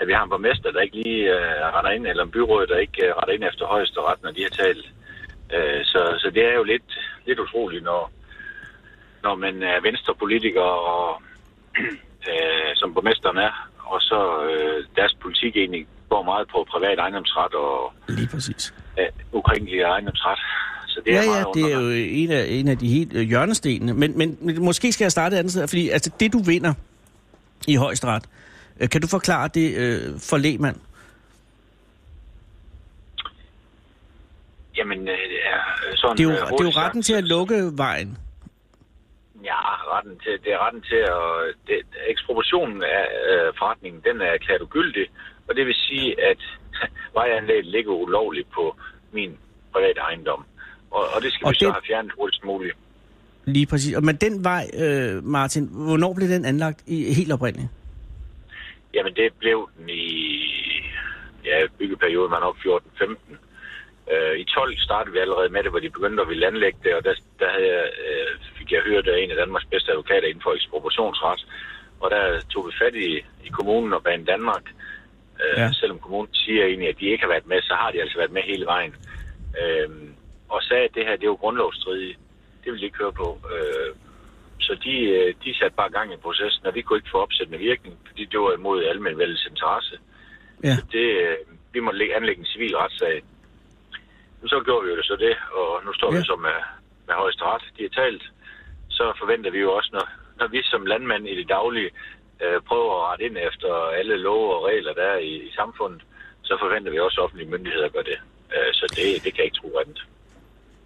at 0.00 0.06
vi 0.08 0.12
har 0.12 0.22
en 0.24 0.30
borgmester, 0.30 0.70
der 0.72 0.80
ikke 0.80 0.96
lige 1.02 1.22
uh, 1.34 1.74
retter 1.74 1.90
ind, 1.90 2.06
eller 2.06 2.24
en 2.24 2.30
byråd, 2.30 2.66
der 2.66 2.76
ikke 2.78 3.02
uh, 3.08 3.10
retter 3.18 3.34
ind 3.34 3.44
efter 3.44 3.66
højesteret, 3.66 4.22
når 4.22 4.30
de 4.30 4.42
har 4.42 4.54
talt. 4.64 4.86
Uh, 5.56 5.80
så, 5.92 6.00
så 6.22 6.30
det 6.34 6.42
er 6.50 6.54
jo 6.54 6.62
lidt, 6.62 6.88
lidt 7.26 7.38
utroligt, 7.38 7.84
når, 7.84 8.10
når 9.22 9.34
man 9.34 9.62
er 9.62 9.80
venstrepolitiker, 9.82 10.68
og, 10.94 11.22
uh, 12.32 12.70
som 12.80 12.94
borgmesteren 12.94 13.36
er, 13.48 13.52
og 13.78 14.00
så 14.00 14.18
uh, 14.50 14.96
deres 14.96 15.14
politik 15.22 15.56
egentlig 15.56 15.86
går 16.08 16.22
meget 16.22 16.46
på 16.52 16.66
privat 16.70 16.98
ejendomsret 16.98 17.54
og 17.54 17.92
Lige 18.08 18.28
præcis. 18.34 18.74
uh, 18.98 19.38
ukrænkelig 19.38 19.80
ejendomsret. 19.80 20.38
Så 20.86 21.00
det 21.04 21.12
Ja, 21.12 21.22
er 21.22 21.26
meget 21.26 21.46
ja, 21.56 21.60
det 21.60 21.72
er 21.72 21.80
jo 21.80 21.90
en 22.22 22.30
af, 22.30 22.44
en 22.48 22.68
af 22.68 22.78
de 22.78 22.88
helt 22.88 23.12
øh, 23.16 23.22
hjørnestenene. 23.22 23.94
Men, 23.94 24.18
men, 24.18 24.38
men 24.40 24.64
måske 24.64 24.92
skal 24.92 25.04
jeg 25.04 25.12
starte 25.12 25.34
et 25.34 25.38
andet 25.38 25.52
sted, 25.52 25.68
fordi 25.68 25.88
altså, 25.88 26.10
det, 26.20 26.32
du 26.32 26.38
vinder 26.38 26.74
i 27.68 27.76
højesteret, 27.76 28.24
øh, 28.80 28.88
kan 28.88 29.00
du 29.00 29.06
forklare 29.06 29.48
det 29.54 29.76
øh, 29.76 30.00
for 30.20 30.36
lægmand? 30.36 30.76
Jamen, 34.82 35.00
øh, 35.08 35.14
det 35.32 35.40
er 35.52 35.60
sådan... 35.96 36.16
Det 36.16 36.24
er 36.24 36.28
jo, 36.30 36.34
øh, 36.34 36.50
det 36.58 36.60
er 36.60 36.70
jo 36.70 36.80
retten 36.84 37.02
til 37.02 37.14
at 37.20 37.24
så- 37.24 37.28
lukke 37.34 37.58
vejen. 37.84 38.18
Ja, 39.44 39.60
retten 39.92 40.18
til, 40.24 40.32
det 40.44 40.50
er 40.52 40.58
retten 40.66 40.82
til 40.82 41.00
at... 41.16 41.24
Det, 41.66 41.76
ekspropriationen 42.12 42.82
af 42.82 43.04
øh, 43.30 43.52
forretningen, 43.58 44.00
den 44.08 44.20
er 44.20 44.30
erklæret 44.36 44.62
ugyldig, 44.62 45.06
og 45.48 45.56
det 45.56 45.66
vil 45.66 45.74
sige, 45.74 46.08
at 46.30 46.40
vejanlægget 47.18 47.66
ligger 47.66 47.92
ulovligt 47.92 48.48
på 48.54 48.76
min 49.12 49.38
private 49.72 50.00
ejendom. 50.00 50.44
Og, 50.90 51.02
og 51.14 51.22
det 51.22 51.32
skal 51.32 51.44
Og 51.46 51.50
vi 51.50 51.54
så 51.58 51.64
det- 51.66 51.72
have 51.74 51.82
fjernet 51.86 52.12
hurtigst 52.18 52.44
muligt. 52.44 52.76
Lige 53.44 53.66
præcis. 53.66 53.96
Og 53.96 54.04
Men 54.04 54.16
den 54.16 54.44
vej, 54.44 54.64
øh, 54.82 55.24
Martin, 55.24 55.68
hvornår 55.72 56.14
blev 56.14 56.28
den 56.28 56.44
anlagt 56.44 56.82
i 56.86 57.12
helt 57.14 57.32
oprindeligt? 57.32 57.68
Jamen, 58.94 59.14
det 59.14 59.32
blev 59.38 59.70
den 59.78 59.88
i 59.88 60.04
ja, 61.44 61.56
byggeperioden, 61.78 62.30
man 62.30 62.42
op 62.42 62.56
14-15. 62.56 63.36
Øh, 64.12 64.38
I 64.38 64.44
12 64.44 64.78
startede 64.78 65.12
vi 65.12 65.18
allerede 65.18 65.48
med 65.48 65.62
det, 65.62 65.70
hvor 65.70 65.78
de 65.80 65.90
begyndte 65.90 66.22
at 66.22 66.28
ville 66.28 66.46
anlægge 66.46 66.78
det, 66.84 66.94
og 66.94 67.04
der, 67.04 67.14
der 67.38 67.48
havde 67.50 67.68
jeg, 67.76 67.90
øh, 68.06 68.26
fik 68.58 68.72
jeg 68.72 68.82
hørt 68.82 69.08
af 69.08 69.18
en 69.18 69.30
af 69.30 69.36
Danmarks 69.36 69.64
bedste 69.70 69.90
advokater 69.92 70.28
inden 70.28 70.42
for 70.42 70.54
ekspropriationsret. 70.54 71.46
Og 72.00 72.10
der 72.10 72.40
tog 72.52 72.66
vi 72.66 72.72
fat 72.82 72.94
i, 72.94 73.08
i 73.46 73.48
kommunen 73.52 73.92
og 73.92 74.02
Banen 74.02 74.26
Danmark. 74.26 74.64
Øh, 75.44 75.58
Ja. 75.58 75.72
Selvom 75.72 75.98
kommunen 75.98 76.34
siger 76.34 76.64
egentlig, 76.66 76.88
at 76.88 77.00
de 77.00 77.06
ikke 77.06 77.22
har 77.24 77.28
været 77.34 77.46
med, 77.46 77.62
så 77.62 77.74
har 77.74 77.90
de 77.90 78.00
altså 78.00 78.18
været 78.18 78.32
med 78.32 78.42
hele 78.42 78.66
vejen. 78.66 78.94
Øh, 79.62 79.88
og 80.48 80.62
sagde, 80.62 80.84
at 80.84 80.94
det 80.94 81.04
her 81.06 81.16
det 81.16 81.22
er 81.22 81.34
jo 81.34 81.42
grundlovsstridigt. 81.44 82.18
Det 82.64 82.72
vil 82.72 82.80
de 82.80 82.84
ikke 82.84 82.98
høre 82.98 83.12
på. 83.12 83.38
Øh, 83.54 83.90
så 84.60 84.74
de, 84.84 84.94
de 85.44 85.54
satte 85.58 85.76
bare 85.76 85.90
gang 85.90 86.12
i 86.12 86.16
processen, 86.16 86.66
og 86.66 86.74
vi 86.74 86.82
kunne 86.82 86.98
ikke 86.98 87.10
få 87.12 87.18
opsættende 87.18 87.58
virkning, 87.58 87.94
fordi 88.06 88.24
det 88.24 88.40
var 88.40 88.52
imod 88.54 88.84
almenvældets 88.84 89.46
interesse. 89.50 89.98
Ja. 90.64 90.74
Så 90.76 90.82
det, 90.92 91.36
vi 91.72 91.80
måtte 91.80 91.98
lægge- 91.98 92.16
anlægge 92.16 92.40
en 92.40 92.46
civil 92.54 92.76
retssag. 92.76 93.22
Så 94.46 94.60
gjorde 94.64 94.84
vi 94.84 94.90
jo 94.90 94.96
det 94.96 95.04
så 95.06 95.16
det, 95.16 95.36
og 95.52 95.84
nu 95.84 95.92
står 95.92 96.12
Ja. 96.12 96.18
vi 96.18 96.24
så 96.24 96.36
med, 96.36 96.58
med 97.06 97.14
højesteret. 97.14 97.62
De 97.76 97.82
har 97.82 98.02
talt. 98.02 98.22
Så 98.88 99.12
forventer 99.20 99.50
vi 99.50 99.58
jo 99.58 99.72
også, 99.72 99.90
når, 99.92 100.06
når 100.38 100.46
vi 100.48 100.60
som 100.62 100.86
landmand 100.86 101.28
i 101.28 101.36
det 101.36 101.48
daglige 101.48 101.90
øh, 102.42 102.60
prøver 102.68 102.92
at 102.94 103.10
rette 103.10 103.24
ind 103.24 103.36
efter 103.50 103.70
alle 103.98 104.16
love 104.16 104.56
og 104.56 104.64
regler, 104.64 104.92
der 104.94 105.02
er 105.02 105.18
i, 105.18 105.32
i 105.48 105.52
samfundet, 105.52 106.02
så 106.42 106.56
forventer 106.60 106.90
vi 106.92 106.98
også, 106.98 107.20
at 107.20 107.24
offentlige 107.24 107.50
myndigheder 107.50 107.88
gør 107.88 108.02
det. 108.02 108.18
Øh, 108.54 108.72
så 108.72 108.84
det, 108.96 109.24
det 109.24 109.30
kan 109.34 109.38
jeg 109.42 109.44
ikke 109.44 109.60
tro 109.62 109.78
andet. 109.78 110.06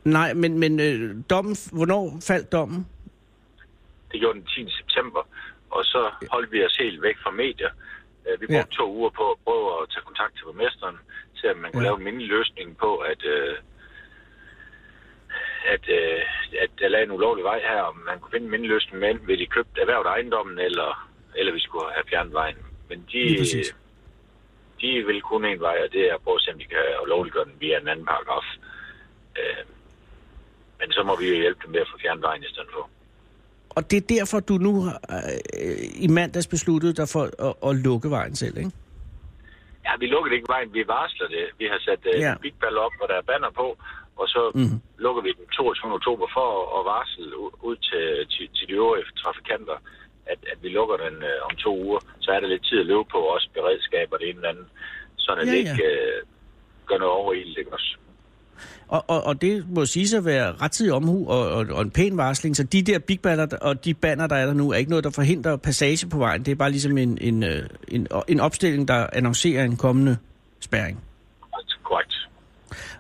Nej, 0.05 0.35
men, 0.35 0.59
men 0.59 0.81
øh, 0.81 1.17
dommen, 1.31 1.57
hvornår 1.73 2.19
faldt 2.27 2.53
dommen? 2.53 2.87
Det 4.13 4.21
gjorde 4.21 4.39
den 4.39 4.47
10. 4.47 4.71
september, 4.71 5.23
og 5.71 5.85
så 5.85 6.11
holdt 6.31 6.53
vi 6.53 6.65
os 6.65 6.77
helt 6.77 7.03
væk 7.03 7.17
fra 7.23 7.31
medier. 7.31 7.71
Øh, 8.27 8.41
Vi 8.41 8.47
Ja. 8.51 8.57
brugte 8.63 8.77
to 8.77 8.87
uger 8.99 9.11
på 9.11 9.25
at 9.33 9.39
prøve 9.45 9.83
at 9.83 9.89
tage 9.93 10.05
kontakt 10.05 10.33
til 10.37 10.45
borgmesteren, 10.45 10.97
til 11.39 11.47
at 11.47 11.57
man 11.57 11.73
kunne 11.73 11.83
Ja. 11.83 11.89
lave 11.89 11.99
en 11.99 12.05
mindelig 12.05 12.29
løsning 12.29 12.79
på, 12.79 12.91
at, 12.97 13.25
øh, 13.25 13.57
at, 15.75 15.85
øh, 15.89 16.23
at 16.65 16.71
der 16.79 16.89
lagde 16.89 17.05
en 17.05 17.11
ulovlig 17.19 17.45
vej 17.45 17.59
her, 17.61 17.81
om 17.83 17.97
man 17.97 18.21
kunne 18.21 18.31
finde 18.33 18.45
en 18.45 18.51
mindelig 18.51 18.71
løsning 18.75 18.99
med, 19.01 19.15
ved 19.29 19.37
de 19.39 19.47
købt 19.47 19.79
erhvervet 19.79 20.07
ejendommen, 20.07 20.59
eller, 20.59 21.09
eller 21.37 21.53
vi 21.53 21.61
skulle 21.61 21.93
have 21.95 22.05
fjernet 22.11 22.33
vejen. 22.33 22.57
Men 22.89 22.99
de, 23.13 23.23
de 24.81 25.07
vil 25.07 25.23
kun 25.23 25.45
en 25.45 25.61
vej, 25.61 25.77
og 25.85 25.93
det 25.93 26.11
er 26.11 26.15
at 26.15 26.23
prøve 26.23 26.35
at 26.37 26.43
se, 26.43 26.53
om 26.53 26.59
de 26.59 26.65
kan 26.65 26.83
lovliggøre 27.07 27.45
den 27.45 27.61
via 27.61 27.79
en 27.81 27.89
anden 27.89 28.07
paragraf. 28.07 28.45
Øh, 29.39 29.65
men 30.81 30.93
så 30.93 31.03
må 31.03 31.17
vi 31.21 31.29
jo 31.29 31.35
hjælpe 31.41 31.61
dem 31.63 31.71
med 31.71 31.81
at 31.81 31.89
få 31.93 31.99
fjernet 31.99 32.23
vejen 32.23 32.43
i 32.43 32.49
stedet 32.49 32.69
for. 32.73 32.91
Og 33.77 33.83
det 33.91 33.97
er 34.03 34.07
derfor, 34.17 34.39
du 34.41 34.55
nu 34.67 34.73
øh, 34.87 36.05
i 36.05 36.09
mandags 36.19 36.47
besluttede 36.55 36.95
dig 37.01 37.09
for 37.15 37.23
at, 37.49 37.55
at 37.69 37.73
lukke 37.87 38.09
vejen 38.11 38.35
selv, 38.43 38.57
ikke? 38.59 38.71
Ja, 39.87 39.93
vi 40.03 40.07
lukker 40.15 40.31
ikke 40.33 40.49
vejen, 40.55 40.69
vi 40.79 40.83
varsler 40.97 41.29
det. 41.37 41.45
Vi 41.61 41.65
har 41.73 41.79
sat 41.89 42.03
uh, 42.15 42.21
Ja. 42.27 42.35
big 42.47 42.55
ball 42.63 42.77
op, 42.87 42.93
hvor 42.99 43.07
der 43.11 43.17
er 43.21 43.27
banner 43.31 43.51
på, 43.63 43.67
og 44.21 44.27
så 44.35 44.41
Mhm. 44.55 44.61
mm-hmm. 44.63 44.81
lukker 45.05 45.23
vi 45.27 45.31
den 45.41 45.47
22. 45.47 45.93
oktober 45.99 46.27
for 46.37 46.49
at, 46.79 46.83
varsle 46.93 47.25
ud 47.69 47.77
til, 47.89 48.05
til, 48.33 48.45
til 48.57 48.65
de 48.69 48.73
øvrige 48.83 49.05
trafikanter, 49.23 49.77
at, 50.33 50.39
at 50.53 50.59
vi 50.65 50.69
lukker 50.79 50.97
den 51.07 51.17
uh, 51.31 51.39
om 51.49 51.53
to 51.65 51.73
uger. 51.87 52.01
Så 52.25 52.29
er 52.35 52.41
der 52.41 52.49
lidt 52.53 52.65
tid 52.69 52.79
at 52.81 52.87
løbe 52.91 53.05
på, 53.15 53.19
også 53.35 53.49
beredskab 53.59 54.07
og 54.13 54.19
det 54.21 54.29
ene 54.29 54.39
eller 54.41 54.53
andet, 54.55 54.69
sådan 55.25 55.41
at 55.43 55.47
Ja, 55.49 55.53
ja, 55.53 55.59
ja. 55.59 55.63
det 55.63 55.71
ikke 55.71 55.89
uh, 55.93 56.19
gør 56.89 56.99
noget 57.03 57.15
over 57.21 57.33
i 57.33 57.55
det 57.57 57.67
også. 57.77 57.91
Og, 58.89 59.05
og, 59.07 59.25
og 59.25 59.41
det 59.41 59.65
må 59.71 59.87
sige 59.87 60.17
at 60.17 60.25
være 60.25 60.53
rettidig 60.53 60.93
omhu 60.93 61.29
og, 61.29 61.49
og, 61.49 61.67
og 61.71 61.83
en 61.83 61.91
pæn 61.91 62.17
varsling. 62.17 62.57
Så 62.57 62.63
de 62.63 62.83
der 62.83 62.99
big 62.99 63.21
banner 63.21 63.47
og 63.61 63.85
de 63.85 63.95
banner, 63.95 64.27
der 64.27 64.37
er 64.37 64.47
der 64.47 64.55
nu, 64.55 64.71
er 64.71 64.77
ikke 64.77 64.91
noget, 64.91 65.05
der 65.05 65.11
forhindrer 65.11 65.57
passage 65.57 66.07
på 66.07 66.19
vejen. 66.19 66.43
Det 66.45 66.53
er 66.53 66.57
bare 66.57 66.71
ligesom 66.71 66.99
en, 66.99 67.19
en, 67.21 67.43
øh, 67.43 67.63
en, 67.89 68.07
en 68.29 68.41
opstilling, 68.41 68.89
der 68.89 69.07
annoncerer 69.13 69.65
en 69.65 69.77
kommende 69.77 70.17
spærring. 70.61 71.01
Korrekt. 71.85 72.29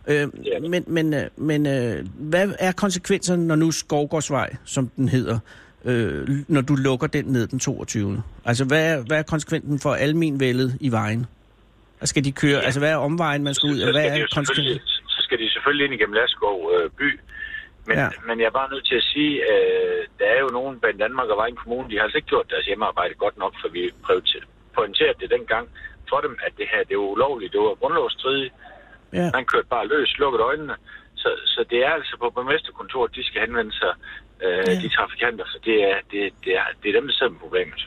Øh, 0.06 0.28
men 0.70 0.84
men, 0.86 1.14
øh, 1.14 1.26
men 1.36 1.66
øh, 1.66 2.06
hvad 2.14 2.48
er 2.58 2.72
konsekvenserne, 2.72 3.46
når 3.46 3.56
nu 3.56 3.70
Skovgårdsvej, 3.70 4.56
som 4.64 4.88
den 4.96 5.08
hedder, 5.08 5.38
øh, 5.84 6.28
når 6.48 6.60
du 6.60 6.74
lukker 6.74 7.06
den 7.06 7.24
ned 7.24 7.46
den 7.46 7.58
22. 7.58 8.22
Altså, 8.44 8.64
hvad 8.64 8.92
er, 8.92 9.02
hvad 9.02 9.18
er 9.18 9.22
konsekvensen 9.22 9.78
for 9.78 9.94
almenvældet 9.94 10.76
i 10.80 10.92
vejen? 10.92 11.26
Og 12.00 12.08
skal 12.08 12.24
de 12.24 12.32
køre, 12.32 12.58
ja. 12.58 12.64
altså 12.64 12.80
hvad 12.80 12.90
er 12.90 12.96
omvejen, 12.96 13.42
man 13.42 13.54
skal 13.54 13.70
ud, 13.70 13.80
og 13.80 13.92
hvad 13.92 14.04
er 14.04 14.26
konsekvensen? 14.34 14.80
Skal 15.26 15.38
de 15.42 15.50
selvfølgelig 15.54 15.84
ind 15.84 15.94
igennem 15.94 16.18
Laskov 16.20 16.56
øh, 16.74 16.90
by. 16.98 17.08
Men, 17.88 17.96
Ja. 17.98 18.08
men 18.26 18.36
jeg 18.40 18.46
er 18.50 18.58
bare 18.60 18.70
nødt 18.72 18.86
til 18.90 18.96
at 19.02 19.06
sige, 19.14 19.34
øh, 19.52 20.00
der 20.18 20.26
er 20.34 20.38
jo 20.44 20.48
nogen 20.58 20.80
blandt 20.80 21.00
Danmark 21.04 21.28
og 21.32 21.36
Vejen 21.42 21.56
Kommune, 21.62 21.90
de 21.90 21.96
har 21.96 22.02
altså 22.04 22.18
ikke 22.18 22.32
gjort 22.34 22.50
deres 22.52 22.66
hjemmearbejde 22.66 23.14
godt 23.24 23.36
nok, 23.42 23.54
for 23.60 23.68
vi 23.76 23.82
prøvede 24.04 24.40
pointerede 24.78 25.18
det 25.20 25.30
dengang 25.36 25.66
for 26.10 26.18
dem, 26.26 26.34
at 26.46 26.52
det 26.58 26.66
her 26.72 26.82
det 26.90 26.96
var 26.98 27.04
ulovligt, 27.16 27.52
det 27.52 27.60
var 27.60 27.74
grundlovsstridigt. 27.82 28.54
Ja. 29.12 29.30
Man 29.34 29.44
kørte 29.52 29.66
bare 29.76 29.86
løs, 29.86 30.18
lukkede 30.18 30.42
øjnene. 30.50 30.76
Så, 31.22 31.28
så 31.54 31.64
det 31.70 31.78
er 31.86 31.90
altså 31.98 32.16
på 32.22 32.30
borgmesterkontoret, 32.30 33.14
de 33.16 33.24
skal 33.26 33.40
henvende 33.40 33.72
sig, 33.80 33.92
øh, 34.44 34.48
Ja. 34.66 34.72
ja. 34.72 34.80
de 34.82 34.88
trafikanter, 34.96 35.44
så 35.52 35.58
det 35.64 35.76
er, 35.90 35.98
det, 36.10 36.20
det, 36.44 36.52
er, 36.60 36.64
det 36.82 36.88
er 36.88 36.92
dem, 36.98 37.06
der 37.08 37.14
sidder 37.14 37.32
med 37.32 37.40
problemet. 37.40 37.80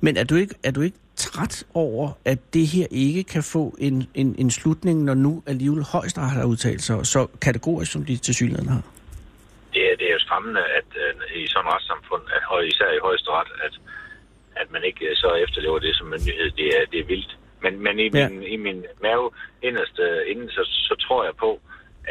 Men 0.00 0.16
er 0.16 0.24
du 0.24 0.34
ikke, 0.34 0.54
er 0.64 0.70
du 0.70 0.80
ikke 0.80 0.96
træt 1.16 1.64
over, 1.74 2.12
at 2.24 2.38
det 2.54 2.66
her 2.66 2.86
ikke 2.90 3.24
kan 3.24 3.42
få 3.42 3.76
en, 3.78 4.08
en, 4.14 4.34
en 4.38 4.50
slutning, 4.50 5.04
når 5.04 5.14
nu 5.14 5.42
alligevel 5.46 5.82
højesteret 5.84 6.30
har 6.30 6.44
udtalt 6.44 6.82
sig 6.82 7.06
så 7.06 7.26
kategorisk, 7.40 7.92
som 7.92 8.04
de 8.04 8.16
til 8.16 8.34
synligheden 8.34 8.68
har? 8.68 8.82
det, 9.74 9.82
er, 9.92 9.96
det 9.96 10.06
er 10.08 10.12
jo 10.12 10.18
skræmmende, 10.26 10.60
at 10.78 10.88
øh, 11.04 11.40
i 11.42 11.46
sådan 11.48 11.66
et 11.68 11.72
retssamfund, 11.74 12.22
at, 12.36 12.42
og 12.52 12.66
især 12.66 12.90
i 12.92 13.04
højesteret, 13.08 13.48
at, 13.66 13.74
at 14.60 14.68
man 14.74 14.82
ikke 14.84 15.04
øh, 15.10 15.16
så 15.16 15.30
efterlever 15.46 15.78
det 15.78 15.96
som 15.96 16.06
myndighed. 16.06 16.50
Det 16.60 16.66
er, 16.76 16.82
det 16.92 17.00
er 17.00 17.04
vildt. 17.12 17.32
Men, 17.62 17.72
men 17.84 17.94
i, 17.98 18.06
Ja. 18.14 18.28
min, 18.28 18.42
i 18.54 18.56
min 18.66 18.84
mave 19.02 19.30
inderst 19.68 19.98
øh, 20.06 20.20
inden, 20.30 20.48
så, 20.56 20.62
så 20.88 20.94
tror 21.04 21.24
jeg 21.24 21.34
på, 21.44 21.50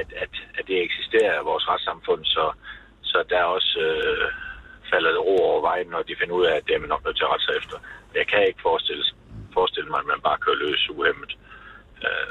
at, 0.02 0.10
at, 0.24 0.34
at 0.58 0.64
det 0.68 0.78
eksisterer 0.88 1.34
i 1.42 1.48
vores 1.52 1.66
retssamfund, 1.70 2.24
så, 2.26 2.46
så 3.02 3.18
der 3.30 3.38
er 3.38 3.50
også 3.58 3.80
øh, 3.90 4.28
faldet 4.92 5.18
ro 5.28 5.36
over 5.50 5.62
vejen, 5.70 5.88
når 5.88 6.02
de 6.08 6.16
finder 6.20 6.36
ud 6.40 6.46
af, 6.46 6.54
at 6.56 6.64
det 6.68 6.76
er 6.76 6.80
man 6.80 6.90
nok 6.90 7.04
nødt 7.06 7.18
til 7.18 7.28
at 7.28 7.32
rette 7.34 7.46
sig 7.46 7.56
efter. 7.62 7.78
Jeg 8.20 8.28
kan 8.32 8.42
ikke 8.48 8.62
forestille, 8.70 9.04
forestille 9.54 9.90
mig, 9.90 10.00
at 10.04 10.10
man 10.14 10.22
bare 10.28 10.38
kører 10.44 10.56
løs 10.66 10.90
uhemmet. 10.90 11.32
Øh, 12.06 12.30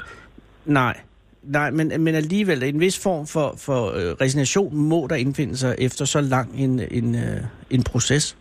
Nej. 0.65 0.95
Nej, 1.43 1.69
men, 1.71 1.87
men 2.05 2.15
alligevel 2.15 2.63
en 2.63 2.79
vis 2.79 3.03
form 3.03 3.27
for, 3.27 3.47
for 3.65 3.81
øh, 3.97 4.11
resignation 4.23 4.75
må 4.75 5.07
der 5.09 5.15
indfinde 5.15 5.57
sig 5.57 5.75
efter 5.79 6.05
så 6.05 6.21
lang 6.21 6.49
en, 6.63 6.73
en, 6.79 7.15
øh, 7.15 7.41
en 7.69 7.83
proces. 7.83 8.37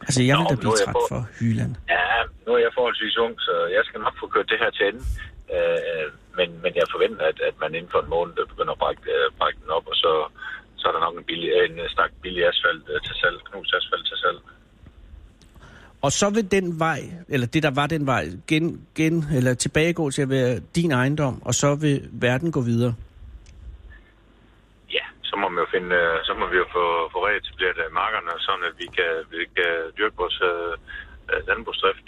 Altså, 0.00 0.22
jeg 0.22 0.36
Nå, 0.36 0.42
vil 0.42 0.50
da 0.50 0.56
blive 0.62 0.76
træt 0.84 1.02
for 1.12 1.20
Hyland. 1.38 1.72
Ja, 1.88 2.06
nu 2.46 2.50
er 2.56 2.58
jeg 2.66 2.72
forholdsvis 2.74 3.16
ung, 3.16 3.34
så 3.46 3.54
jeg 3.76 3.82
skal 3.84 4.00
nok 4.00 4.16
få 4.20 4.26
kørt 4.26 4.48
det 4.52 4.58
her 4.62 4.70
til 4.70 4.84
ende. 4.90 5.02
Øh, 5.54 6.06
men, 6.38 6.48
men 6.62 6.72
jeg 6.80 6.86
forventer, 6.94 7.24
at, 7.32 7.38
at 7.48 7.54
man 7.62 7.74
inden 7.74 7.90
for 7.94 8.00
en 8.04 8.10
måned 8.16 8.46
begynder 8.52 8.72
at 8.76 8.82
brække, 8.84 9.02
øh, 9.16 9.26
brække 9.38 9.58
den 9.62 9.70
op, 9.78 9.86
og 9.92 9.96
så, 10.04 10.12
så 10.76 10.88
er 10.88 10.92
der 10.92 11.00
nok 11.00 11.16
en, 11.18 11.24
billig, 11.24 11.48
en 11.64 11.78
stak 11.88 12.10
billig 12.22 12.42
asfalt 12.48 12.82
øh, 12.92 13.00
til 13.06 13.14
salg, 13.20 13.36
knust 13.50 13.74
asfalt 13.78 14.06
til 14.06 14.16
salg. 14.16 14.38
Og 16.02 16.12
så 16.12 16.30
vil 16.30 16.50
den 16.50 16.78
vej, 16.78 17.00
eller 17.28 17.46
det 17.46 17.62
der 17.62 17.70
var 17.80 17.86
den 17.86 18.06
vej, 18.06 18.24
gen, 18.48 18.86
gen, 18.94 19.24
eller 19.36 19.54
tilbagegå 19.54 20.10
til 20.10 20.22
at 20.22 20.30
være 20.30 20.60
din 20.76 20.92
ejendom, 20.92 21.42
og 21.42 21.54
så 21.54 21.74
vil 21.74 22.08
verden 22.12 22.52
gå 22.52 22.60
videre. 22.60 22.94
Ja, 24.96 25.04
så 25.28 25.34
må, 25.40 25.48
man 25.48 25.60
jo 25.64 25.68
finde, 25.76 25.92
øh, 26.02 26.16
så 26.28 26.32
må 26.40 26.44
vi 26.52 26.56
jo 26.62 26.66
få, 26.76 26.84
få 27.12 27.18
reetableret 27.28 27.78
øh, 27.86 27.92
markerne, 28.02 28.32
sådan 28.46 28.64
at 28.70 28.74
vi 28.82 28.86
kan, 28.96 29.10
vi 29.30 29.40
kan 29.56 29.72
dyrke 29.98 30.16
vores 30.22 30.38
øh, 30.50 30.72
øh, 31.30 31.40
landbrugsdrift. 31.48 32.06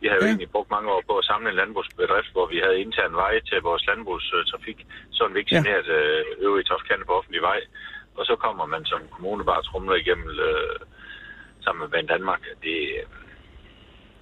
Vi 0.00 0.06
har 0.08 0.14
jo 0.16 0.20
Ja. 0.22 0.26
ja. 0.26 0.30
egentlig 0.32 0.50
brugt 0.54 0.70
mange 0.76 0.88
år 0.94 1.02
på 1.08 1.14
at 1.18 1.28
samle 1.30 1.48
en 1.50 1.60
landbrugsbedrift, 1.62 2.32
hvor 2.36 2.46
vi 2.52 2.58
havde 2.64 2.80
intern 2.84 3.14
veje 3.22 3.40
til 3.48 3.58
vores 3.68 3.82
landbrugstrafik, 3.90 4.78
sådan 5.16 5.34
vi 5.34 5.38
ikke 5.40 5.54
Ja. 5.54 5.58
generede 5.60 5.88
øh, 5.98 6.46
øvrige 6.46 6.68
på 7.06 7.12
offentlig 7.20 7.42
vej. 7.50 7.60
Og 8.20 8.24
så 8.26 8.36
kommer 8.44 8.66
man 8.66 8.84
som 8.84 9.00
kommune 9.14 9.44
bare 9.44 9.62
trumler 9.62 9.94
igennem 10.02 10.28
øh, 10.48 10.76
sammen 11.64 11.90
med 11.94 12.02
Danmark. 12.14 12.40
Det, 12.62 12.76
øh, 12.98 13.04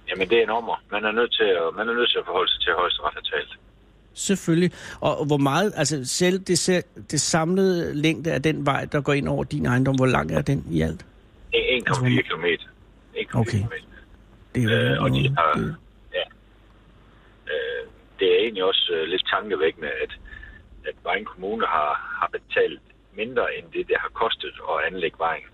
jamen 0.09 0.29
det 0.29 0.37
er 0.37 0.43
en 0.43 0.49
ommer. 0.59 0.77
Man 0.91 1.05
er 1.05 1.11
nødt 1.11 1.33
til 1.39 1.43
at, 1.43 1.65
man 1.77 1.89
er 1.89 1.93
nødt 1.93 2.09
til 2.11 2.17
at 2.21 2.25
forholde 2.25 2.51
sig 2.51 2.61
til, 2.61 2.69
at 2.69 2.75
højesteret 2.75 3.13
har 3.13 3.21
talt. 3.21 3.53
Selvfølgelig. 4.13 4.71
Og 5.01 5.25
hvor 5.25 5.37
meget, 5.37 5.73
altså 5.75 6.05
selv 6.05 6.39
det, 6.39 6.85
det 7.11 7.21
samlede 7.21 7.95
længde 7.95 8.31
af 8.31 8.41
den 8.41 8.65
vej, 8.65 8.85
der 8.85 9.01
går 9.01 9.13
ind 9.13 9.27
over 9.27 9.43
din 9.43 9.65
ejendom, 9.65 9.95
hvor 9.95 10.05
lang 10.05 10.31
er 10.31 10.41
den 10.41 10.65
i 10.71 10.81
alt? 10.81 11.05
1,4 11.55 12.21
km. 12.21 12.45
1,4 13.15 13.39
Okay. 13.39 13.51
km. 13.51 13.73
Det 14.55 14.63
er 14.63 14.69
jo 14.69 14.93
Øh, 14.95 15.03
og 15.03 15.09
de 15.09 15.35
har, 15.37 15.53
det- 15.53 15.75
ja, 16.13 16.23
øh, 17.53 17.83
det 18.19 18.27
er 18.35 18.39
egentlig 18.43 18.63
også 18.63 18.91
øh, 18.95 19.03
lidt 19.07 19.23
tankevækkende, 19.35 19.87
at, 19.87 20.11
at 20.87 20.95
Vejen 21.03 21.25
Kommune 21.25 21.65
har, 21.65 22.17
har 22.21 22.29
betalt 22.37 22.81
mindre 23.21 23.45
end 23.55 23.65
det, 23.73 23.87
det 23.91 23.97
har 24.03 24.11
kostet 24.23 24.55
at 24.71 24.77
anlægge 24.87 25.19
vejen. 25.27 25.49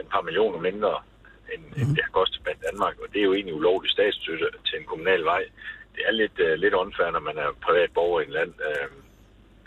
Et 0.00 0.08
par 0.14 0.22
millioner 0.28 0.60
mindre, 0.68 0.94
end, 1.52 1.62
mm. 1.62 1.80
end 1.80 1.88
det 1.96 2.02
har 2.06 2.14
kostet 2.20 2.40
Banen 2.44 2.62
Danmark, 2.68 2.96
og 3.02 3.06
det 3.12 3.18
er 3.20 3.28
jo 3.28 3.34
egentlig 3.34 3.54
ulovlig 3.60 3.90
statsstøtte 3.90 4.46
til 4.66 4.76
en 4.78 4.86
kommunal 4.90 5.22
vej. 5.32 5.42
Det 5.94 6.02
er 6.08 6.12
lidt, 6.12 6.36
øh, 6.46 6.52
lidt 6.62 6.74
unfair, 6.74 7.10
når 7.10 7.20
man 7.28 7.38
er 7.38 7.48
privat 7.66 7.90
borger 7.96 8.20
i 8.20 8.24
en 8.24 8.36
land 8.38 8.52
øh, 8.68 8.88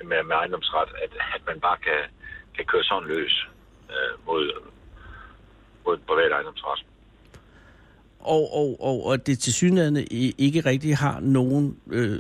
med, 0.10 0.24
med 0.24 0.36
ejendomsret, 0.36 0.90
at, 1.04 1.12
at 1.36 1.42
man 1.50 1.60
bare 1.60 1.78
kan, 1.88 2.02
kan 2.56 2.66
køre 2.66 2.84
sådan 2.84 3.08
løs 3.08 3.36
øh, 3.94 4.14
mod, 4.28 4.44
mod 5.86 5.94
en 5.98 6.04
privat 6.08 6.32
ejendomsret. 6.32 6.82
Og, 8.20 8.44
og, 8.60 8.78
og, 8.80 9.06
og 9.06 9.28
det 9.28 9.40
til 9.40 9.54
synligheden 9.54 9.98
ikke 10.38 10.60
rigtig 10.60 10.98
har 10.98 11.20
nogen 11.20 11.78
øh, 11.92 12.20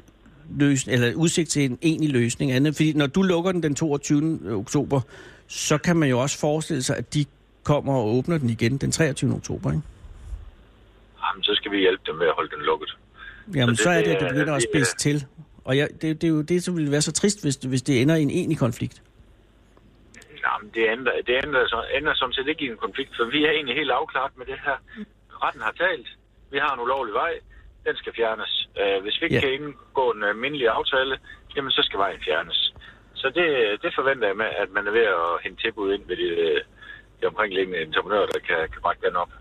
løsning, 0.57 0.93
eller 0.93 1.15
udsigt 1.15 1.49
til 1.49 1.65
en 1.65 1.77
egentlig 1.81 2.09
løsning 2.09 2.51
andet. 2.51 2.75
Fordi 2.75 2.93
når 2.93 3.07
du 3.07 3.21
lukker 3.21 3.51
den 3.51 3.63
den 3.63 3.75
22. 3.75 4.39
oktober, 4.51 5.01
så 5.47 5.77
kan 5.77 5.97
man 5.97 6.09
jo 6.09 6.19
også 6.19 6.39
forestille 6.39 6.83
sig, 6.83 6.97
at 6.97 7.13
de 7.13 7.25
kommer 7.63 7.93
og 7.93 8.15
åbner 8.15 8.37
den 8.37 8.49
igen 8.49 8.77
den 8.77 8.91
23. 8.91 9.33
oktober, 9.33 9.71
ikke? 9.71 9.81
Jamen, 11.25 11.43
så 11.43 11.51
skal 11.55 11.71
vi 11.71 11.77
hjælpe 11.77 12.03
dem 12.07 12.15
med 12.15 12.27
at 12.27 12.33
holde 12.35 12.55
den 12.55 12.65
lukket. 12.65 12.97
Jamen, 13.55 13.75
Så 13.75 13.83
så, 13.83 13.89
det- 13.89 13.97
er 13.97 14.03
det, 14.03 14.11
at 14.11 14.19
det 14.19 14.21
det 14.21 14.29
begynder 14.29 14.53
er- 14.53 14.57
at 14.57 14.61
det 14.61 14.67
er- 14.67 14.85
spidse 14.85 14.97
til. 14.97 15.25
Og 15.65 15.77
jeg, 15.77 15.87
det, 16.01 16.21
det 16.21 16.23
er 16.23 16.31
jo 16.31 16.41
det, 16.41 16.63
som 16.63 16.77
ville 16.77 16.91
være 16.91 17.01
så 17.01 17.11
trist, 17.11 17.41
hvis, 17.43 17.55
hvis 17.55 17.81
det 17.81 18.01
ender 18.01 18.15
i 18.15 18.21
en 18.21 18.29
egentlig 18.29 18.57
konflikt. 18.57 19.01
Jamen, 20.45 20.71
det 20.75 20.83
ændrer, 20.95 21.13
det 21.27 21.33
ændrer, 21.45 21.67
så, 21.67 21.79
ændrer 21.97 22.13
som 22.15 22.31
set 22.31 22.47
ikke 22.47 22.65
i 22.65 22.69
en 22.69 22.77
konflikt, 22.77 23.11
for 23.17 23.25
vi 23.35 23.45
er 23.45 23.51
egentlig 23.51 23.75
helt 23.75 23.91
afklaret 23.91 24.31
med 24.37 24.45
det 24.45 24.55
her. 24.65 24.77
Retten 25.43 25.61
har 25.61 25.71
talt. 25.71 26.07
Vi 26.51 26.57
har 26.57 26.73
en 26.73 26.79
ulovlig 26.79 27.13
vej. 27.13 27.33
Den 27.87 27.95
skal 28.01 28.13
fjernes. 28.19 28.53
Uh, 28.81 28.97
hvis 29.03 29.15
vi 29.19 29.23
ikke 29.25 29.35
Ja. 29.35 29.41
kan 29.41 29.53
indgå 29.57 30.05
en 30.11 30.23
almindelig 30.23 30.67
aftale, 30.77 31.13
jamen 31.55 31.71
så 31.71 31.81
skal 31.87 31.99
vejen 31.99 32.19
fjernes. 32.27 32.59
Så 33.21 33.27
det, 33.37 33.47
det 33.83 33.91
forventer 33.99 34.27
jeg 34.27 34.37
med, 34.37 34.45
at 34.63 34.69
man 34.77 34.87
er 34.87 34.91
ved 34.91 35.05
at 35.19 35.29
hente 35.43 35.61
tilbud 35.63 35.93
ind 35.93 36.03
ved 36.09 36.17
de, 36.21 36.27
øh, 36.45 36.61
de 37.21 37.25
omkringliggende 37.29 37.81
entreprenører, 37.81 38.25
der 38.25 38.39
kan, 38.47 38.57
kan 38.73 38.81
brække 38.81 39.07
den 39.07 39.15
op. 39.15 39.31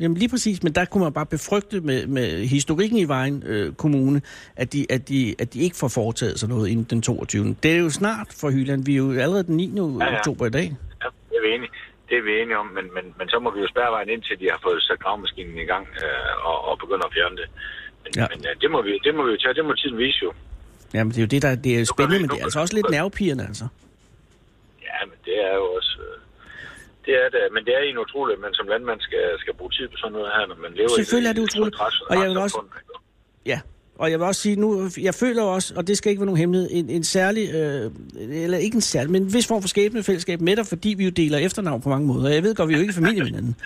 Jamen 0.00 0.16
lige 0.16 0.28
præcis, 0.28 0.62
men 0.62 0.72
der 0.72 0.84
kunne 0.84 1.04
man 1.04 1.12
bare 1.12 1.26
befrygte 1.26 1.80
med, 1.80 2.06
med 2.06 2.46
historikken 2.46 2.98
i 2.98 3.04
Vejen 3.04 3.42
øh, 3.46 3.72
Kommune, 3.74 4.22
at 4.56 4.72
de, 4.72 4.86
at, 4.90 5.08
de, 5.08 5.34
at 5.38 5.54
de 5.54 5.60
ikke 5.60 5.76
får 5.76 5.88
foretaget 5.88 6.38
sig 6.40 6.48
noget 6.48 6.68
inden 6.68 6.86
den 6.90 7.02
22. 7.02 7.56
Det 7.62 7.72
er 7.72 7.78
jo 7.78 7.90
snart 7.90 8.28
for 8.40 8.50
Hyland. 8.50 8.84
Vi 8.84 8.92
er 8.92 8.96
jo 8.96 9.12
allerede 9.12 9.44
den 9.44 9.56
9. 9.56 9.72
Ja, 9.76 10.04
ja. 10.04 10.18
oktober 10.18 10.46
i 10.46 10.50
dag. 10.50 10.76
Ja, 11.02 11.08
det 11.30 11.36
er 11.36 11.48
vi 11.48 11.54
enige, 11.54 11.70
det 12.08 12.14
er 12.18 12.22
vi 12.28 12.32
enige 12.42 12.58
om, 12.62 12.66
men, 12.66 12.86
men, 12.96 13.04
men 13.18 13.26
så 13.32 13.38
må 13.44 13.48
vi 13.54 13.60
jo 13.64 13.68
spærre 13.68 13.90
vejen 13.96 14.08
ind 14.14 14.22
til, 14.22 14.40
de 14.40 14.46
har 14.54 14.60
fået 14.66 14.82
sat 14.82 14.98
gravmaskinen 15.04 15.58
i 15.64 15.66
gang 15.72 15.84
øh, 16.04 16.46
og, 16.50 16.56
og 16.68 16.78
begynder 16.78 17.06
at 17.06 17.14
fjerne 17.16 17.36
det. 17.42 17.48
Men, 18.02 18.10
Ja. 18.20 18.26
men 18.32 18.40
øh, 18.48 18.52
det, 18.62 18.70
må 18.74 18.78
vi, 18.82 18.92
det 19.06 19.12
må 19.16 19.20
vi 19.26 19.30
jo 19.34 19.38
tage, 19.42 19.54
det 19.54 19.64
må 19.64 19.72
tiden 19.82 19.98
vise 19.98 20.18
jo. 20.26 20.32
Jamen 20.94 21.10
det 21.12 21.18
er 21.18 21.24
jo 21.26 21.32
det, 21.34 21.42
der 21.42 21.54
det 21.66 21.72
er 21.80 21.84
spændende, 21.94 22.18
men 22.22 22.28
det 22.30 22.38
er 22.40 22.44
altså 22.48 22.60
også 22.64 22.74
lidt 22.78 22.90
nervepirrende, 22.96 23.44
altså. 23.50 23.66
Ja, 24.88 24.98
men 25.10 25.18
det 25.26 25.36
er 25.48 25.54
jo 25.60 25.64
også... 25.78 25.94
øh, 26.06 26.16
Det 27.06 27.14
er 27.24 27.28
det, 27.34 27.42
men 27.54 27.64
det 27.64 27.72
er 27.76 27.80
egentlig 27.86 28.00
utroligt, 28.08 28.36
at 28.38 28.42
man 28.46 28.54
som 28.58 28.66
landmand 28.72 29.00
skal, 29.00 29.24
skal 29.42 29.54
bruge 29.58 29.70
tid 29.76 29.86
på 29.92 29.96
sådan 29.96 30.12
noget 30.12 30.28
her, 30.36 30.46
når 30.46 30.58
man 30.64 30.72
lever 30.78 30.88
Selvfølgelig 31.00 31.28
i 31.28 31.32
er 31.32 31.36
det 31.38 31.42
utroligt. 31.48 31.76
Og 32.10 32.14
jeg 32.20 32.28
vil 32.30 32.38
også-. 32.38 32.62
Ja, 33.52 33.58
og 33.98 34.10
jeg 34.10 34.18
vil 34.18 34.26
også 34.26 34.40
sige, 34.40 34.56
nu, 34.56 34.90
jeg 35.00 35.14
føler 35.14 35.42
også, 35.42 35.74
og 35.76 35.86
det 35.86 35.98
skal 35.98 36.10
ikke 36.10 36.20
være 36.20 36.26
nogen 36.26 36.38
hemmelighed, 36.38 36.70
en, 36.72 36.90
en 36.90 37.04
særlig, 37.04 37.54
øh, 37.54 37.90
eller 38.30 38.58
ikke 38.58 38.74
en 38.74 38.80
særlig, 38.80 39.12
men 39.12 39.22
en 39.22 39.32
vis 39.32 39.46
form 39.46 39.62
for 39.62 39.68
skæbnefællesskab 39.68 40.40
med 40.40 40.56
dig, 40.56 40.66
fordi 40.66 40.88
vi 40.88 41.04
jo 41.04 41.10
deler 41.10 41.38
efternavn 41.38 41.80
på 41.80 41.88
mange 41.88 42.06
måder. 42.06 42.28
Jeg 42.28 42.42
ved 42.42 42.54
godt, 42.54 42.68
vi 42.68 42.74
er 42.74 42.78
jo 42.78 42.80
ikke 42.80 42.90
i 42.90 42.94
familie 42.94 43.22
med 43.22 43.26
hinanden. 43.26 43.56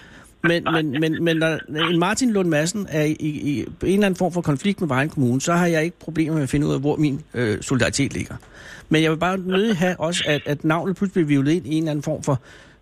Men, 0.44 0.64
men, 0.72 1.00
men, 1.00 1.24
men 1.24 1.36
når 1.36 1.88
en 1.90 1.98
Martin 1.98 2.30
Lund 2.30 2.48
Madsen 2.48 2.86
er 2.90 3.02
i, 3.02 3.12
i, 3.20 3.64
på 3.80 3.86
en 3.86 3.92
eller 3.92 4.06
anden 4.06 4.18
form 4.18 4.32
for 4.32 4.40
konflikt 4.40 4.80
med 4.80 4.88
Vejen 4.88 5.08
Kommune, 5.08 5.40
så 5.40 5.52
har 5.52 5.66
jeg 5.66 5.84
ikke 5.84 5.98
problemer 5.98 6.34
med 6.34 6.42
at 6.42 6.48
finde 6.48 6.66
ud 6.66 6.74
af, 6.74 6.80
hvor 6.80 6.96
min 6.96 7.20
øh, 7.34 7.62
solidaritet 7.62 8.12
ligger. 8.12 8.34
Men 8.88 9.02
jeg 9.02 9.10
vil 9.10 9.16
bare 9.16 9.38
nødig 9.38 9.76
have 9.76 10.00
også, 10.00 10.24
at, 10.26 10.42
at 10.46 10.64
navnet 10.64 10.96
pludselig 10.96 11.26
bliver 11.26 11.42
violet 11.42 11.52
ind 11.52 11.66
i 11.66 11.70
en 11.70 11.82
eller 11.82 11.90
anden 11.90 12.02
form 12.02 12.22
for 12.22 12.40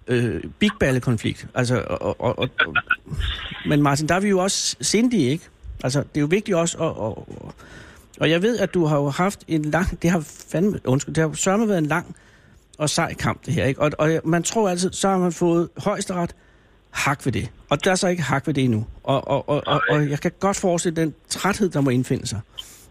øh, 0.09 1.01
konflikt 1.01 1.47
Altså, 1.55 1.85
og, 1.87 2.21
og, 2.21 2.39
og, 2.39 2.49
og, 2.67 2.75
men 3.67 3.83
Martin, 3.83 4.09
der 4.09 4.15
er 4.15 4.21
vi 4.21 4.29
jo 4.29 4.39
også 4.39 4.77
sindige, 4.81 5.31
ikke? 5.31 5.45
Altså, 5.85 5.99
det 6.01 6.17
er 6.17 6.21
jo 6.21 6.27
vigtigt 6.31 6.57
også 6.57 6.77
at... 6.79 6.83
Og, 6.85 7.19
og, 7.19 7.53
og 8.21 8.31
jeg 8.31 8.43
ved, 8.43 8.59
at 8.59 8.75
du 8.75 8.85
har 8.87 8.97
jo 8.97 9.09
haft 9.09 9.41
en 9.49 9.63
lang... 9.65 10.03
Det 10.03 10.11
har 10.11 10.21
fandme... 10.53 10.81
Undskyld, 10.85 11.15
det 11.15 11.23
har 11.23 11.33
sørme 11.35 11.69
været 11.69 11.79
en 11.79 11.87
lang 11.87 12.17
og 12.79 12.91
sej 12.91 13.15
kamp, 13.15 13.47
det 13.47 13.55
her, 13.55 13.65
ikke? 13.65 13.81
Og, 13.81 13.91
og 13.99 14.11
man 14.25 14.43
tror 14.43 14.69
altid, 14.69 14.93
så 14.93 15.09
har 15.09 15.19
man 15.19 15.33
fået 15.33 15.69
højesteret 15.77 16.35
hak 16.91 17.25
ved 17.27 17.33
det. 17.33 17.51
Og 17.71 17.85
der 17.85 17.91
er 17.91 17.95
så 17.95 18.09
ikke 18.09 18.23
hak 18.23 18.47
ved 18.47 18.55
det 18.55 18.65
endnu. 18.65 18.87
Og, 19.05 19.29
og, 19.29 19.49
og, 19.49 19.63
og, 19.67 19.83
og 19.91 20.11
jeg 20.11 20.21
kan 20.21 20.33
godt 20.41 20.57
forestille 20.57 20.97
den 20.97 21.15
træthed, 21.29 21.69
der 21.71 21.81
må 21.81 21.91
indfinde 21.91 22.27
sig. 22.27 22.41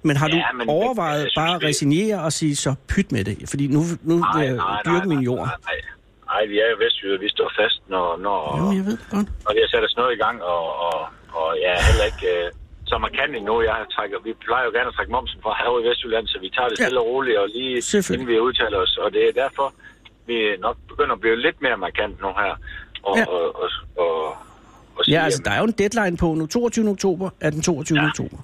Men 0.03 0.15
har 0.17 0.27
Ja, 0.27 0.33
du 0.51 0.57
men- 0.57 0.69
overvejet 0.69 1.19
jeg 1.21 1.29
bare 1.35 1.55
at 1.55 1.63
resignere 1.63 2.21
og 2.23 2.33
sige, 2.33 2.55
så 2.55 2.75
pyt 2.87 3.11
med 3.11 3.23
det? 3.23 3.49
Fordi 3.49 3.67
nu, 3.67 3.79
nu 4.03 4.15
vil 4.35 4.45
jeg 4.45 4.59
dyrke 4.85 5.07
min 5.07 5.19
jord. 5.19 5.37
Nej, 5.37 5.55
nej, 5.65 5.79
nej, 6.25 6.45
vi 6.47 6.59
er 6.59 6.69
jo 6.71 6.77
vestjyder, 6.85 7.19
vi 7.19 7.29
står 7.29 7.51
fast, 7.59 7.81
når, 7.89 8.17
når, 8.17 8.57
Jamen, 8.57 8.77
jeg 8.77 8.85
ved 8.85 8.97
det 8.97 9.07
godt. 9.11 9.27
og 9.45 9.51
vi 9.55 9.59
har 9.63 9.67
sat 9.77 9.83
os 9.87 9.95
noget 9.97 10.11
i 10.17 10.19
gang, 10.23 10.37
og, 10.43 10.63
og, 10.87 10.99
og 11.39 11.49
jeg 11.63 11.71
er 11.77 11.83
heller 11.89 12.05
ikke 12.11 12.27
øh, 12.37 12.51
så 12.91 12.95
markant 13.05 13.33
endnu. 13.39 13.55
Jeg 13.69 13.77
trækker, 13.95 14.17
vi 14.27 14.31
plejer 14.45 14.65
jo 14.67 14.71
gerne 14.77 14.89
at 14.91 14.95
trække 14.97 15.11
momsen 15.17 15.39
fra 15.43 15.51
herovre 15.59 15.81
i 15.81 15.85
Vestjylland, 15.89 16.25
så 16.33 16.37
vi 16.45 16.49
tager 16.55 16.69
det 16.69 16.77
Ja. 16.79 16.83
stille 16.85 16.99
og 17.03 17.07
roligt, 17.13 17.37
og 17.43 17.47
lige 17.57 17.75
inden 18.13 18.27
vi 18.31 18.35
udtaler 18.47 18.77
os. 18.85 18.93
Og 19.03 19.07
det 19.15 19.21
er 19.29 19.33
derfor, 19.43 19.67
vi 20.29 20.37
nok 20.65 20.77
begynder 20.91 21.13
at 21.17 21.21
blive 21.23 21.37
lidt 21.45 21.57
mere 21.65 21.77
markant 21.77 22.15
nu 22.23 22.27
her. 22.41 22.53
Og, 23.09 23.17
Ja. 23.17 23.25
og, 23.35 23.43
og, 23.61 23.67
og, 24.03 24.13
og 24.95 25.01
sige, 25.05 25.15
Ja, 25.17 25.23
altså, 25.25 25.41
der 25.45 25.51
er 25.51 25.59
jo 25.63 25.67
en 25.71 25.75
deadline 25.81 26.17
på 26.17 26.27
nu. 26.33 26.45
22. 26.45 26.89
oktober 26.89 27.29
er 27.41 27.49
den 27.49 27.61
22. 27.61 27.99
Ja. 27.99 28.07
oktober. 28.07 28.37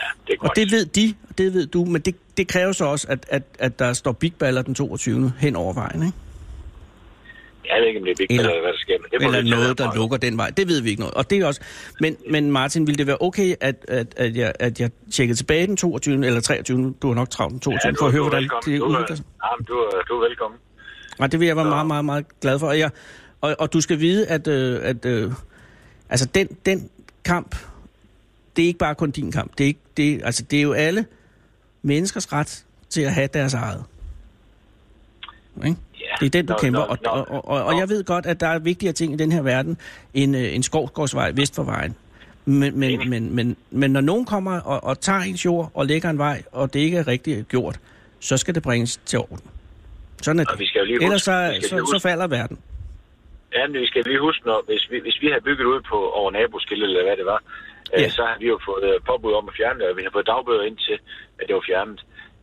ja, 0.00 0.08
det 0.26 0.32
er 0.32 0.36
Og 0.40 0.46
godt. 0.46 0.56
det 0.56 0.66
ved 0.72 0.84
de, 0.86 1.14
og 1.28 1.38
det 1.38 1.54
ved 1.54 1.66
du, 1.66 1.84
men 1.84 2.00
det, 2.02 2.14
det 2.36 2.48
kræver 2.48 2.72
så 2.72 2.84
også, 2.84 3.06
at, 3.10 3.26
at, 3.28 3.42
at 3.58 3.78
der 3.78 3.92
står 3.92 4.12
Big 4.12 4.34
Baller 4.38 4.62
den 4.62 4.74
22. 4.74 5.32
hen 5.38 5.56
over 5.56 5.72
vejen, 5.74 6.02
ikke? 6.06 6.18
Jeg 7.68 7.80
ved 7.80 7.86
ikke, 7.88 7.98
om 8.00 8.04
det 8.04 8.10
er 8.12 8.16
vigtigt, 8.18 8.40
Eller- 8.40 8.50
eller, 8.50 8.62
hvad 8.62 8.72
der 8.72 8.78
sker, 8.78 8.94
men 9.00 9.10
det 9.10 9.20
må 9.22 9.26
Eller 9.28 9.40
tage 9.42 9.50
noget, 9.50 9.78
der 9.78 9.94
lukker 9.94 10.16
den 10.16 10.36
vej. 10.36 10.50
Det 10.50 10.68
ved 10.68 10.80
vi 10.80 10.90
ikke 10.90 11.00
noget. 11.00 11.14
Og 11.14 11.30
det 11.30 11.38
er 11.38 11.46
også... 11.46 11.60
Men, 12.00 12.16
men 12.30 12.52
Martin, 12.52 12.86
ville 12.86 12.98
det 12.98 13.06
være 13.06 13.16
okay, 13.20 13.54
at, 13.60 13.84
at, 13.88 14.06
at, 14.16 14.36
jeg, 14.36 14.52
at 14.60 14.80
jeg 14.80 14.90
tjekkede 15.12 15.38
tilbage 15.38 15.66
den 15.66 15.76
22. 15.76 16.26
eller 16.26 16.40
23. 16.40 16.94
Du 17.02 17.10
er 17.10 17.14
nok 17.14 17.30
travlt 17.30 17.52
den 17.52 17.60
22. 17.60 17.92
du- 17.92 17.96
for 17.98 18.06
at 18.06 18.12
høre, 18.12 18.22
hvordan 18.22 18.42
det 18.64 18.76
er- 18.76 18.80
udvikler 18.80 19.16
sig. 19.16 19.24
Ja, 19.44 19.64
du, 19.68 19.72
er- 19.78 20.02
du 20.08 20.14
er 20.20 20.28
velkommen. 20.28 20.60
Og 21.18 21.32
det 21.32 21.40
vil 21.40 21.46
jeg 21.46 21.56
være 21.56 21.64
meget, 21.64 21.86
meget, 21.86 22.04
meget 22.04 22.40
glad 22.40 22.58
for. 22.58 22.66
Og, 22.66 22.78
jeg, 22.78 22.90
og, 23.40 23.56
og 23.58 23.72
du 23.72 23.80
skal 23.80 24.00
vide, 24.00 24.26
at, 24.26 24.46
øh, 24.48 24.80
at 24.82 25.04
øh, 25.04 25.32
altså 26.10 26.26
den, 26.34 26.48
den 26.66 26.90
kamp, 27.24 27.56
det 28.56 28.62
er 28.62 28.66
ikke 28.66 28.78
bare 28.78 28.94
kun 28.94 29.10
din 29.10 29.32
kamp. 29.32 29.52
Det 29.58 29.64
er, 29.64 29.68
ikke, 29.68 29.80
det, 29.96 30.20
altså, 30.24 30.42
det 30.42 30.58
er 30.58 30.62
jo 30.62 30.72
alle 30.72 31.06
menneskers 31.82 32.32
ret 32.32 32.64
til 32.90 33.00
at 33.00 33.12
have 33.14 33.28
deres 33.34 33.54
eget. 33.54 33.84
Ikke? 35.64 35.76
Det 36.20 36.26
er 36.26 36.30
den, 36.30 36.46
du 36.46 36.52
Nå, 36.52 36.58
kæmper. 36.58 36.80
nå, 36.80 36.86
Og, 36.86 36.98
nå. 37.04 37.10
og, 37.10 37.26
og, 37.30 37.44
og, 37.48 37.64
og 37.64 37.78
jeg 37.78 37.88
ved 37.88 38.04
godt, 38.04 38.26
at 38.26 38.40
der 38.40 38.46
er 38.48 38.58
vigtigere 38.58 38.92
ting 38.92 39.12
i 39.12 39.16
den 39.16 39.32
her 39.32 39.42
verden 39.42 39.78
end 40.14 40.36
øh, 40.36 40.54
en 40.54 40.62
skovsgårdsvej 40.62 41.30
vest 41.34 41.54
for 41.54 41.62
vejen. 41.62 41.96
Men, 42.44 42.78
men, 42.80 42.90
Enig. 42.90 43.08
men, 43.08 43.34
men, 43.36 43.56
men 43.70 43.90
når 43.90 44.00
nogen 44.00 44.24
kommer 44.24 44.60
og, 44.60 44.84
og 44.84 45.00
tager 45.00 45.20
ens 45.20 45.44
jord 45.44 45.70
og 45.74 45.86
lægger 45.86 46.10
en 46.10 46.18
vej, 46.18 46.42
og 46.52 46.74
det 46.74 46.80
ikke 46.80 46.98
er 46.98 47.06
rigtigt 47.08 47.48
gjort, 47.48 47.76
så 48.20 48.36
skal 48.36 48.54
det 48.54 48.62
bringes 48.62 48.96
til 48.96 49.18
orden. 49.18 49.40
Sådan 50.22 50.40
er 50.40 50.44
Og 50.48 50.52
det. 50.52 50.60
vi 50.60 50.66
skal 50.66 50.78
jo 50.78 50.84
lige 50.84 50.96
huske- 50.96 51.04
Ellers 51.04 51.22
så, 51.22 51.36
så, 51.62 51.68
så 51.68 51.78
huske- 51.80 52.00
falder 52.08 52.26
verden. 52.26 52.58
Ja, 53.54 53.66
men 53.66 53.80
vi 53.80 53.86
skal 53.86 54.02
lige 54.10 54.20
huske, 54.20 54.42
når, 54.46 54.58
hvis, 54.68 54.82
vi, 54.90 54.98
hvis 55.06 55.16
vi 55.22 55.26
havde 55.32 55.44
bygget 55.48 55.64
ud 55.74 55.80
på 55.90 55.98
over 56.20 56.30
naboskiltet, 56.30 56.88
eller 56.88 57.04
hvad 57.08 57.16
det 57.16 57.26
var, 57.34 57.40
øh, 57.94 58.02
Ja. 58.02 58.08
så 58.18 58.22
har 58.30 58.36
vi 58.42 58.46
jo 58.54 58.58
fået 58.68 58.84
øh, 58.94 58.96
påbud 59.10 59.32
om 59.40 59.48
at 59.50 59.54
fjerne 59.58 59.78
det, 59.80 59.86
og 59.90 59.96
vi 59.98 60.02
har 60.06 60.12
fået 60.16 60.26
dagbøder 60.32 60.64
ind 60.70 60.78
til, 60.86 60.96
at 61.38 61.44
det 61.48 61.54
var 61.58 61.64
fjernet. 61.70 62.00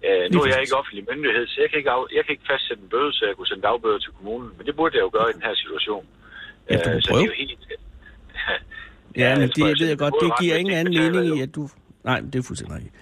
Øh, 0.07 0.23
nu 0.33 0.37
er 0.43 0.47
jeg 0.53 0.61
ikke 0.65 0.75
offentlig 0.81 1.03
myndighed, 1.11 1.43
så 1.47 1.57
jeg 1.63 1.69
kan 1.69 1.77
ikke, 1.81 1.91
af, 1.91 2.01
jeg 2.17 2.23
kan 2.25 2.31
ikke 2.35 2.47
fastsætte 2.51 2.81
en 2.83 2.89
bøde, 2.89 3.13
så 3.13 3.21
jeg 3.29 3.35
kunne 3.35 3.47
sende 3.51 3.63
dagbøder 3.67 3.99
til 4.05 4.11
kommunen. 4.17 4.49
Men 4.57 4.63
det 4.67 4.75
burde 4.75 4.93
jeg 4.97 5.03
jo 5.07 5.11
gøre 5.17 5.29
i 5.31 5.33
den 5.33 5.43
her 5.47 5.55
situation. 5.63 6.03
Ja, 6.69 6.77
du 6.77 6.89
Øh, 6.89 7.01
så 7.01 7.09
det 7.13 7.21
er 7.21 7.29
jo 7.33 7.37
helt... 7.43 7.59
Ja, 9.21 9.29
men 9.39 9.49
det 9.55 9.63
jeg 9.71 9.75
ved 9.79 9.87
jeg 9.87 9.97
godt, 9.97 10.15
det 10.21 10.31
giver 10.41 10.55
ingen 10.55 10.75
anden 10.79 10.93
mening 11.01 11.37
i, 11.37 11.41
at 11.41 11.55
du... 11.55 11.69
Nej, 12.03 12.19
det 12.19 12.35
er 12.35 12.43
fuldstændig 12.47 12.75
rigtigt. 12.75 12.95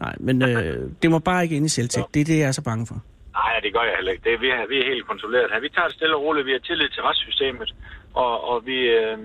Nej, 0.00 0.14
men 0.20 0.42
øh, 0.42 0.90
det 1.02 1.10
må 1.10 1.18
bare 1.18 1.42
ikke 1.42 1.56
ind 1.56 1.66
i 1.66 1.68
selvtægt. 1.68 2.14
Det 2.14 2.20
er 2.20 2.24
det, 2.24 2.38
jeg 2.38 2.48
er 2.48 2.56
så 2.60 2.64
bange 2.70 2.86
for. 2.86 2.98
Nej, 3.40 3.60
det 3.64 3.72
gør 3.74 3.84
jeg 3.88 3.94
heller 3.98 4.12
ikke. 4.12 4.24
Det 4.24 4.32
er, 4.32 4.38
vi, 4.38 4.48
er, 4.48 4.66
vi 4.72 4.76
er 4.82 4.86
helt 4.92 5.06
kontrolleret 5.06 5.50
her. 5.52 5.60
Vi 5.60 5.68
tager 5.68 5.88
det 5.88 5.96
stille 5.96 6.16
og 6.16 6.22
roligt. 6.22 6.46
Vi 6.46 6.52
har 6.52 6.58
tillid 6.58 6.88
til 6.88 7.02
retssystemet, 7.02 7.74
og, 8.14 8.32
og 8.50 8.66
vi, 8.66 8.78
øh, 8.98 9.18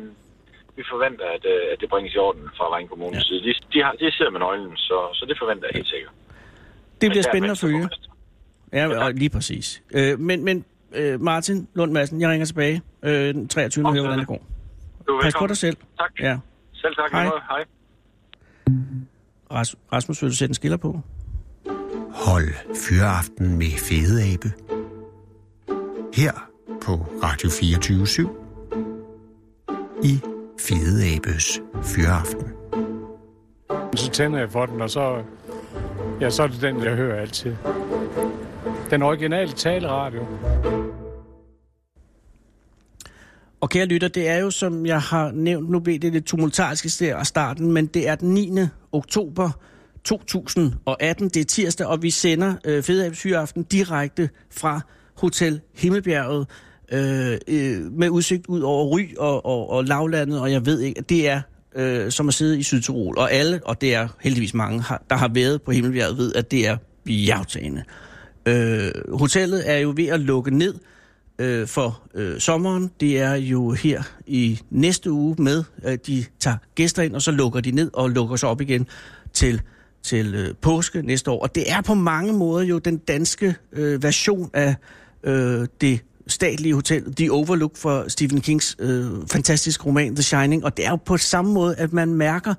vi 0.77 0.83
forventer, 0.93 1.25
at, 1.35 1.43
øh, 1.53 1.63
at 1.73 1.77
det 1.81 1.89
bringes 1.89 2.13
i 2.15 2.17
orden 2.17 2.49
fra 2.57 2.69
Vejen 2.73 2.87
Kommunes 2.87 3.17
ja. 3.17 3.27
side. 3.27 3.41
De, 3.47 3.53
de, 3.73 3.83
har, 3.83 3.91
de 3.91 4.11
sidder 4.11 4.31
med 4.31 4.39
nøglen, 4.39 4.77
så, 4.77 4.97
så 5.13 5.25
det 5.29 5.37
forventer 5.41 5.67
jeg 5.67 5.75
helt 5.79 5.91
sikkert. 5.95 6.13
Det 7.01 7.09
bliver 7.11 7.23
spændende 7.23 7.51
at 7.51 7.57
følge. 7.59 7.89
Ja, 8.73 9.05
og 9.05 9.13
lige 9.13 9.29
præcis. 9.29 9.83
Øh, 9.91 10.19
men 10.19 10.43
men 10.45 10.65
øh, 10.91 11.21
Martin 11.21 11.67
Lund 11.73 11.91
Madsen, 11.91 12.21
jeg 12.21 12.29
ringer 12.29 12.45
tilbage 12.45 12.81
øh, 13.03 13.33
den 13.33 13.47
23. 13.47 13.85
og 13.85 13.91
hører, 13.93 14.03
hvordan 14.03 14.19
det 14.19 14.27
går. 14.27 14.45
Du 15.07 15.13
er 15.13 15.21
Pas 15.21 15.23
på 15.23 15.25
velkommen. 15.25 15.47
dig 15.49 15.57
selv. 15.57 15.77
Tak. 15.97 16.11
Ja. 16.19 16.37
Selv 16.73 16.95
tak. 16.95 17.11
Hej. 17.11 17.23
Hej. 17.23 17.31
Hej. 17.49 17.63
Ras- 19.61 19.75
Rasmus, 19.93 20.21
vil 20.21 20.29
du 20.31 20.35
sætte 20.35 20.49
en 20.51 20.55
skiller 20.55 20.77
på? 20.77 20.99
Hold 22.11 22.75
Fyraften 22.89 23.57
med 23.57 23.71
Fede 23.77 24.33
Abe. 24.33 24.51
Her 26.13 26.31
på 26.81 26.93
Radio 27.23 27.49
24 27.49 28.07
i 30.03 30.19
Fede 30.59 31.15
Abes 31.15 31.61
Fyraften. 31.83 32.47
Så 33.95 34.09
tænder 34.11 34.39
jeg 34.39 34.51
for 34.51 34.65
den, 34.65 34.81
og 34.81 34.89
så, 34.89 35.23
ja, 36.21 36.29
så 36.29 36.43
er 36.43 36.47
det 36.47 36.61
den, 36.61 36.83
jeg 36.83 36.95
hører 36.95 37.21
altid. 37.21 37.55
Den 38.89 39.01
originale 39.01 39.51
taleradio. 39.51 40.25
Og 43.61 43.69
kære 43.69 43.85
lytter, 43.85 44.07
det 44.07 44.27
er 44.27 44.37
jo, 44.37 44.51
som 44.51 44.85
jeg 44.85 45.01
har 45.01 45.31
nævnt, 45.31 45.69
nu 45.69 45.79
blev 45.79 45.99
det 45.99 46.13
lidt 46.13 46.25
tumultarisk 46.25 46.85
i 46.85 46.89
starten, 47.23 47.71
men 47.71 47.85
det 47.85 48.07
er 48.07 48.15
den 48.15 48.29
9. 48.29 48.51
oktober 48.91 49.49
2018. 50.03 51.29
Det 51.29 51.39
er 51.39 51.45
tirsdag, 51.45 51.87
og 51.87 52.01
vi 52.03 52.09
sender 52.09 52.55
øh, 52.65 52.83
Fedeabes 52.83 53.23
Hyreaften 53.23 53.63
direkte 53.63 54.29
fra 54.51 54.81
Hotel 55.17 55.61
Himmelbjerget 55.75 56.47
øh, 56.91 57.37
øh, 57.47 57.91
med 57.91 58.09
udsigt 58.09 58.47
ud 58.47 58.61
over 58.61 58.85
Ry 58.85 59.15
og, 59.17 59.45
og, 59.45 59.69
og 59.69 59.85
lavlandet, 59.85 60.41
og 60.41 60.51
jeg 60.51 60.65
ved 60.65 60.79
ikke, 60.79 60.99
at 60.99 61.09
det 61.09 61.29
er 61.29 61.41
øh, 61.77 62.11
som 62.11 62.25
har 62.25 62.31
sidde 62.31 62.59
i 62.59 62.63
Sydtirol. 62.63 63.17
Og 63.17 63.31
alle, 63.31 63.61
og 63.65 63.81
det 63.81 63.93
er 63.93 64.07
heldigvis 64.19 64.53
mange, 64.53 64.81
har, 64.81 65.03
der 65.09 65.15
har 65.15 65.27
været 65.27 65.61
på 65.61 65.71
Himmelbjerget, 65.71 66.17
ved, 66.17 66.33
at 66.35 66.51
det 66.51 66.67
er 66.67 66.77
bjergtagende. 67.05 67.83
Øh, 68.45 68.91
hotellet 69.13 69.71
er 69.71 69.77
jo 69.77 69.93
ved 69.95 70.07
at 70.07 70.19
lukke 70.19 70.57
ned 70.57 70.73
øh, 71.39 71.67
for 71.67 72.01
øh, 72.13 72.39
sommeren. 72.39 72.91
Det 72.99 73.19
er 73.19 73.35
jo 73.35 73.71
her 73.71 74.03
i 74.27 74.59
næste 74.69 75.11
uge 75.11 75.35
med, 75.39 75.63
at 75.83 76.07
de 76.07 76.25
tager 76.39 76.57
gæster 76.75 77.03
ind, 77.03 77.15
og 77.15 77.21
så 77.21 77.31
lukker 77.31 77.61
de 77.61 77.71
ned 77.71 77.89
og 77.93 78.09
lukker 78.09 78.35
sig 78.35 78.49
op 78.49 78.61
igen 78.61 78.87
til, 79.33 79.61
til 80.03 80.35
øh, 80.35 80.55
påske 80.61 81.01
næste 81.01 81.31
år. 81.31 81.41
Og 81.41 81.55
det 81.55 81.71
er 81.71 81.81
på 81.81 81.93
mange 81.93 82.33
måder 82.33 82.65
jo 82.65 82.77
den 82.77 82.97
danske 82.97 83.55
øh, 83.71 84.03
version 84.03 84.49
af 84.53 84.75
øh, 85.23 85.67
det 85.81 85.99
statlige 86.29 86.73
hotel, 86.73 87.15
The 87.15 87.31
Overlook 87.31 87.77
for 87.77 88.05
Stephen 88.07 88.41
Kings 88.41 88.75
øh, 88.79 89.05
fantastiske 89.31 89.85
roman 89.85 90.15
The 90.15 90.23
Shining. 90.23 90.65
Og 90.65 90.77
det 90.77 90.85
er 90.85 90.89
jo 90.89 90.95
på 90.95 91.17
samme 91.17 91.53
måde, 91.53 91.75
at 91.75 91.93
man 91.93 92.13
mærker, 92.13 92.53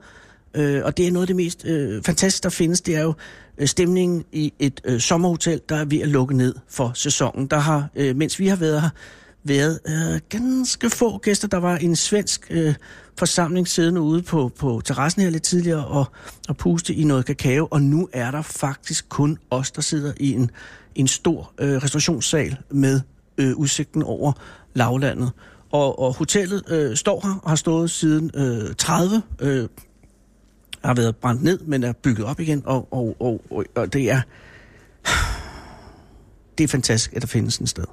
øh, 0.55 0.85
og 0.85 0.97
det 0.97 1.07
er 1.07 1.13
noget 1.13 1.23
af 1.23 1.27
det 1.27 1.37
mest 1.37 1.65
øh, 1.65 2.03
fantastiske, 2.03 2.43
der 2.43 2.51
findes, 2.51 2.81
det 2.81 2.97
er 2.97 3.03
jo 3.03 3.15
øh, 3.59 3.67
stemningen 3.67 4.25
i 4.33 4.53
et 4.59 4.81
øh, 4.85 5.01
sommerhotel, 5.01 5.61
der 5.69 5.77
er 5.77 5.85
ved 5.85 6.01
at 6.01 6.09
lukke 6.09 6.37
ned 6.37 6.55
for 6.69 6.93
sæsonen. 6.95 7.47
Der 7.47 7.59
har, 7.59 7.89
øh, 7.97 8.17
mens 8.17 8.39
vi 8.39 8.47
har 8.47 8.57
været 8.57 8.81
her, 8.83 8.91
været 9.45 9.79
øh, 9.89 10.21
ganske 10.29 10.91
få 10.91 11.19
gæster. 11.19 11.49
Der 11.49 11.59
var 11.59 11.77
en 11.77 11.97
svensk 11.97 12.47
øh, 12.51 12.75
forsamling 13.19 13.69
siddende 13.69 14.01
ude 14.01 14.23
på, 14.23 14.51
på 14.59 14.83
terrassen 14.85 15.23
her 15.23 15.31
lidt 15.31 15.43
tidligere 15.43 15.87
og, 15.87 16.05
og 16.49 16.57
puste 16.57 16.95
i 16.95 17.05
noget 17.05 17.27
kakao, 17.27 17.69
og 17.71 17.83
nu 17.83 18.09
er 18.13 18.31
der 18.31 18.43
faktisk 18.43 19.09
kun 19.09 19.39
os, 19.51 19.71
der 19.71 19.83
sidder 19.83 20.13
i 20.21 20.33
en, 20.33 20.51
en 20.95 21.09
stor 21.09 21.53
øh, 21.59 21.83
restaurationssal 21.83 22.57
med 22.71 23.01
øh, 23.39 23.57
udsigten 23.57 24.03
over 24.03 24.33
lavlandet. 24.75 25.31
Og, 25.71 25.99
og 25.99 26.15
hotellet 26.15 26.63
øh, 26.71 26.97
står 26.97 27.21
her 27.25 27.41
og 27.43 27.51
har 27.51 27.57
stået 27.57 27.91
siden 27.91 28.31
øh, 28.35 28.75
30, 28.75 29.23
øh, 29.41 29.69
har 30.85 30.95
været 30.95 31.17
brændt 31.17 31.43
ned, 31.43 31.59
men 31.59 31.83
er 31.83 31.93
bygget 31.93 32.27
op 32.27 32.41
igen, 32.41 32.63
og, 32.67 32.89
og, 32.91 33.17
og, 33.21 33.41
og, 33.51 33.65
og 33.75 33.93
det 33.93 34.11
er 34.11 34.21
det 36.59 36.65
er 36.65 36.69
fantastisk, 36.69 37.13
at 37.13 37.23
der 37.23 37.29
findes 37.29 37.59
en 37.59 37.67
sted. 37.67 37.85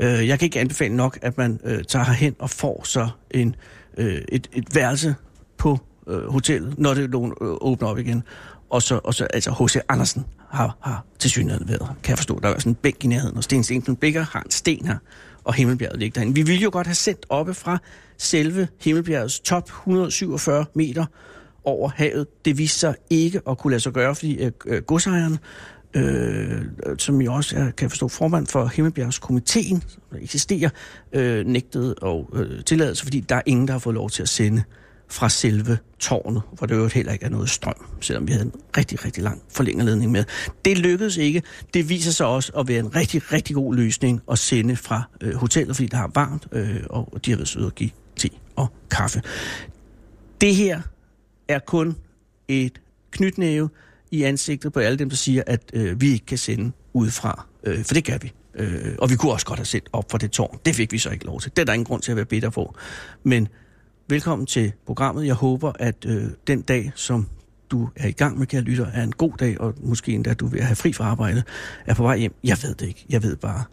Øh, 0.00 0.28
jeg 0.28 0.38
kan 0.38 0.46
ikke 0.46 0.60
anbefale 0.60 0.96
nok, 0.96 1.18
at 1.22 1.38
man 1.38 1.60
øh, 1.64 1.84
tager 1.84 2.04
herhen 2.04 2.36
og 2.38 2.50
får 2.50 2.82
så 2.84 3.08
en, 3.30 3.56
øh, 3.96 4.22
et, 4.28 4.48
et 4.52 4.74
værelse 4.74 5.14
på 5.58 5.78
øh, 6.06 6.26
hotellet, 6.26 6.78
når 6.78 6.94
det 6.94 7.02
øh, 7.02 7.10
åbner 7.40 7.88
op 7.88 7.98
igen. 7.98 8.22
Og 8.70 8.82
så, 8.82 9.00
og 9.04 9.14
så 9.14 9.24
altså 9.24 9.50
H.C. 9.50 9.76
Andersen 9.88 10.26
har, 10.50 10.76
har 10.80 11.04
til 11.18 11.30
synligheden 11.30 11.68
været 11.68 11.88
kan 12.02 12.10
jeg 12.10 12.18
forstå. 12.18 12.38
Der 12.42 12.48
er 12.48 12.58
sådan 12.58 12.72
en 12.72 12.74
bænk 12.74 13.04
i 13.04 13.06
nærheden, 13.06 13.36
og 13.36 13.44
Sten 13.44 13.64
Stensen 13.64 13.96
Bækker 13.96 14.22
har 14.22 14.40
en 14.40 14.50
sten 14.50 14.86
her, 14.86 14.98
og 15.44 15.54
Himmelbjerget 15.54 15.98
ligger 15.98 16.20
derinde. 16.20 16.34
Vi 16.34 16.42
ville 16.42 16.62
jo 16.62 16.70
godt 16.72 16.86
have 16.86 16.94
sendt 16.94 17.26
oppe 17.28 17.54
fra 17.54 17.78
selve 18.18 18.68
Himmelbjergets 18.80 19.40
top 19.40 19.68
147 19.68 20.64
meter 20.74 21.06
over 21.64 21.88
havet. 21.88 22.26
Det 22.44 22.58
viste 22.58 22.78
sig 22.78 22.94
ikke 23.10 23.40
at 23.48 23.58
kunne 23.58 23.70
lade 23.70 23.80
sig 23.80 23.92
gøre, 23.92 24.14
fordi 24.14 24.44
øh, 24.44 24.52
øh, 24.66 24.82
godsejeren, 24.82 25.38
øh, 25.94 26.62
som 26.98 27.20
jo 27.20 27.34
også 27.34 27.56
er, 27.56 27.64
kan 27.64 27.84
jeg 27.84 27.90
forstå, 27.90 28.08
formand 28.08 28.46
for 28.46 28.66
Himmelbjergskomiteen, 28.66 29.82
som 29.88 30.02
der 30.12 30.18
eksisterer, 30.22 30.70
øh, 31.12 31.46
nægtede 31.46 31.94
og 31.94 32.30
øh, 32.32 32.64
tilladelse, 32.64 33.04
fordi 33.04 33.20
der 33.20 33.36
er 33.36 33.42
ingen, 33.46 33.66
der 33.68 33.72
har 33.72 33.78
fået 33.78 33.94
lov 33.94 34.10
til 34.10 34.22
at 34.22 34.28
sende 34.28 34.62
fra 35.08 35.28
selve 35.28 35.78
tårnet, 35.98 36.42
hvor 36.52 36.66
det 36.66 36.76
jo 36.76 36.86
heller 36.86 37.12
ikke 37.12 37.24
er 37.24 37.30
noget 37.30 37.50
strøm, 37.50 37.86
selvom 38.00 38.26
vi 38.26 38.32
havde 38.32 38.44
en 38.44 38.52
rigtig, 38.76 39.04
rigtig 39.04 39.22
lang 39.22 39.42
forlængerledning 39.52 40.12
med. 40.12 40.24
Det 40.64 40.78
lykkedes 40.78 41.16
ikke. 41.16 41.42
Det 41.74 41.88
viser 41.88 42.10
sig 42.10 42.26
også 42.26 42.52
at 42.52 42.68
være 42.68 42.78
en 42.78 42.96
rigtig, 42.96 43.32
rigtig 43.32 43.54
god 43.54 43.74
løsning 43.74 44.20
at 44.30 44.38
sende 44.38 44.76
fra 44.76 45.02
øh, 45.20 45.34
hotellet, 45.34 45.76
fordi 45.76 45.88
der 45.88 45.96
har 45.96 46.10
varmt, 46.14 46.46
øh, 46.52 46.80
og 46.90 47.20
de 47.26 47.30
har 47.30 47.36
været 47.36 47.48
søde 47.48 47.66
at 47.66 47.74
give 47.74 47.90
te 48.16 48.28
og 48.56 48.66
kaffe. 48.90 49.22
Det 50.40 50.54
her 50.54 50.80
er 51.48 51.58
kun 51.58 51.96
et 52.48 52.80
knytnæve 53.10 53.70
i 54.10 54.22
ansigtet 54.22 54.72
på 54.72 54.80
alle 54.80 54.98
dem, 54.98 55.08
der 55.08 55.16
siger, 55.16 55.42
at 55.46 55.60
øh, 55.72 56.00
vi 56.00 56.12
ikke 56.12 56.26
kan 56.26 56.38
sende 56.38 56.72
udefra. 56.92 57.46
Øh, 57.64 57.84
for 57.84 57.94
det 57.94 58.04
kan 58.04 58.18
vi. 58.22 58.32
Øh, 58.54 58.94
og 58.98 59.10
vi 59.10 59.16
kunne 59.16 59.32
også 59.32 59.46
godt 59.46 59.58
have 59.58 59.66
sendt 59.66 59.88
op 59.92 60.10
for 60.10 60.18
det 60.18 60.30
tårn. 60.30 60.58
Det 60.66 60.74
fik 60.74 60.92
vi 60.92 60.98
så 60.98 61.10
ikke 61.10 61.24
lov 61.24 61.40
til. 61.40 61.50
Det 61.50 61.58
er 61.58 61.66
der 61.66 61.72
ingen 61.72 61.84
grund 61.84 62.02
til 62.02 62.10
at 62.10 62.16
være 62.16 62.24
bitter 62.24 62.50
på. 62.50 62.74
Men 63.24 63.48
velkommen 64.08 64.46
til 64.46 64.72
programmet. 64.86 65.26
Jeg 65.26 65.34
håber, 65.34 65.72
at 65.78 66.06
øh, 66.06 66.24
den 66.46 66.62
dag, 66.62 66.92
som 66.94 67.26
du 67.70 67.88
er 67.96 68.08
i 68.08 68.12
gang 68.12 68.38
med, 68.38 68.46
kære 68.46 68.60
lytter, 68.60 68.86
er 68.86 69.02
en 69.02 69.12
god 69.12 69.32
dag, 69.38 69.60
og 69.60 69.74
måske 69.78 70.12
endda 70.12 70.34
du 70.34 70.46
vil 70.46 70.62
have 70.62 70.76
fri 70.76 70.92
fra 70.92 71.04
arbejde, 71.04 71.42
er 71.86 71.94
på 71.94 72.02
vej 72.02 72.18
hjem. 72.18 72.34
Jeg 72.44 72.58
ved 72.62 72.74
det 72.74 72.86
ikke. 72.86 73.06
Jeg 73.08 73.22
ved 73.22 73.36
bare, 73.36 73.64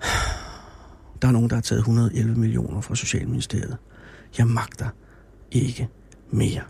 der 1.22 1.28
er 1.28 1.32
nogen, 1.32 1.50
der 1.50 1.56
har 1.56 1.62
taget 1.62 1.78
111 1.78 2.34
millioner 2.40 2.80
fra 2.80 2.94
Socialministeriet. 2.94 3.76
Jeg 4.38 4.46
magter 4.46 4.88
ikke 5.50 5.88
mere. 6.30 6.60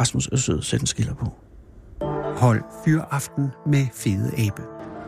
Rasmus 0.00 0.26
er 0.26 0.36
sød, 0.36 0.62
sæt 0.62 0.80
en 0.80 0.86
skiller 0.86 1.14
på. 1.14 1.26
Hold 2.36 2.62
Fyraften 2.84 3.48
med 3.66 3.86
Fede 3.94 4.32
Abe. 4.38 4.62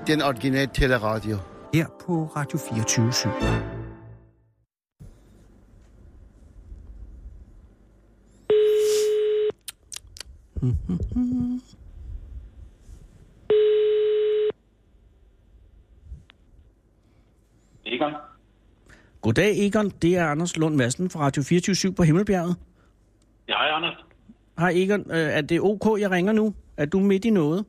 Den 0.07 0.23
originale 0.23 0.71
teleradio. 0.75 1.39
Her 1.75 1.87
på 2.07 2.33
Radio 2.37 2.59
24 2.59 3.13
Egon? 17.87 18.13
Goddag, 19.21 19.67
Egon. 19.67 19.91
Det 20.03 20.17
er 20.17 20.27
Anders 20.27 20.57
Lund 20.57 20.75
Madsen 20.77 21.11
fra 21.11 21.21
Radio 21.21 21.43
24 21.43 21.95
på 21.95 22.03
Himmelbjerget. 22.03 22.57
Ja, 23.49 23.53
hej 23.57 23.69
Anders. 23.69 24.05
Hej, 24.59 24.73
Egon. 24.75 25.01
Øh, 25.11 25.17
Er 25.17 25.41
det 25.41 25.61
ok, 25.61 26.01
jeg 26.01 26.11
ringer 26.11 26.33
nu? 26.33 26.55
Er 26.77 26.87
du 26.87 26.99
midt 26.99 27.25
i 27.25 27.31
noget? 27.31 27.65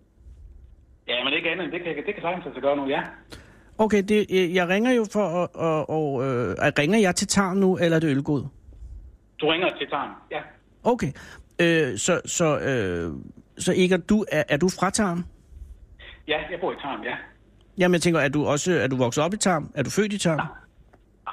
Ja, 1.08 1.24
men 1.24 1.34
ikke 1.34 1.50
andet. 1.50 1.72
Det 1.72 1.84
kan, 1.84 1.96
det 1.96 2.14
kan 2.14 2.22
sagtens 2.22 2.46
altså 2.46 2.62
gøre 2.62 2.76
nu, 2.78 2.88
ja. 2.88 3.02
Okay, 3.78 4.04
det, 4.04 4.26
øh, 4.32 4.56
jeg 4.56 4.68
ringer 4.68 4.92
jo 4.92 5.06
for 5.14 5.26
at... 5.44 5.50
Og, 5.54 5.90
og, 5.90 6.24
øh, 6.26 6.56
ringer 6.80 7.00
jeg 7.00 7.16
til 7.16 7.28
Tarm 7.28 7.58
nu, 7.58 7.78
eller 7.78 7.96
er 7.96 8.00
det 8.00 8.08
ølgod? 8.08 8.44
Du 9.42 9.48
ringer 9.48 9.70
til 9.78 9.88
Tarm, 9.90 10.10
ja. 10.32 10.40
Okay. 10.84 11.12
Øh, 11.62 11.98
så, 11.98 12.22
så, 12.26 12.60
øh, 12.60 13.12
så 13.58 13.74
Egon, 13.76 14.02
du, 14.02 14.26
er, 14.32 14.44
er 14.50 14.58
du 14.58 14.70
fra 14.80 14.90
Tarm? 14.90 15.26
Ja, 16.28 16.38
jeg 16.52 16.60
bor 16.62 16.72
i 16.72 16.76
Tarm, 16.82 17.04
ja. 17.04 17.16
Jamen, 17.78 17.94
jeg 17.94 18.02
tænker, 18.02 18.20
er 18.20 18.30
du 18.30 18.46
også 18.46 18.72
er 18.74 18.88
du 18.88 18.96
vokset 18.96 19.24
op 19.24 19.34
i 19.34 19.38
Tarm? 19.38 19.72
Er 19.76 19.84
du 19.84 19.90
født 19.90 20.14
i 20.14 20.18
Tarm? 20.18 20.38
Nej, 20.38 20.46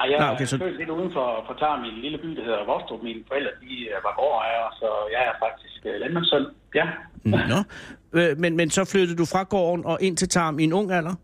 Ej, 0.00 0.06
jeg 0.10 0.18
Nej, 0.18 0.28
er 0.28 0.34
okay, 0.34 0.44
så- 0.46 0.58
født 0.58 0.76
lidt 0.78 0.88
uden 0.90 1.12
for, 1.12 1.44
for 1.46 1.54
Tarm 1.54 1.84
i 1.84 1.88
en 1.88 2.00
lille 2.00 2.18
by, 2.18 2.28
der 2.36 2.44
hedder 2.44 2.64
Vostrup. 2.66 3.02
Mine 3.02 3.20
forældre 3.28 3.50
de 3.60 3.74
øh, 3.88 4.04
var 4.04 4.14
gårdejere, 4.20 4.68
så 4.80 4.88
jeg 5.12 5.22
er 5.30 5.34
faktisk 5.46 5.80
øh, 5.86 6.00
landmandssøn. 6.00 6.46
Ja. 6.74 6.86
Nå. 7.24 7.58
Øh, 8.14 8.38
Men, 8.38 8.56
men 8.56 8.70
så 8.70 8.84
flyttede 8.92 9.18
du 9.18 9.24
fra 9.32 9.42
gården 9.42 9.84
og 9.86 9.98
ind 10.00 10.16
til 10.16 10.28
Tarm 10.28 10.58
i 10.58 10.64
en 10.64 10.72
ung 10.72 10.92
alder? 10.92 11.14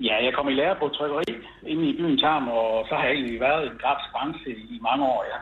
ja, 0.00 0.24
jeg 0.24 0.32
kom 0.34 0.48
i 0.48 0.54
lære 0.54 0.76
på 0.80 0.88
trykkeri 0.88 1.24
inde 1.66 1.84
i 1.90 1.96
byen 1.96 2.18
Tarm, 2.18 2.48
og 2.48 2.86
så 2.88 2.94
har 2.94 3.04
jeg 3.04 3.12
egentlig 3.14 3.40
været 3.40 3.64
i 3.64 3.66
en 3.66 3.78
grafisk 3.82 4.10
branche 4.12 4.50
i 4.50 4.78
mange 4.82 5.04
år, 5.04 5.24
ja. 5.32 5.38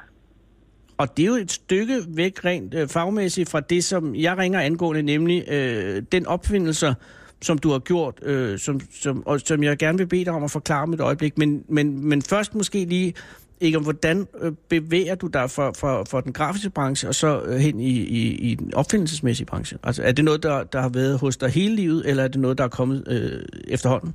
Og 1.00 1.16
det 1.16 1.22
er 1.22 1.26
jo 1.26 1.34
et 1.34 1.52
stykke 1.52 2.02
væk 2.08 2.44
rent 2.44 2.74
øh, 2.74 2.88
fagmæssigt 2.88 3.50
fra 3.50 3.60
det, 3.60 3.84
som 3.84 4.14
jeg 4.14 4.38
ringer 4.38 4.60
angående, 4.60 5.02
nemlig 5.02 5.44
øh, 5.48 6.02
den 6.12 6.26
opfindelse, 6.26 6.94
som 7.42 7.58
du 7.58 7.70
har 7.70 7.78
gjort, 7.78 8.14
øh, 8.22 8.58
som, 8.58 8.80
som, 9.00 9.26
og 9.26 9.40
som 9.40 9.62
jeg 9.62 9.78
gerne 9.78 9.98
vil 9.98 10.06
bede 10.06 10.24
dig 10.24 10.32
om 10.32 10.44
at 10.44 10.50
forklare 10.50 10.82
om 10.82 10.92
et 10.92 11.00
øjeblik. 11.00 11.38
Men, 11.38 11.64
men, 11.68 12.08
men 12.08 12.22
først 12.22 12.54
måske 12.54 12.84
lige, 12.84 13.14
ikke 13.60 13.78
om 13.78 13.82
hvordan 13.82 14.26
øh, 14.40 14.52
bevæger 14.68 15.14
du 15.14 15.26
dig 15.26 15.50
fra, 15.50 15.70
fra, 15.70 16.02
fra 16.02 16.20
den 16.20 16.32
grafiske 16.32 16.70
branche 16.70 17.08
og 17.08 17.14
så 17.14 17.42
øh, 17.42 17.56
hen 17.56 17.80
i, 17.80 17.90
i, 17.90 18.34
i 18.34 18.54
den 18.54 18.74
opfindelsesmæssige 18.74 19.46
branche? 19.46 19.78
Altså 19.82 20.02
er 20.02 20.12
det 20.12 20.24
noget, 20.24 20.42
der, 20.42 20.62
der 20.62 20.80
har 20.80 20.88
været 20.88 21.18
hos 21.18 21.36
dig 21.36 21.50
hele 21.50 21.76
livet, 21.76 22.08
eller 22.08 22.24
er 22.24 22.28
det 22.28 22.40
noget, 22.40 22.58
der 22.58 22.64
er 22.64 22.68
kommet 22.68 23.04
øh, 23.08 23.42
efterhånden? 23.68 24.14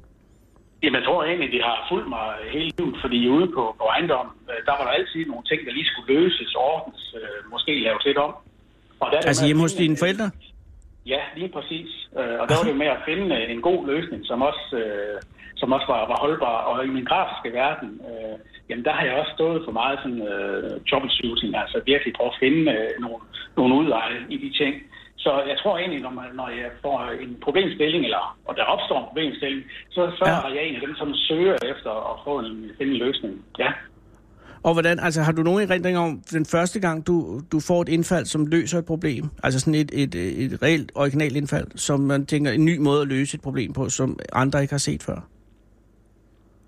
Jamen, 0.84 0.96
jeg 1.00 1.06
tror 1.08 1.24
egentlig, 1.24 1.52
de 1.52 1.62
har 1.70 1.78
fulgt 1.92 2.10
mig 2.16 2.26
hele 2.54 2.70
livet, 2.78 2.96
fordi 3.04 3.28
ude 3.30 3.48
på, 3.56 3.64
på 3.80 3.84
ejendommen, 3.96 4.36
øh, 4.52 4.60
der 4.66 4.74
var 4.78 4.84
der 4.88 4.94
altid 5.00 5.26
nogle 5.26 5.46
ting, 5.50 5.60
der 5.66 5.72
lige 5.78 5.90
skulle 5.92 6.14
løses, 6.16 6.56
ordnes, 6.56 7.16
øh, 7.20 7.52
måske 7.54 7.72
laves 7.88 8.06
lidt 8.06 8.18
om. 8.18 8.32
Og 9.00 9.06
der 9.12 9.18
er 9.18 9.22
det 9.22 9.28
Altså 9.28 9.46
hjemme 9.46 9.62
hos 9.62 9.74
dine 9.74 9.98
forældre? 10.04 10.28
Ja, 11.06 11.22
lige 11.36 11.52
præcis. 11.56 11.90
Øh, 12.20 12.36
Og 12.40 12.46
der 12.48 12.56
var 12.60 12.66
det 12.72 12.78
med 12.84 12.90
at 12.96 13.02
finde 13.10 13.28
øh, 13.38 13.52
en 13.52 13.62
god 13.62 13.88
løsning, 13.92 14.22
som 14.26 14.42
også, 14.50 14.66
øh, 14.84 15.18
som 15.56 15.72
også 15.76 15.88
var, 15.94 16.02
var 16.12 16.18
holdbar. 16.26 16.58
Og 16.70 16.86
i 16.86 16.90
min 16.98 17.06
grafiske 17.12 17.50
verden, 17.62 17.90
øh, 18.10 18.36
jamen 18.70 18.86
der 18.86 18.94
har 18.98 19.04
jeg 19.06 19.16
også 19.22 19.32
stået 19.40 19.62
for 19.66 19.72
meget 19.82 20.00
sådan 20.04 20.22
øh, 20.34 20.72
troubleshooting, 20.90 21.52
altså 21.64 21.78
virkelig 21.86 22.14
prøve 22.18 22.32
at 22.34 22.40
finde 22.46 22.64
øh, 22.76 22.90
nogle, 23.04 23.20
nogle 23.58 23.76
udveje 23.80 24.18
i 24.30 24.38
de 24.44 24.50
ting. 24.64 24.74
Så 25.26 25.32
jeg 25.52 25.58
tror 25.62 25.78
egentlig, 25.78 26.02
når, 26.02 26.10
man, 26.20 26.26
når 26.40 26.50
jeg 26.50 26.70
får 26.82 26.98
en 27.26 27.32
problemstilling, 27.46 28.02
eller 28.10 28.24
og 28.48 28.54
der 28.58 28.64
opstår 28.64 28.98
en 29.00 29.08
problemstilling, 29.12 29.62
så, 29.96 30.02
så 30.20 30.24
Ja. 30.28 30.50
er 30.50 30.54
jeg 30.58 30.64
en 30.68 30.76
af 30.76 30.82
dem, 30.88 30.96
som 31.02 31.10
søger 31.28 31.56
efter 31.72 31.92
at 32.12 32.16
få 32.26 32.34
en, 32.40 32.72
finde 32.78 32.92
en 32.94 33.00
løsning. 33.06 33.34
Ja. 33.60 33.72
Og 34.64 34.74
hvordan, 34.74 35.00
altså 35.00 35.22
har 35.22 35.32
du 35.32 35.42
nogen 35.44 35.70
erindring 35.70 35.98
om 35.98 36.22
den 36.32 36.46
første 36.46 36.80
gang, 36.86 37.08
du, 37.08 37.16
du 37.52 37.60
får 37.68 37.82
et 37.82 37.90
indfald, 37.90 38.26
som 38.26 38.46
løser 38.46 38.78
et 38.80 38.86
problem? 38.86 39.24
Altså 39.44 39.60
sådan 39.60 39.76
et, 39.84 39.92
et, 40.04 40.16
et 40.46 40.54
reelt 40.64 40.92
originalt 40.96 41.36
indfald, 41.36 41.68
som 41.88 42.00
man 42.00 42.26
tænker 42.26 42.52
en 42.52 42.66
ny 42.66 42.78
måde 42.78 43.02
at 43.02 43.08
løse 43.08 43.36
et 43.36 43.42
problem 43.42 43.74
på, 43.74 43.90
som 43.90 44.20
andre 44.34 44.62
ikke 44.62 44.74
har 44.74 44.84
set 44.90 45.04
før? 45.04 45.20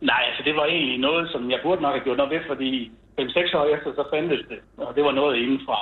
Nej, 0.02 0.24
altså 0.30 0.42
det 0.46 0.56
var 0.56 0.66
egentlig 0.66 0.98
noget, 1.00 1.30
som 1.32 1.52
jeg 1.52 1.60
burde 1.64 1.82
nok 1.82 1.94
have 1.94 2.04
gjort 2.04 2.18
noget 2.18 2.32
ved, 2.34 2.40
fordi 2.48 2.92
5-6 3.22 3.58
år 3.58 3.66
efter, 3.76 3.90
så 3.96 4.04
fandtes 4.14 4.46
det. 4.50 4.60
Og 4.78 4.96
det 4.96 5.04
var 5.04 5.12
noget 5.12 5.36
inden 5.38 5.60
fra, 5.66 5.80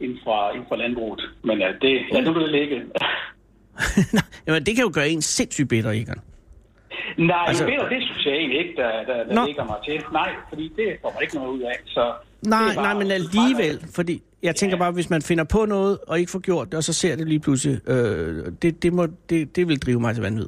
inden 0.00 0.18
fra, 0.24 0.52
inden 0.54 0.66
fra 0.68 0.76
landbruget. 0.76 1.22
Men 1.44 1.56
uh, 1.62 1.68
det, 1.82 2.00
ja, 2.12 2.20
nu 2.20 2.40
det 2.40 2.50
ligge. 2.50 2.76
Jamen, 4.46 4.66
det 4.66 4.74
kan 4.76 4.84
jo 4.84 4.90
gøre 4.94 5.08
en 5.08 5.22
sindssygt 5.22 5.68
bitter, 5.68 5.90
Egon. 5.90 6.14
Nej, 7.18 7.44
Altså- 7.46 7.64
altså, 7.64 7.84
det, 7.84 7.90
det 7.90 8.02
synes 8.06 8.26
jeg 8.26 8.34
egentlig 8.34 8.58
ikke, 8.58 8.74
der, 8.82 8.90
der, 9.06 9.24
der 9.24 9.34
Nå. 9.34 9.46
ligger 9.46 9.64
mig 9.64 9.76
til. 9.88 10.02
Nej, 10.12 10.30
fordi 10.48 10.72
det 10.76 10.88
får 11.02 11.12
man 11.14 11.22
ikke 11.22 11.34
noget 11.34 11.48
ud 11.50 11.60
af. 11.60 11.76
Så 11.86 12.12
Nej, 12.42 12.74
bare- 12.74 12.84
nej, 12.84 12.94
men 12.94 13.10
alligevel, 13.10 13.80
fordi 13.94 14.22
jeg 14.42 14.56
tænker 14.56 14.76
bare, 14.76 14.90
hvis 14.92 15.10
man 15.10 15.22
finder 15.22 15.44
på 15.44 15.64
noget, 15.64 15.98
og 16.08 16.18
ikke 16.18 16.30
får 16.30 16.38
gjort 16.38 16.66
det, 16.66 16.74
og 16.74 16.84
så 16.84 16.92
ser 16.92 17.16
det 17.16 17.28
lige 17.28 17.40
pludselig, 17.40 17.88
øh, 17.88 18.52
det, 18.62 18.82
det, 18.82 18.92
må, 18.92 19.06
det, 19.30 19.56
det 19.56 19.68
vil 19.68 19.78
drive 19.78 20.00
mig 20.00 20.14
til 20.14 20.22
vanvid. 20.22 20.46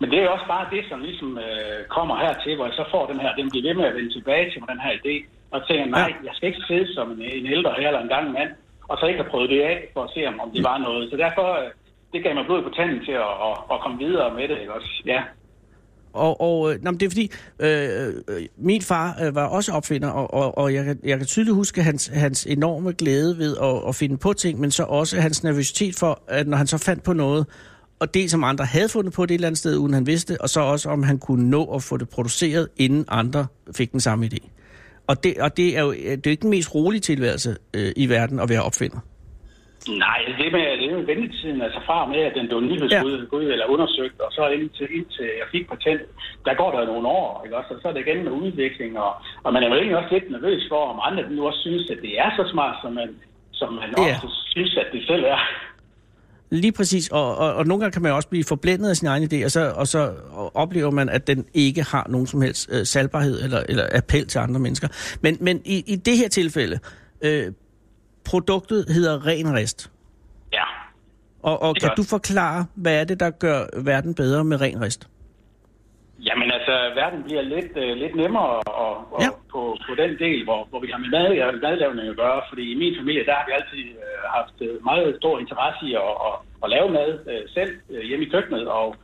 Men 0.00 0.10
det 0.10 0.18
er 0.18 0.28
også 0.28 0.48
bare 0.54 0.66
det, 0.74 0.82
som 0.90 1.00
ligesom 1.08 1.30
øh, 1.46 1.78
kommer 1.96 2.16
hertil, 2.24 2.56
hvor 2.56 2.66
jeg 2.66 2.76
så 2.80 2.84
får 2.90 3.06
den 3.06 3.20
her, 3.20 3.34
den 3.34 3.50
bliver 3.50 3.66
ved 3.68 3.74
med 3.74 3.90
at 3.90 3.96
vende 3.96 4.12
tilbage 4.12 4.50
til 4.50 4.60
mig, 4.60 4.68
den 4.74 4.84
her 4.86 4.94
idé, 5.00 5.14
og 5.54 5.58
tænker, 5.68 5.86
nej, 5.86 6.12
jeg 6.26 6.32
skal 6.34 6.48
ikke 6.48 6.66
sidde 6.68 6.94
som 6.94 7.06
en, 7.12 7.22
en 7.38 7.46
ældre 7.46 7.72
her 7.78 7.88
eller 7.88 8.02
en 8.02 8.14
gang 8.16 8.26
mand, 8.32 8.50
og 8.88 8.94
så 8.98 9.06
ikke 9.06 9.22
have 9.22 9.30
prøvet 9.30 9.50
det 9.50 9.62
af, 9.62 9.76
for 9.94 10.02
at 10.04 10.10
se, 10.14 10.20
om, 10.26 10.40
om 10.40 10.50
det 10.50 10.64
var 10.64 10.78
noget. 10.78 11.10
Så 11.10 11.16
derfor, 11.16 11.48
øh, 11.62 11.70
det 12.12 12.22
gav 12.22 12.34
mig 12.34 12.46
blod 12.46 12.62
på 12.62 12.72
tanden 12.76 13.04
til 13.04 13.12
at, 13.12 13.34
at, 13.48 13.54
at 13.72 13.80
komme 13.82 13.98
videre 14.04 14.34
med 14.34 14.48
det, 14.48 14.60
ikke 14.60 14.74
også? 14.74 14.90
Ja. 15.06 15.22
Og, 16.14 16.40
og 16.40 16.72
øh, 16.72 16.82
nå, 16.82 16.90
det 16.90 17.02
er 17.02 17.10
fordi, 17.10 17.30
øh, 17.58 18.08
øh, 18.28 18.42
min 18.56 18.82
far 18.82 19.16
øh, 19.22 19.34
var 19.34 19.46
også 19.46 19.72
opfinder, 19.72 20.10
og, 20.10 20.34
og, 20.34 20.58
og 20.58 20.74
jeg, 20.74 20.84
kan, 20.84 20.98
jeg 21.04 21.18
kan 21.18 21.26
tydeligt 21.26 21.54
huske 21.54 21.82
hans, 21.82 22.06
hans 22.06 22.46
enorme 22.46 22.92
glæde 22.92 23.38
ved 23.38 23.56
at, 23.62 23.88
at 23.88 23.94
finde 23.94 24.16
på 24.18 24.32
ting, 24.32 24.60
men 24.60 24.70
så 24.70 24.82
også 24.82 25.20
hans 25.20 25.44
nervøsitet 25.44 25.94
for, 25.98 26.22
at 26.28 26.46
når 26.48 26.56
han 26.56 26.66
så 26.66 26.78
fandt 26.78 27.02
på 27.02 27.12
noget, 27.12 27.46
og 28.00 28.14
det 28.14 28.30
som 28.30 28.44
andre 28.44 28.64
havde 28.64 28.88
fundet 28.88 29.12
på 29.12 29.22
det 29.22 29.30
et 29.30 29.34
eller 29.34 29.46
andet 29.48 29.58
sted, 29.58 29.76
uden 29.76 29.94
han 29.94 30.06
vidste, 30.06 30.36
og 30.40 30.48
så 30.48 30.60
også 30.60 30.90
om 30.90 31.02
han 31.02 31.18
kunne 31.18 31.50
nå 31.50 31.64
at 31.74 31.82
få 31.82 31.96
det 31.96 32.08
produceret, 32.08 32.68
inden 32.76 33.04
andre 33.08 33.46
fik 33.76 33.92
den 33.92 34.00
samme 34.00 34.26
idé. 34.26 34.50
Og 35.08 35.24
det, 35.24 35.38
og 35.38 35.56
det 35.56 35.78
er 35.78 35.82
jo 35.82 35.92
det 35.92 36.12
er 36.12 36.20
jo 36.26 36.30
ikke 36.30 36.42
den 36.42 36.50
mest 36.50 36.74
rolige 36.74 37.00
tilværelse 37.00 37.56
øh, 37.76 37.92
i 37.96 38.08
verden 38.08 38.40
at 38.40 38.48
være 38.48 38.62
opfinder. 38.62 39.00
Nej, 39.88 40.18
det 40.38 40.52
med, 40.52 40.64
det 40.80 40.92
jo 40.92 41.02
ventetiden, 41.12 41.62
altså 41.62 41.80
fra 41.86 42.06
med, 42.06 42.22
at 42.28 42.34
den 42.34 42.46
blev 42.48 42.60
nyhedsgud 42.60 43.46
ja. 43.46 43.52
eller 43.52 43.66
undersøgt, 43.66 44.20
og 44.20 44.30
så 44.32 44.42
indtil, 44.48 44.88
indtil 44.98 45.28
jeg 45.40 45.48
fik 45.52 45.68
patent, 45.68 46.02
der 46.44 46.54
går 46.54 46.70
der 46.70 46.86
nogle 46.86 47.08
år, 47.08 47.42
ikke 47.44 47.56
også? 47.56 47.74
Og 47.74 47.80
så 47.82 47.88
er 47.88 47.92
det 47.92 48.06
igen 48.06 48.24
med 48.24 48.32
udvikling, 48.32 48.98
og, 48.98 49.12
og 49.44 49.52
man 49.52 49.62
er 49.62 49.68
jo 49.68 49.74
egentlig 49.74 49.96
også 49.96 50.14
lidt 50.14 50.30
nervøs 50.30 50.62
for, 50.68 50.82
om 50.92 50.98
andre 51.08 51.30
nu 51.30 51.46
også 51.46 51.60
synes, 51.60 51.90
at 51.90 51.98
det 52.02 52.12
er 52.24 52.30
så 52.38 52.44
smart, 52.52 52.76
som 52.82 52.92
man, 52.92 53.08
som 53.52 53.72
man 53.72 53.88
ja. 53.98 54.14
også 54.14 54.28
synes, 54.54 54.76
at 54.76 54.88
det 54.92 55.02
selv 55.06 55.24
er. 55.24 55.40
Lige 56.54 56.72
præcis, 56.72 57.08
og, 57.08 57.36
og, 57.36 57.54
og 57.54 57.66
nogle 57.66 57.80
gange 57.80 57.92
kan 57.92 58.02
man 58.02 58.12
også 58.12 58.28
blive 58.28 58.44
forblændet 58.44 58.88
af 58.88 58.96
sin 58.96 59.08
egen 59.08 59.22
idé, 59.32 59.44
og 59.44 59.50
så, 59.50 59.72
og 59.76 59.88
så 59.88 60.12
oplever 60.54 60.90
man, 60.90 61.08
at 61.08 61.26
den 61.26 61.44
ikke 61.54 61.82
har 61.82 62.06
nogen 62.08 62.26
som 62.26 62.42
helst 62.42 62.68
øh, 62.72 62.86
salgbarhed 62.86 63.42
eller, 63.42 63.62
eller 63.68 63.88
appel 63.92 64.26
til 64.26 64.38
andre 64.38 64.60
mennesker. 64.60 64.88
Men, 65.20 65.36
men 65.40 65.60
i, 65.64 65.84
i 65.86 65.96
det 65.96 66.16
her 66.16 66.28
tilfælde, 66.28 66.78
øh, 67.20 67.52
produktet 68.24 68.84
hedder 68.88 69.26
Ren 69.26 69.54
Rest. 69.54 69.90
Ja. 70.52 70.64
Og, 71.42 71.62
og 71.62 71.76
kan 71.80 71.90
du 71.96 72.02
forklare, 72.02 72.66
hvad 72.74 73.00
er 73.00 73.04
det, 73.04 73.20
der 73.20 73.30
gør 73.30 73.66
verden 73.82 74.14
bedre 74.14 74.44
med 74.44 74.60
Ren 74.60 74.80
Rest? 74.80 75.08
Jamen 76.18 76.50
altså, 76.52 76.74
verden 76.94 77.22
bliver 77.22 77.42
lidt, 77.42 77.72
øh, 77.76 77.96
lidt 77.96 78.14
nemmere 78.14 78.50
og, 78.84 78.94
og 79.14 79.20
Ja. 79.20 79.28
på, 79.52 79.76
på 79.88 79.94
den 80.02 80.18
del, 80.18 80.44
hvor, 80.44 80.66
hvor 80.70 80.80
vi 80.80 80.88
har 80.92 80.98
med 80.98 81.10
mad, 81.16 81.60
madlavning 81.62 82.08
at 82.08 82.16
gøre. 82.16 82.40
Fordi 82.48 82.72
i 82.72 82.78
min 82.82 82.94
familie, 83.00 83.24
der 83.24 83.34
har 83.34 83.44
vi 83.48 83.52
altid 83.58 83.82
øh, 84.04 84.22
haft 84.36 84.56
øh, 84.66 84.84
meget 84.84 85.16
stor 85.20 85.38
interesse 85.38 85.86
i 85.86 85.94
at, 85.94 86.14
at, 86.28 86.34
at 86.64 86.70
lave 86.74 86.88
mad 86.98 87.10
øh, 87.30 87.42
selv 87.56 87.72
øh, 87.90 88.02
hjemme 88.08 88.24
i 88.24 88.28
køkkenet. 88.28 88.68
Og, 88.68 88.96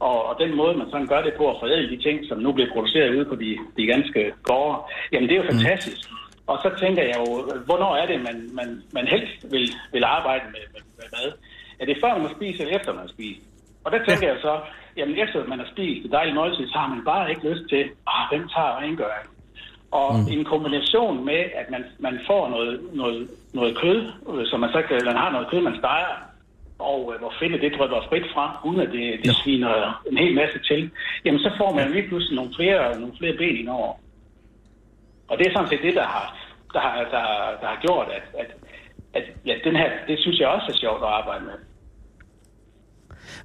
og, 0.00 0.16
og 0.28 0.34
den 0.42 0.56
måde, 0.56 0.76
man 0.78 0.90
sådan 0.90 1.06
gør 1.06 1.22
det 1.22 1.34
på 1.36 1.50
at 1.50 1.56
forædle 1.60 1.90
de 1.96 2.02
ting, 2.02 2.16
som 2.28 2.38
nu 2.38 2.52
bliver 2.52 2.70
produceret 2.72 3.16
ude 3.16 3.24
på 3.24 3.34
de, 3.34 3.58
de 3.76 3.86
ganske 3.86 4.32
gårde, 4.42 4.76
jamen 5.12 5.28
det 5.28 5.34
er 5.36 5.42
jo 5.42 5.50
fantastisk. 5.52 6.00
Og 6.46 6.58
så 6.62 6.70
tænker 6.82 7.02
jeg 7.02 7.16
jo, 7.18 7.24
hvornår 7.68 7.96
er 7.96 8.06
det, 8.06 8.18
man, 8.28 8.50
man, 8.52 8.82
man 8.92 9.06
helst 9.06 9.52
vil, 9.52 9.66
vil 9.92 10.04
arbejde 10.04 10.44
med, 10.54 10.64
med, 10.74 10.82
med 10.98 11.06
mad? 11.16 11.32
Er 11.80 11.84
det 11.84 11.96
før 12.00 12.18
man 12.18 12.30
spist, 12.36 12.60
eller 12.60 12.76
efter 12.78 12.92
man 12.94 13.08
spist? 13.08 13.40
Og 13.84 13.92
der 13.92 13.98
tænker 13.98 14.26
ja. 14.26 14.32
jeg 14.32 14.40
så, 14.42 14.54
jamen 14.96 15.18
efter 15.18 15.46
man 15.46 15.58
har 15.58 15.66
spist 15.72 16.04
et 16.04 16.12
dejligt 16.12 16.34
måltid, 16.36 16.68
så 16.68 16.78
har 16.78 16.88
man 16.94 17.04
bare 17.04 17.30
ikke 17.30 17.48
lyst 17.50 17.68
til, 17.68 17.82
ah, 18.06 18.22
hvem 18.30 18.48
tager 18.48 18.78
rengøring? 18.80 19.28
Og 19.90 20.14
mm. 20.14 20.32
en 20.32 20.44
kombination 20.44 21.24
med, 21.24 21.40
at 21.60 21.70
man, 21.70 21.84
man 21.98 22.20
får 22.26 22.48
noget, 22.48 22.80
noget, 22.92 23.28
noget 23.54 23.78
kød, 23.78 24.12
øh, 24.30 24.46
som 24.46 24.60
man 24.60 24.70
så 24.72 24.82
kan, 24.88 25.00
man 25.04 25.16
har 25.16 25.30
noget 25.32 25.48
kød, 25.50 25.60
man 25.60 25.76
steger, 25.78 26.12
og 26.78 27.12
øh, 27.12 27.18
hvor 27.20 27.32
fedtet 27.40 27.60
det 27.62 27.74
drøber 27.78 28.00
frit 28.08 28.26
fra, 28.34 28.60
uden 28.64 28.80
at 28.80 28.88
det, 28.92 29.18
det 29.22 29.26
Ja. 29.26 29.32
sviner 29.44 30.02
en 30.10 30.18
hel 30.18 30.34
masse 30.34 30.58
til, 30.70 30.90
jamen 31.24 31.40
så 31.40 31.50
får 31.58 31.74
man 31.74 31.90
lige 31.90 32.08
pludselig 32.08 32.36
nogle 32.36 32.54
flere, 32.56 33.00
nogle 33.00 33.14
flere 33.18 33.36
ben 33.36 33.56
indover. 33.56 33.92
Og 35.28 35.38
det 35.38 35.46
er 35.46 35.52
sådan 35.52 35.68
set 35.68 35.82
det, 35.82 35.94
der 35.94 36.06
har, 36.06 36.26
der 36.72 36.80
har, 36.80 36.96
der, 36.96 37.24
der 37.60 37.66
har 37.72 37.78
gjort, 37.80 38.08
at, 38.18 38.40
at, 38.40 38.50
at 39.14 39.24
ja, 39.46 39.54
den 39.64 39.76
her, 39.76 39.90
det 40.08 40.18
synes 40.20 40.38
jeg 40.40 40.48
også 40.48 40.66
er 40.72 40.76
sjovt 40.76 41.02
at 41.02 41.08
arbejde 41.08 41.44
med. 41.44 41.58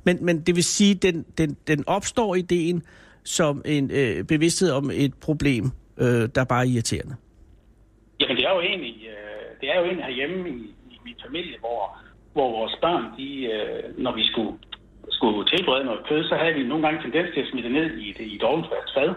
Men, 0.03 0.25
men 0.25 0.41
det 0.41 0.55
vil 0.55 0.63
sige, 0.63 0.95
den, 0.95 1.25
den, 1.37 1.57
den 1.67 1.83
opstår 1.87 2.35
ideen 2.35 2.83
som 3.23 3.61
en 3.65 3.91
øh, 3.93 4.23
bevidsthed 4.23 4.71
om 4.71 4.91
et 4.93 5.13
problem, 5.13 5.65
øh, 5.97 6.29
der 6.35 6.43
bare 6.49 6.63
er 6.65 6.69
irriterende. 6.73 7.15
Jamen 8.19 8.35
det 8.37 8.45
er 8.45 8.53
jo 8.57 8.61
egentlig, 8.61 8.95
øh, 9.13 9.45
det 9.61 9.69
er 9.71 9.77
jo 9.79 9.85
egentlig 9.85 10.05
herhjemme 10.05 10.49
i, 10.49 10.59
i 10.93 10.97
min 11.05 11.15
familie, 11.25 11.55
hvor, 11.59 11.97
hvor 12.33 12.49
vores 12.59 12.75
børn, 12.81 13.03
de, 13.17 13.29
øh, 13.53 14.03
når 14.03 14.13
vi 14.15 14.23
skulle, 14.31 14.53
skulle 15.09 15.49
tilberede 15.53 15.85
noget 15.85 16.01
kød, 16.09 16.23
så 16.23 16.35
havde 16.35 16.53
vi 16.53 16.63
nogle 16.63 16.83
gange 16.85 17.01
tendens 17.01 17.29
til 17.33 17.41
at 17.41 17.47
smide 17.51 17.63
det 17.67 17.71
ned 17.79 17.97
i 17.97 18.09
et, 18.09 18.19
i 18.19 18.35
et 18.35 18.41
fad. 18.95 19.09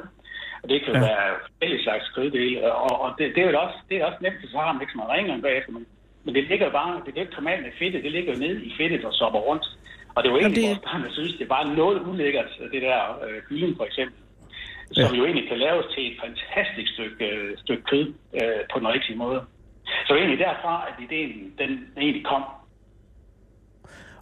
Og 0.63 0.71
det 0.71 0.79
kan 0.81 0.91
jo 0.95 1.01
Ja. 1.01 1.07
være 1.11 1.29
forskellige 1.47 1.83
slags 1.87 2.07
køddele, 2.17 2.73
og, 2.75 2.95
og 3.05 3.09
det, 3.19 3.25
det, 3.35 3.41
er 3.43 3.51
jo 3.51 3.61
også, 3.67 3.79
det 3.89 3.97
er 3.97 4.05
også 4.09 4.21
nemt, 4.23 4.41
så 4.53 4.59
har 4.59 4.73
man 4.73 4.83
ikke 4.83 4.95
så 4.95 4.99
meget 5.01 5.13
ringer 5.17 5.41
bagefter, 5.49 5.73
men, 5.77 5.85
men 6.25 6.35
det 6.35 6.45
ligger 6.51 6.67
jo 6.67 6.73
bare, 6.81 7.03
det 7.07 7.11
er 7.17 7.21
ikke 7.21 7.39
normalt 7.41 7.63
med 7.67 7.73
fedtet, 7.81 8.05
det 8.07 8.13
ligger 8.17 8.33
jo 8.35 8.39
nede 8.45 8.59
i 8.69 8.73
fedtet 8.79 9.05
og 9.09 9.15
sopper 9.21 9.41
rundt. 9.49 9.67
Og 10.15 10.23
det 10.23 10.29
er 10.29 10.33
jo 10.35 10.39
egentlig 10.39 10.57
det- 10.57 10.69
det... 10.69 10.77
vores 10.77 10.85
børn, 10.89 11.03
der 11.07 11.13
synes, 11.19 11.33
det 11.39 11.43
er 11.45 11.53
bare 11.59 11.75
noget 11.81 11.99
ulækkert, 12.09 12.49
det 12.73 12.83
der 12.83 13.01
øh, 13.27 13.43
kylling 13.49 13.77
for 13.77 13.85
eksempel, 13.85 14.19
som 14.93 15.11
Ja. 15.13 15.19
jo 15.19 15.25
egentlig 15.25 15.49
kan 15.49 15.59
laves 15.59 15.87
til 15.95 16.03
et 16.11 16.17
fantastisk 16.25 16.93
stykke, 16.93 17.25
øh, 17.35 17.59
stykke 17.59 17.83
kød 17.91 18.07
øh, 18.35 18.61
på 18.73 18.77
den 18.81 18.89
rigtige 18.95 19.17
måde. 19.25 19.41
Så 20.07 20.15
egentlig 20.15 20.39
derfra, 20.39 20.75
at 20.89 20.95
ideen 21.07 21.31
den 21.59 21.71
egentlig 21.97 22.25
kom. 22.33 22.43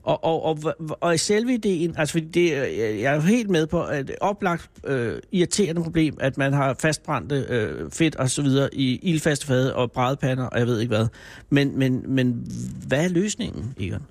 Og, 0.04 0.24
og, 0.24 0.44
og, 0.44 0.58
og, 1.00 1.18
selve 1.18 1.54
ideen, 1.54 1.94
altså 1.98 2.12
fordi 2.12 2.26
det, 2.28 2.42
øh, 2.52 3.00
jeg 3.00 3.10
er 3.12 3.14
jo 3.14 3.20
helt 3.20 3.50
med 3.50 3.66
på, 3.66 3.82
at 3.84 4.08
det 4.08 4.16
oplagt 4.20 4.70
øh, 4.86 5.12
irriterende 5.32 5.82
problem, 5.84 6.16
at 6.20 6.38
man 6.38 6.52
har 6.52 6.76
fastbrændte 6.82 7.36
øh, 7.50 7.90
fedt 7.90 8.16
og 8.16 8.28
så 8.30 8.42
videre 8.42 8.68
i 8.72 8.98
ildfaste 9.02 9.46
fade 9.46 9.76
og 9.76 9.92
brædepander, 9.92 10.46
og 10.46 10.58
jeg 10.58 10.66
ved 10.66 10.80
ikke 10.80 10.94
hvad. 10.96 11.06
Men, 11.50 11.78
men, 11.78 12.14
men 12.14 12.46
hvad 12.88 13.04
er 13.04 13.08
løsningen, 13.08 13.74
Egon? 13.80 14.06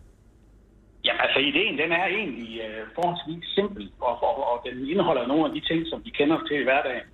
Jamen 1.06 1.22
altså, 1.26 1.40
ideen 1.40 1.78
den 1.78 1.92
er 1.92 2.06
egentlig 2.06 2.62
øh, 2.66 2.84
forholdsvis 2.96 3.46
simpel, 3.56 3.92
og, 4.02 4.24
og, 4.24 4.36
og 4.52 4.58
den 4.66 4.90
indeholder 4.90 5.28
nogle 5.28 5.46
af 5.46 5.54
de 5.54 5.62
ting, 5.70 5.88
som 5.88 6.02
vi 6.06 6.10
kender 6.10 6.38
til 6.48 6.60
i 6.60 6.64
hverdagen. 6.64 7.08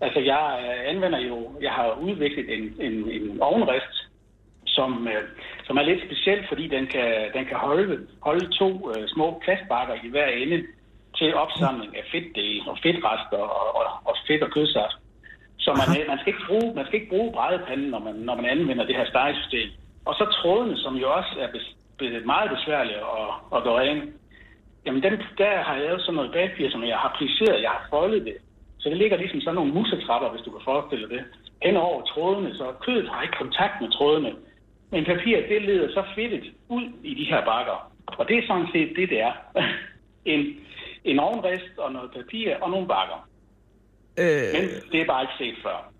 Altså, 0.00 0.20
jeg 0.20 0.44
øh, 0.64 0.90
anvender 0.90 1.18
jo, 1.18 1.36
jeg 1.62 1.72
har 1.72 1.98
udviklet 2.06 2.46
en, 2.56 2.64
en, 2.86 3.10
en 3.10 3.40
ovnrist, 3.40 3.96
som, 4.66 5.08
øh, 5.08 5.22
som 5.66 5.76
er 5.76 5.82
lidt 5.82 6.04
speciel, 6.06 6.40
fordi 6.48 6.68
den 6.68 6.86
kan, 6.86 7.10
den 7.36 7.44
kan 7.44 7.56
holde, 7.56 8.06
holde 8.20 8.46
to 8.60 8.70
øh, 8.92 9.08
små 9.14 9.42
plastbakker 9.44 9.94
i 10.04 10.08
hver 10.08 10.26
ende 10.26 10.58
til 11.18 11.34
opsamling 11.34 11.96
af 11.96 12.04
fedtdele 12.12 12.70
og 12.70 12.78
fedtrester 12.82 13.40
og, 13.58 13.76
og, 13.78 13.84
og 14.08 14.14
fedt 14.26 14.42
og 14.42 14.50
kødsaft. 14.50 14.96
Så 15.64 15.70
man, 15.80 15.88
øh, 16.00 16.08
man, 16.08 16.18
skal 16.18 16.32
ikke 16.32 16.46
bruge, 16.50 16.74
man 16.74 16.86
skal 16.86 16.98
ikke 17.00 17.14
bruge 17.14 17.32
brædepanden, 17.32 17.90
når 17.94 17.98
man, 18.06 18.14
når 18.14 18.34
man 18.34 18.46
anvender 18.54 18.84
det 18.86 18.96
her 18.96 19.06
stegesystem. 19.12 19.68
Og 20.04 20.14
så 20.14 20.24
trådene, 20.36 20.76
som 20.84 20.94
jo 21.02 21.12
også 21.18 21.34
er 21.44 21.48
meget 22.24 22.50
besværlige 22.50 22.96
at, 22.96 23.28
at 23.56 23.62
gøre 23.62 23.80
rene. 23.80 24.02
Jamen, 24.86 25.02
dem, 25.02 25.18
der 25.38 25.62
har 25.62 25.74
jeg 25.74 25.84
lavet 25.84 26.00
sådan 26.00 26.14
noget 26.14 26.32
bagpapir, 26.32 26.70
som 26.70 26.82
jeg 26.84 26.96
har 26.96 27.14
plisseret, 27.18 27.62
jeg 27.62 27.70
har 27.70 27.86
foldet 27.90 28.24
det. 28.24 28.36
Så 28.78 28.88
det 28.88 28.98
ligger 28.98 29.16
ligesom 29.16 29.40
sådan 29.40 29.54
nogle 29.54 29.72
musetrapper, 29.72 30.30
hvis 30.30 30.42
du 30.42 30.50
kan 30.50 30.60
forestille 30.64 31.08
det, 31.08 31.24
hen 31.62 31.76
over 31.76 32.02
trådene, 32.02 32.56
så 32.56 32.72
kødet 32.86 33.08
har 33.08 33.22
ikke 33.22 33.38
kontakt 33.38 33.80
med 33.80 33.90
trådene. 33.90 34.32
Men 34.90 35.04
papir, 35.04 35.36
det 35.48 35.62
leder 35.62 35.88
så 35.88 36.02
fedtet 36.14 36.44
ud 36.68 36.86
i 37.02 37.14
de 37.14 37.24
her 37.24 37.44
bakker. 37.44 37.92
Og 38.06 38.28
det 38.28 38.38
er 38.38 38.46
sådan 38.46 38.68
set 38.72 38.96
det, 38.96 39.08
det 39.08 39.20
er. 39.20 39.32
en, 40.32 40.40
en 41.04 41.18
ovnrist 41.18 41.78
og 41.78 41.92
noget 41.92 42.10
papir 42.10 42.56
og 42.60 42.70
nogle 42.70 42.88
bakker. 42.88 43.28
Øh... 44.18 44.52
Men 44.54 44.64
det 44.92 45.00
er 45.00 45.06
bare 45.06 45.22
ikke 45.22 45.38
set 45.38 45.62
før. 45.62 45.92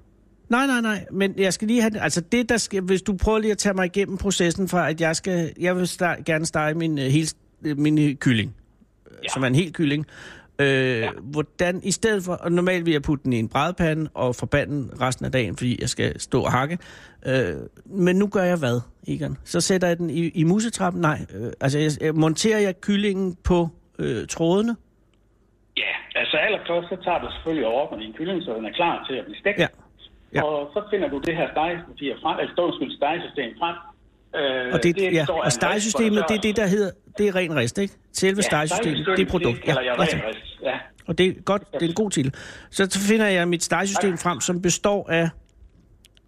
Nej, 0.48 0.66
nej, 0.66 0.80
nej, 0.80 1.06
men 1.10 1.34
jeg 1.38 1.52
skal 1.52 1.68
lige 1.68 1.82
have. 1.82 2.00
Altså 2.00 2.20
det, 2.20 2.48
der 2.48 2.56
skal, 2.56 2.82
hvis 2.82 3.02
du 3.02 3.16
prøver 3.16 3.38
lige 3.38 3.50
at 3.50 3.58
tage 3.58 3.74
mig 3.74 3.86
igennem 3.86 4.18
processen 4.18 4.68
fra, 4.68 4.90
at 4.90 5.00
jeg 5.00 5.16
skal, 5.16 5.52
jeg 5.60 5.76
vil 5.76 5.88
start, 5.88 6.24
gerne 6.24 6.46
stege 6.46 6.74
min, 6.74 6.98
uh, 6.98 7.04
hele, 7.04 7.28
min 7.60 8.16
kylling, 8.16 8.54
ja. 9.22 9.28
som 9.28 9.42
er 9.42 9.46
en 9.46 9.54
helt 9.54 9.74
kylling. 9.74 10.06
Øh, 10.58 11.00
ja. 11.00 11.10
Hvordan, 11.22 11.80
i 11.84 11.90
stedet 11.90 12.24
for, 12.24 12.32
og 12.32 12.52
normalt 12.52 12.86
vil 12.86 12.92
jeg 12.92 13.02
putte 13.02 13.24
den 13.24 13.32
i 13.32 13.38
en 13.38 13.48
brædepande 13.48 14.10
og 14.14 14.34
forbande 14.34 14.88
resten 15.00 15.24
af 15.24 15.32
dagen, 15.32 15.56
fordi 15.56 15.78
jeg 15.80 15.88
skal 15.88 16.20
stå 16.20 16.42
og 16.42 16.52
hakke. 16.52 16.78
Øh, 17.26 17.54
men 17.84 18.16
nu 18.16 18.26
gør 18.26 18.42
jeg 18.42 18.58
hvad, 18.58 18.80
Egon? 19.08 19.36
Så 19.44 19.60
sætter 19.60 19.88
jeg 19.88 19.98
den 19.98 20.10
i, 20.10 20.28
i 20.28 20.44
musetrappen? 20.44 21.02
Nej, 21.02 21.18
øh, 21.34 21.52
altså 21.60 21.78
jeg, 21.78 21.90
jeg, 22.00 22.14
monterer 22.14 22.58
jeg 22.58 22.80
kyllingen 22.80 23.36
på 23.44 23.68
øh, 23.98 24.26
trådene? 24.26 24.76
Ja, 25.76 25.92
altså 26.14 26.36
allerførst 26.36 26.88
så 26.88 26.96
tager 27.04 27.18
du 27.18 27.30
selvfølgelig 27.32 27.66
over 27.66 27.96
med 27.96 28.04
din 28.04 28.12
kylling, 28.12 28.42
så 28.42 28.54
den 28.54 28.64
er 28.64 28.72
klar 28.72 29.04
til 29.08 29.14
at 29.14 29.24
blive 29.24 29.38
stegt. 29.38 29.58
Ja. 29.58 29.66
Ja. 30.34 30.42
Og 30.42 30.70
så 30.74 30.82
finder 30.90 31.08
du 31.08 31.18
det 31.18 31.36
her 31.36 31.48
stegepapir 31.50 32.14
frem, 32.22 32.38
altså 32.38 32.62
undskyld, 32.62 32.96
stegesystem 32.96 33.50
frem. 33.58 33.76
Øh, 34.36 34.74
og 34.74 34.82
det, 34.82 34.96
det 34.96 35.12
ja, 35.12 35.26
og 35.44 35.52
stegesystemet, 35.52 36.24
det 36.28 36.36
er 36.36 36.40
det, 36.40 36.56
der 36.56 36.66
hedder, 36.66 36.90
det 37.18 37.28
er 37.28 37.34
ren 37.34 37.56
rist, 37.56 37.78
ikke? 37.78 37.94
Selve 38.12 38.36
ja, 38.36 38.42
stegesystemet, 38.42 39.06
det 39.16 39.26
er 39.26 39.30
produkt. 39.30 39.60
Det 39.60 39.68
ja, 39.68 39.78
jeg 39.78 39.98
ren 39.98 40.22
rist, 40.28 40.62
ja. 40.62 40.78
Og 41.08 41.18
det 41.18 41.26
er 41.28 41.32
godt, 41.44 41.62
det 41.72 41.82
er 41.82 41.88
en 41.88 41.94
god 41.94 42.10
titel. 42.10 42.34
Så 42.70 43.06
finder 43.10 43.26
jeg 43.26 43.48
mit 43.48 43.62
stegesystem 43.62 44.18
frem, 44.18 44.40
som 44.40 44.62
består 44.62 45.10
af... 45.10 45.28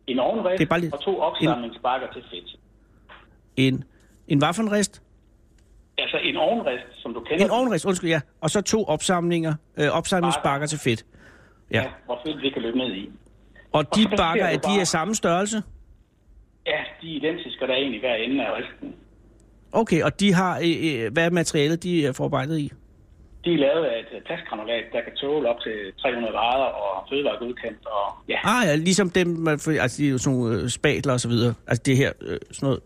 En 0.06 0.18
ovnrist 0.18 0.58
det 0.58 0.64
er 0.64 0.68
bare 0.68 0.80
lige, 0.80 0.92
og 0.94 1.00
to 1.00 1.18
opsamlingsbakker 1.18 2.06
til 2.12 2.22
fedt. 2.30 2.56
En, 3.56 3.84
en 4.28 4.38
hvad 4.38 4.54
for 4.54 4.62
en 4.62 4.72
rist? 4.72 5.02
Altså 5.98 6.16
en 6.22 6.36
ovnrist, 6.36 6.84
som 7.02 7.14
du 7.14 7.20
kender. 7.20 7.44
En 7.44 7.50
ovnrist, 7.50 7.84
undskyld, 7.86 8.10
ja. 8.10 8.20
Og 8.40 8.50
så 8.50 8.60
to 8.60 8.84
opsamlinger, 8.84 9.54
øh, 9.76 9.88
opsamlingsbakker 9.90 10.66
til 10.66 10.78
fedt. 10.78 11.06
Ja. 11.70 11.80
ja, 11.80 11.88
hvor 12.06 12.20
fedt 12.26 12.42
vi 12.42 12.50
kan 12.50 12.62
løbe 12.62 12.78
ned 12.78 12.94
i. 12.94 13.10
Og 13.72 13.96
de 13.96 14.06
og 14.12 14.16
bakker, 14.16 14.44
er 14.44 14.56
de 14.56 14.80
af 14.80 14.86
samme 14.86 15.14
størrelse? 15.14 15.62
Ja, 16.66 16.80
de 17.02 17.12
er 17.12 17.16
identiske, 17.16 17.62
og 17.62 17.68
der 17.68 17.74
er 17.74 17.78
egentlig 17.78 18.00
hver 18.00 18.14
ende 18.14 18.46
af 18.46 18.50
risten. 18.58 18.94
Okay, 19.72 20.02
og 20.02 20.20
de 20.20 20.34
har, 20.34 20.58
øh, 20.58 21.12
hvad 21.12 21.24
er 21.24 21.30
materialet, 21.30 21.82
de 21.82 22.06
er 22.06 22.12
forarbejdet 22.12 22.58
i? 22.58 22.72
De 23.44 23.54
er 23.54 23.58
lavet 23.58 23.84
af 23.84 23.98
et 24.00 24.22
plastgranulat, 24.26 24.84
der 24.92 25.00
kan 25.00 25.12
tåle 25.16 25.48
op 25.48 25.60
til 25.60 25.72
300 25.98 26.32
grader 26.32 26.64
og 26.64 27.06
fødevaregodkendt. 27.10 27.86
Og, 27.86 28.14
ja. 28.28 28.38
Ah 28.44 28.68
ja, 28.68 28.74
ligesom 28.74 29.10
dem, 29.10 29.48
altså 29.48 29.94
de 29.98 30.06
er 30.06 30.10
jo 30.10 30.18
sådan 30.18 30.38
nogle 30.38 30.70
spatler 30.70 31.12
og 31.12 31.20
så 31.20 31.28
videre. 31.28 31.54
Altså 31.66 31.82
det 31.86 31.96
her, 31.96 32.12
øh, 32.20 32.38
sådan 32.50 32.66
noget, 32.66 32.80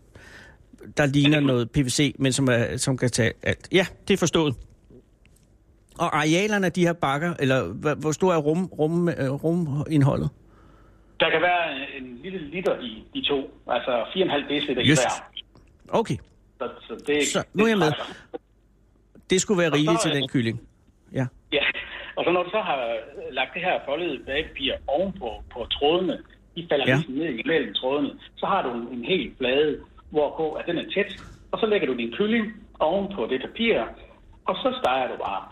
der 0.97 1.05
ligner 1.05 1.39
ja, 1.39 1.45
noget 1.45 1.71
PVC, 1.71 2.15
men 2.19 2.31
som, 2.33 2.47
er, 2.47 2.77
som 2.77 2.97
kan 2.97 3.09
tage 3.09 3.33
alt. 3.43 3.67
Ja, 3.71 3.85
det 4.07 4.13
er 4.13 4.17
forstået. 4.17 4.55
Og 5.99 6.17
arealerne 6.17 6.65
af 6.65 6.71
de 6.71 6.81
her 6.81 6.93
bakker, 6.93 7.33
eller 7.39 7.63
hvor 7.95 8.11
stor 8.11 8.33
er 8.33 8.37
rum, 8.37 8.65
rum, 8.65 9.09
rumindholdet? 9.43 10.29
Der 11.19 11.29
kan 11.29 11.41
være 11.41 11.97
en 11.97 12.19
lille 12.23 12.39
liter 12.39 12.79
i 12.79 13.03
de 13.13 13.27
to, 13.27 13.61
altså 13.67 14.03
4,5 14.03 14.47
dl 14.47 14.69
i 14.69 14.73
hver. 14.73 15.29
Okay. 15.89 16.17
Så, 16.59 16.69
så, 16.87 17.03
det, 17.07 17.27
så 17.27 17.43
nu 17.53 17.63
er 17.63 17.67
jeg 17.67 17.77
med. 17.77 17.91
Det 19.29 19.41
skulle 19.41 19.61
være 19.61 19.73
rigeligt 19.73 20.01
til 20.01 20.11
den 20.11 20.27
kylling. 20.27 20.61
Ja. 21.13 21.25
Ja, 21.51 21.63
og 22.15 22.23
så 22.25 22.31
når 22.31 22.43
du 22.43 22.49
så 22.49 22.61
har 22.61 22.97
lagt 23.31 23.53
det 23.53 23.61
her 23.61 23.79
foldede 23.85 24.19
bagpapir 24.25 24.73
ovenpå 24.87 25.29
på 25.53 25.67
trådene, 25.71 26.17
de 26.55 26.67
falder 26.69 26.85
ja. 26.87 26.95
ligesom 26.95 27.13
ned 27.13 27.29
imellem 27.45 27.73
trådene, 27.73 28.09
så 28.35 28.45
har 28.45 28.61
du 28.61 28.69
en, 28.73 28.87
en 28.97 29.05
helt 29.05 29.37
flade, 29.37 29.79
hvorpå 30.09 30.51
at 30.51 30.65
den 30.65 30.77
er 30.77 30.85
tæt, 30.95 31.23
og 31.51 31.59
så 31.59 31.65
lægger 31.65 31.87
du 31.87 31.93
din 31.93 32.13
kylling 32.17 32.45
ovenpå 32.79 33.27
det 33.29 33.41
papir, 33.41 33.81
og 34.45 34.55
så 34.55 34.79
steger 34.79 35.07
du 35.07 35.17
bare. 35.17 35.43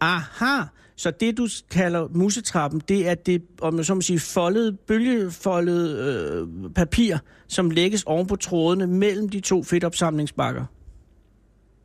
Aha, 0.00 0.54
så 1.02 1.10
det 1.10 1.38
du 1.38 1.48
kalder 1.70 2.08
musetrappen, 2.14 2.80
det 2.88 3.08
er 3.08 3.14
det, 3.14 3.42
om 3.60 3.74
man 3.74 3.84
så 3.84 3.94
må 3.94 4.00
sige, 4.00 4.20
foldet, 4.20 4.80
bølgefoldet 4.80 5.98
øh, 5.98 6.70
papir, 6.74 7.16
som 7.48 7.70
lægges 7.70 8.04
oven 8.04 8.26
på 8.26 8.36
trådene 8.36 8.86
mellem 8.86 9.28
de 9.28 9.40
to 9.40 9.62
fedtopsamlingsbakker? 9.62 10.64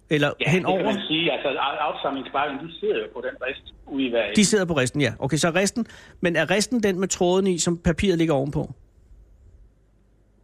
Eller 0.09 0.31
ja, 0.39 0.51
henover? 0.51 0.77
det 0.77 0.85
kan 0.85 0.95
man 0.95 1.03
sige. 1.07 1.31
Altså, 1.31 1.47
opsamlingsbakken, 1.93 2.67
de 2.67 2.79
sidder 2.79 2.95
jo 2.95 3.07
på 3.13 3.21
den 3.21 3.47
rist 3.47 3.73
ude 3.87 4.05
i 4.05 4.09
hver 4.09 4.33
De 4.35 4.45
sidder 4.45 4.65
på 4.65 4.73
resten, 4.73 5.01
ja. 5.01 5.13
Okay, 5.19 5.37
så 5.37 5.49
resten, 5.49 5.85
men 6.21 6.35
er 6.35 6.51
resten 6.51 6.83
den 6.83 6.99
med 6.99 7.07
tråden 7.07 7.47
i, 7.47 7.57
som 7.57 7.77
papiret 7.77 8.17
ligger 8.17 8.33
ovenpå? 8.33 8.73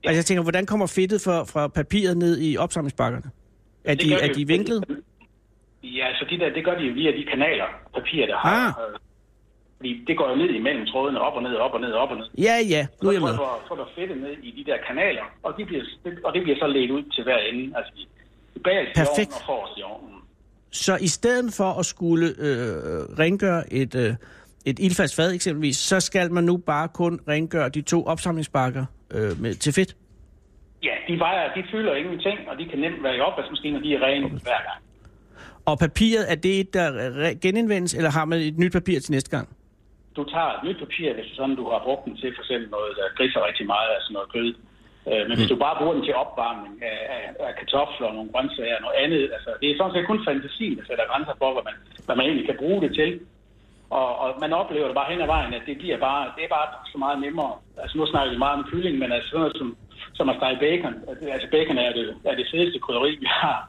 Ja. 0.03 0.09
Altså 0.09 0.17
jeg 0.17 0.25
tænker, 0.25 0.41
hvordan 0.43 0.65
kommer 0.65 0.87
fedtet 0.87 1.21
fra, 1.21 1.43
fra 1.43 1.67
papiret 1.67 2.17
ned 2.17 2.41
i 2.41 2.57
opsamlingsbakkerne? 2.57 3.29
Er, 3.83 3.95
de, 3.95 4.13
er 4.13 4.33
de 4.33 4.47
vinklet? 4.47 4.83
Ja, 5.83 6.07
så 6.19 6.25
de 6.29 6.39
der, 6.39 6.49
det 6.53 6.65
gør 6.65 6.75
de 6.79 6.83
jo 6.83 6.93
via 6.93 7.11
de 7.11 7.25
kanaler, 7.31 7.65
papir, 7.93 8.25
der 8.25 8.37
har. 8.37 8.67
Ah. 8.67 8.93
Øh, 8.93 8.99
fordi 9.77 10.03
det 10.07 10.17
går 10.17 10.29
jo 10.29 10.35
ned 10.35 10.49
imellem 10.49 10.85
trådene, 10.85 11.19
op 11.19 11.33
og 11.33 11.43
ned, 11.43 11.55
op 11.55 11.73
og 11.73 11.81
ned, 11.81 11.91
op 11.91 12.11
og 12.11 12.17
ned. 12.17 12.25
Ja, 12.37 12.55
ja, 12.69 12.87
nu 13.01 13.09
er 13.09 13.13
jeg 13.13 13.21
med. 13.21 13.29
Så 13.29 13.59
får 13.67 13.75
der 13.75 13.85
fedtet 13.95 14.17
ned 14.17 14.35
i 14.43 14.51
de 14.57 14.71
der 14.71 14.77
kanaler, 14.87 15.23
og, 15.43 15.53
de 15.57 15.65
bliver, 15.65 15.83
og 16.23 16.33
det 16.33 16.43
bliver 16.43 16.57
så 16.59 16.67
ledt 16.67 16.91
ud 16.91 17.03
til 17.03 17.23
hver 17.23 17.37
ende. 17.37 17.77
Altså 17.77 17.91
bag 18.63 18.91
Perfekt. 18.95 19.33
og 19.35 19.45
forrest 19.45 19.79
i 19.79 19.81
ovnen. 19.83 20.15
Så 20.71 20.97
i 21.01 21.07
stedet 21.07 21.53
for 21.57 21.79
at 21.79 21.85
skulle 21.85 22.27
øh, 22.27 23.19
rengøre 23.19 23.73
et, 23.73 23.95
øh, 23.95 24.13
et 24.65 24.79
ildfast 24.79 25.15
fad 25.15 25.33
eksempelvis, 25.33 25.77
så 25.77 25.99
skal 25.99 26.31
man 26.31 26.43
nu 26.43 26.57
bare 26.57 26.87
kun 26.87 27.19
rengøre 27.27 27.69
de 27.69 27.81
to 27.81 28.05
opsamlingsbakker 28.05 28.85
øh, 29.11 29.41
med, 29.41 29.53
til 29.53 29.73
fedt? 29.73 29.95
Ja, 30.83 30.95
de 31.07 31.19
vejer, 31.19 31.53
de 31.53 31.63
fylder 31.71 31.95
ingenting, 31.95 32.39
og 32.49 32.57
de 32.59 32.65
kan 32.65 32.79
nemt 32.79 33.03
være 33.03 33.17
i 33.17 33.19
opvaskemaskinen, 33.19 33.77
og 33.77 33.83
de 33.83 33.95
er 33.95 34.01
rene 34.01 34.29
hver 34.29 34.61
gang. 34.69 34.82
Og 35.69 35.75
papiret, 35.85 36.31
er 36.33 36.35
det 36.45 36.53
et, 36.59 36.73
der 36.73 36.87
genindvendes, 37.45 37.93
eller 37.93 38.11
har 38.17 38.25
man 38.25 38.39
et 38.39 38.57
nyt 38.57 38.73
papir 38.79 38.99
til 38.99 39.11
næste 39.11 39.29
gang? 39.35 39.47
Du 40.17 40.23
tager 40.33 40.51
et 40.57 40.63
nyt 40.67 40.79
papir, 40.85 41.13
hvis 41.13 41.29
sådan, 41.39 41.55
du 41.55 41.65
har 41.73 41.81
brugt 41.87 42.05
den 42.05 42.15
til 42.21 42.29
for 42.35 42.41
eksempel 42.43 42.69
noget, 42.75 42.91
der 42.99 43.15
griser 43.17 43.47
rigtig 43.49 43.65
meget, 43.73 43.89
altså 43.97 44.09
noget 44.13 44.29
kød. 44.35 44.51
Øh, 45.09 45.23
men 45.27 45.33
mm. 45.33 45.37
hvis 45.37 45.51
du 45.53 45.57
bare 45.65 45.79
bruger 45.79 45.95
den 45.97 46.05
til 46.05 46.15
opvarmning 46.23 46.73
af, 46.91 46.99
af, 47.15 47.23
af 47.47 47.51
kartofler 47.59 48.07
og 48.09 48.15
nogle 48.17 48.31
grøntsager 48.33 48.75
og 48.77 48.83
noget 48.85 48.97
andet, 49.03 49.23
altså 49.35 49.49
det 49.61 49.67
er 49.67 49.77
sådan 49.77 49.93
set 49.95 50.09
kun 50.09 50.25
fantasi, 50.27 50.67
der 50.77 50.83
sætter 50.87 51.05
grænser 51.11 51.35
for, 51.41 51.49
hvad 51.53 51.65
man, 51.69 51.77
hvad 52.05 52.15
man 52.15 52.25
egentlig 52.27 52.47
kan 52.49 52.61
bruge 52.63 52.81
det 52.85 52.91
til. 52.99 53.11
Og, 53.99 54.09
og 54.23 54.27
man 54.43 54.53
oplever 54.61 54.87
det 54.87 54.95
bare 54.99 55.11
hen 55.11 55.21
ad 55.25 55.29
vejen, 55.35 55.53
at 55.53 55.65
det 55.69 55.77
bliver 55.81 55.99
bare, 56.07 56.23
det 56.35 56.43
er 56.43 56.51
bare 56.57 56.69
så 56.93 56.97
meget 57.03 57.17
nemmere. 57.25 57.53
Altså 57.81 57.97
nu 57.97 58.05
snakker 58.05 58.31
vi 58.33 58.43
meget 58.45 58.57
om 58.59 58.67
kylling, 58.71 58.95
men 58.99 59.11
altså 59.11 59.29
sådan 59.29 59.41
noget 59.43 59.57
som, 59.59 59.69
som 60.17 60.29
at 60.29 60.35
stege 60.39 60.57
bacon. 60.65 60.95
Altså 61.35 61.47
bacon 61.55 61.77
er 61.77 61.91
det, 61.97 62.05
er 62.29 62.35
det 62.35 62.47
fedeste 62.51 62.79
krydderi, 62.79 63.11
vi 63.23 63.29
har, 63.41 63.59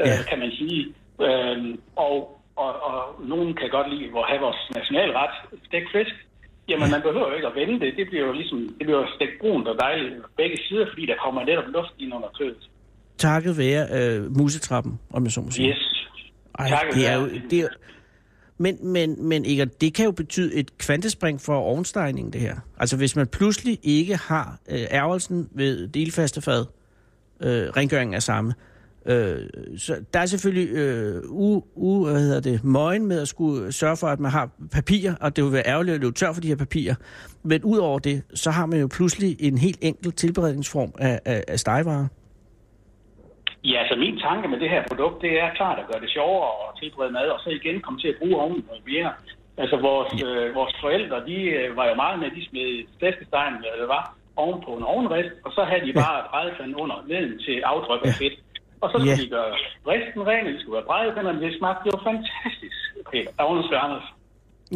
øh, 0.00 0.06
ja. 0.06 0.16
kan 0.30 0.38
man 0.38 0.52
sige. 0.60 0.82
Øhm, 1.20 1.80
og, 1.96 2.14
og, 2.56 2.70
og 2.88 2.96
nogen 3.32 3.54
kan 3.54 3.68
godt 3.70 3.88
lide 3.92 4.04
at 4.20 4.24
have 4.30 4.40
vores 4.40 4.60
nationalret, 4.74 5.34
stegt 5.68 5.88
fisk. 5.92 6.14
Jamen, 6.68 6.90
man 6.90 7.02
behøver 7.02 7.28
jo 7.28 7.34
ikke 7.34 7.46
at 7.46 7.54
vende 7.54 7.80
det. 7.80 7.96
Det 7.96 8.06
bliver 8.10 8.26
jo 8.26 8.32
ligesom, 8.32 8.58
det 8.78 8.84
bliver 8.86 9.00
jo 9.00 9.06
stegt 9.16 9.34
brunt 9.40 9.68
og 9.68 9.76
dejligt 9.78 10.14
begge 10.36 10.56
sider, 10.68 10.86
fordi 10.90 11.06
der 11.06 11.16
kommer 11.24 11.44
netop 11.44 11.68
luft 11.76 11.94
ind 11.98 12.14
under 12.14 12.28
kødet. 12.38 12.62
Takket 13.18 13.58
være 13.58 13.82
øh, 13.98 14.36
musetrappen, 14.38 15.00
om 15.12 15.24
jeg 15.24 15.32
så 15.32 15.40
må 15.40 15.50
sige. 15.50 15.68
Yes. 15.68 15.92
Ej, 16.58 16.66
det 16.94 17.08
er 17.08 17.14
jo, 17.20 17.28
det 17.50 17.60
er, 17.60 17.68
men, 18.58 18.78
men, 18.82 19.28
men 19.28 19.44
ikke, 19.44 19.64
det 19.64 19.94
kan 19.94 20.04
jo 20.04 20.10
betyde 20.10 20.54
et 20.54 20.78
kvantespring 20.78 21.40
for 21.40 21.54
ovnstegningen, 21.56 22.32
det 22.32 22.40
her. 22.40 22.56
Altså 22.78 22.96
hvis 22.96 23.16
man 23.16 23.26
pludselig 23.26 23.78
ikke 23.82 24.16
har 24.16 24.58
øh, 24.70 24.78
ærgelsen 24.90 25.48
ved 25.52 25.88
delfaste 25.88 26.42
fad, 26.42 26.66
øh, 27.40 27.68
rengøringen 27.76 28.14
er 28.14 28.20
samme, 28.20 28.54
Øh, 29.08 29.38
så 29.78 29.92
der 30.12 30.20
er 30.20 30.26
selvfølgelig 30.26 30.68
øh, 30.82 31.22
u, 31.30 31.62
u, 31.74 32.04
hvad 32.04 32.20
hedder 32.20 32.40
det, 32.40 32.64
møgen 32.64 33.06
med 33.06 33.20
at 33.20 33.28
skulle 33.28 33.72
sørge 33.72 33.96
for, 33.96 34.06
at 34.06 34.20
man 34.20 34.30
har 34.30 34.50
papir, 34.72 35.10
og 35.20 35.36
det 35.36 35.44
vil 35.44 35.52
være 35.52 35.66
ærgerligt 35.66 35.94
at 35.94 36.00
løbe 36.00 36.14
tør 36.14 36.32
for 36.32 36.40
de 36.40 36.48
her 36.48 36.56
papirer. 36.56 36.94
Men 37.42 37.64
ud 37.64 37.78
over 37.78 37.98
det, 37.98 38.22
så 38.34 38.50
har 38.50 38.66
man 38.66 38.80
jo 38.80 38.88
pludselig 38.96 39.30
en 39.40 39.58
helt 39.58 39.78
enkel 39.82 40.12
tilberedningsform 40.12 40.92
af, 40.98 41.20
af, 41.24 41.44
af 41.48 41.58
stegevarer. 41.58 42.08
Ja, 43.64 43.78
altså 43.82 43.96
min 44.04 44.18
tanke 44.18 44.48
med 44.48 44.58
det 44.60 44.70
her 44.70 44.82
produkt, 44.90 45.22
det 45.22 45.32
er 45.44 45.48
klart 45.60 45.78
at 45.78 45.88
gøre 45.90 46.00
det 46.04 46.10
sjovere 46.10 46.50
at 46.64 46.70
tilberede 46.80 47.12
mad, 47.12 47.28
og 47.34 47.40
så 47.44 47.50
igen 47.50 47.80
komme 47.80 48.00
til 48.00 48.08
at 48.08 48.18
bruge 48.20 48.36
ovnen 48.36 48.64
noget 48.68 48.82
mere. 48.92 49.10
Altså 49.62 49.76
vores, 49.88 50.10
øh, 50.26 50.54
vores 50.58 50.74
forældre, 50.80 51.16
de 51.30 51.38
øh, 51.58 51.76
var 51.76 51.86
jo 51.90 51.94
meget 51.94 52.18
med, 52.22 52.30
de 52.36 52.42
smed 52.48 52.70
flæskestegen, 52.98 53.54
eller 53.54 53.80
det 53.82 53.88
var, 53.96 54.04
oven 54.36 54.60
på 54.66 54.70
en 54.78 54.84
ovnrist, 54.94 55.34
og 55.44 55.50
så 55.56 55.62
havde 55.70 55.86
de 55.88 55.92
bare 56.02 56.18
brædefanden 56.30 56.76
under 56.82 56.96
neden 57.12 57.38
til 57.46 57.56
aftryk 57.72 58.02
af 58.08 58.14
fedt. 58.20 58.36
Og 58.80 58.90
så 58.90 58.94
skulle 58.98 59.10
Ja. 59.10 59.16
de 59.24 59.28
gøre 59.36 59.50
risten 59.92 60.26
ren, 60.26 60.46
de 60.46 60.60
skulle 60.60 60.76
være 60.78 60.88
brædefanden, 60.90 61.42
det 61.42 61.58
smagte 61.58 61.84
jo 61.92 61.98
fantastisk. 62.10 62.78
Peter, 63.12 63.30
der 63.38 63.42
var 63.42 63.78
Anders. 63.84 64.06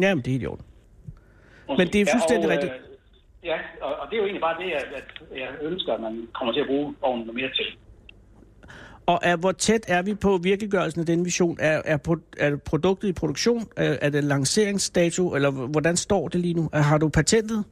Jamen, 0.01 0.21
det 0.23 0.27
er 0.27 0.31
helt 0.31 0.43
i 0.43 0.47
orden. 0.47 0.65
Men 1.79 1.87
det 1.93 2.01
er 2.01 2.05
fuldstændig 2.15 2.47
og, 2.49 2.53
rigtigt. 2.53 2.73
Øh, 2.73 3.47
ja, 3.49 3.57
og, 3.81 3.91
og 3.99 4.05
det 4.09 4.13
er 4.13 4.17
jo 4.17 4.23
egentlig 4.23 4.41
bare 4.41 4.57
det, 4.63 4.71
at, 4.71 4.87
at 4.99 5.39
jeg 5.39 5.49
ønsker, 5.61 5.93
at 5.93 6.01
man 6.01 6.27
kommer 6.33 6.53
til 6.53 6.61
at 6.61 6.67
bruge 6.67 6.95
ovnen 7.01 7.25
noget 7.27 7.41
mere 7.41 7.51
til. 7.59 7.65
Og 9.05 9.19
er, 9.23 9.35
hvor 9.35 9.51
tæt 9.51 9.85
er 9.87 10.01
vi 10.01 10.13
på 10.15 10.37
virkeliggørelsen 10.43 10.99
af 11.01 11.05
den 11.05 11.25
vision? 11.25 11.57
Er, 11.59 11.81
er, 11.85 11.97
pro, 11.97 12.15
er 12.37 12.57
produktet 12.69 13.07
i 13.07 13.13
produktion? 13.13 13.61
Er, 13.77 13.97
er 14.01 14.09
det 14.09 14.23
lanceringsdato? 14.23 15.35
Eller 15.35 15.51
hvordan 15.51 15.95
står 15.97 16.27
det 16.27 16.39
lige 16.39 16.53
nu? 16.53 16.69
Har 16.73 16.97
du 16.97 17.09
patentet? 17.09 17.65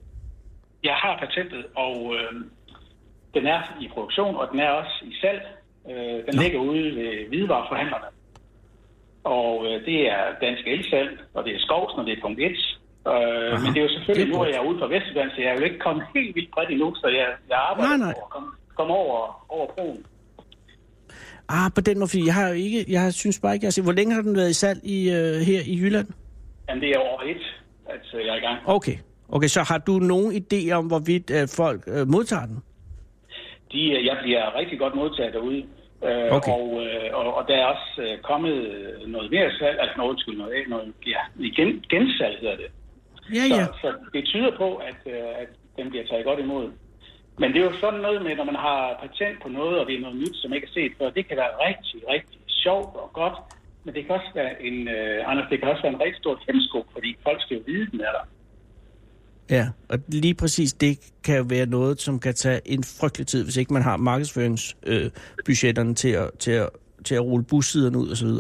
Jeg 0.84 0.94
har 0.94 1.18
patentet, 1.20 1.66
og 1.76 2.16
øh, 2.16 2.42
den 3.34 3.48
er 3.48 3.78
i 3.82 3.88
produktion, 3.94 4.36
og 4.36 4.48
den 4.52 4.60
er 4.60 4.70
også 4.70 5.06
i 5.06 5.14
salg. 5.22 5.42
Øh, 5.90 6.18
den 6.28 6.36
ligger 6.44 6.60
ude 6.60 6.96
ved 7.00 7.28
hvidevareforhandlerne. 7.30 8.10
Og 9.24 9.52
øh, 9.68 9.86
det 9.88 10.00
er 10.16 10.24
Dansk 10.42 10.64
Elsalg, 10.68 11.12
og 11.34 11.42
det 11.46 11.52
er 11.56 11.60
Skovsen, 11.60 12.00
og 12.00 12.06
det 12.06 12.14
er 12.18 12.22
punkt 12.22 12.40
1. 12.40 12.46
Øh, 13.12 13.62
men 13.62 13.70
det 13.74 13.80
er 13.80 13.86
jo 13.88 13.94
selvfølgelig, 13.98 14.30
nu 14.34 14.42
er 14.42 14.50
jeg 14.56 14.66
ude 14.68 14.80
fra 14.80 14.92
Vestjylland, 14.94 15.30
så 15.32 15.42
jeg 15.42 15.50
er 15.50 15.58
jo 15.60 15.64
ikke 15.70 15.80
kommet 15.80 16.04
helt 16.16 16.36
vildt 16.36 16.52
bredt 16.54 16.70
endnu, 16.70 16.96
så 16.96 17.08
jeg, 17.08 17.28
jeg 17.50 17.60
arbejder 17.70 17.98
Nej, 17.98 18.06
nej. 18.06 18.14
på 18.14 18.24
at 18.28 18.32
komme, 18.36 18.50
komme 18.78 18.94
over, 18.94 19.46
over 19.50 19.68
broen. 19.74 20.06
Ah, 21.50 21.72
på 21.76 21.82
den 21.82 22.00
måde, 22.00 22.10
fordi 22.10 22.26
jeg 22.26 22.34
har 22.34 22.48
jo 22.48 22.54
ikke, 22.54 22.86
jeg 22.88 23.14
synes 23.14 23.40
bare 23.40 23.54
ikke, 23.54 23.64
jeg 23.64 23.68
har 23.68 23.78
set, 23.78 23.84
hvor 23.84 23.98
længe 24.00 24.14
har 24.16 24.22
den 24.22 24.36
været 24.36 24.50
i 24.50 24.54
salg 24.64 24.80
i, 24.84 24.98
øh, 25.10 25.36
her 25.50 25.62
i 25.74 25.76
Jylland? 25.82 26.08
Jamen, 26.70 26.82
det 26.84 26.90
er 26.90 27.00
over 27.00 27.22
et, 27.22 27.44
at 27.90 28.06
øh, 28.20 28.26
jeg 28.26 28.34
er 28.34 28.38
i 28.38 28.46
gang. 28.48 28.60
Okay. 28.66 28.98
Okay, 29.30 29.48
så 29.48 29.62
har 29.64 29.78
du 29.78 29.92
nogen 29.92 30.32
idé 30.42 30.72
om, 30.72 30.88
hvorvidt 30.88 31.32
øh, 31.32 31.48
folk 31.48 31.82
øh, 31.88 32.08
modtager 32.08 32.46
den? 32.46 32.60
De, 33.72 33.82
øh, 33.96 34.06
jeg 34.06 34.18
bliver 34.24 34.56
rigtig 34.60 34.80
godt 34.80 34.96
modtaget 34.96 35.34
derude. 35.34 35.64
Øh, 36.08 36.32
Okay. 36.38 36.52
og, 36.52 36.66
øh, 36.86 37.10
og, 37.14 37.34
og 37.38 37.47
der 37.47 37.56
er 37.56 37.66
også 37.66 37.89
øh, 37.97 38.18
kommet 38.30 38.56
noget 39.08 39.32
mere 39.32 39.52
salg, 39.60 39.80
altså 39.80 39.95
noget, 39.97 40.10
undskyld, 40.10 40.38
noget, 40.38 40.54
noget 40.68 40.93
ja, 41.08 41.22
igen, 41.39 41.84
gensalg 41.89 42.39
hedder 42.39 42.56
det. 42.56 42.70
Ja, 43.38 43.45
ja. 43.56 43.66
Så, 43.66 43.74
så 43.82 43.93
det 44.14 44.26
tyder 44.26 44.52
på, 44.58 44.76
at, 44.76 45.00
øh, 45.06 45.30
at 45.41 45.50
den 45.78 45.89
bliver 45.89 46.06
taget 46.06 46.26
godt 46.26 46.39
imod. 46.39 46.72
Men 47.39 47.54
det 47.54 47.60
er 47.62 47.66
jo 47.66 47.80
sådan 47.84 48.00
noget 48.00 48.22
med, 48.22 48.36
når 48.36 48.43
man 48.43 48.56
har 48.56 49.00
patent 49.02 49.41
på 49.43 49.50
noget, 49.50 49.80
og 49.80 49.86
det 49.88 49.95
er 49.95 50.00
noget 50.00 50.16
nyt, 50.18 50.36
som 50.36 50.54
ikke 50.54 50.68
er 50.68 50.72
set 50.74 50.91
før, 50.97 51.10
det 51.10 51.28
kan 51.28 51.38
være 51.38 51.54
rigtig, 51.68 52.10
rigtig 52.10 52.39
sjovt 52.47 52.95
og 52.95 53.10
godt, 53.14 53.38
men 53.84 53.95
det 53.95 54.06
kan 54.06 54.16
også 54.16 54.32
være 54.36 54.64
en, 54.64 54.88
øh, 54.88 55.32
Anders, 55.32 55.50
det 55.50 55.60
kan 55.60 55.70
også 55.70 55.82
være 55.82 55.93
en 55.93 56.02
rigtig 56.02 56.20
stor 56.24 56.39
hemsko, 56.47 56.86
fordi 56.91 57.18
folk 57.24 57.41
skal 57.41 57.58
jo 57.58 57.64
vide, 57.66 57.91
den 57.91 58.02
er 58.02 58.12
der. 58.18 58.26
Ja, 59.50 59.66
og 59.89 59.97
lige 60.08 60.36
præcis 60.36 60.74
det 60.74 61.00
kan 61.24 61.38
jo 61.38 61.45
være 61.50 61.66
noget, 61.66 62.02
som 62.02 62.20
kan 62.20 62.34
tage 62.34 62.62
en 62.66 62.84
frygtelig 63.00 63.28
tid, 63.28 63.43
hvis 63.43 63.58
ikke 63.58 63.74
man 63.74 63.82
har 63.82 63.97
markedsføringsbudgetterne 63.97 65.89
øh, 65.89 65.95
til, 65.95 66.10
at, 66.10 66.30
til, 66.39 66.52
at, 66.52 66.70
til 67.06 67.16
at 67.16 67.22
rulle 67.30 67.45
bussiderne 67.50 67.97
ud 67.97 68.10
osv. 68.12 68.32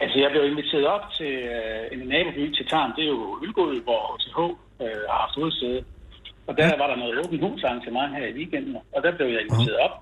Altså, 0.00 0.16
jeg 0.22 0.30
blev 0.32 0.44
inviteret 0.52 0.86
op 0.86 1.04
til 1.18 1.32
øh, 1.56 1.82
en 1.92 2.00
naboby 2.08 2.44
til 2.56 2.66
Tarm, 2.72 2.92
det 2.96 3.04
er 3.04 3.08
jo 3.16 3.38
Ølgod, 3.44 3.82
hvor 3.88 4.00
HTH 4.14 4.38
øh, 4.84 5.00
har 5.10 5.18
haft 5.24 5.34
hovedsæde. 5.40 5.80
Og 6.48 6.52
der 6.58 6.66
var 6.80 6.86
der 6.90 6.96
noget 7.02 7.14
åbent 7.22 7.42
hus 7.46 7.62
arrangement 7.64 8.10
her 8.16 8.26
i 8.26 8.34
weekenden, 8.40 8.76
og 8.94 8.98
der 9.04 9.12
blev 9.16 9.26
jeg 9.34 9.40
inviteret 9.44 9.78
op 9.86 9.94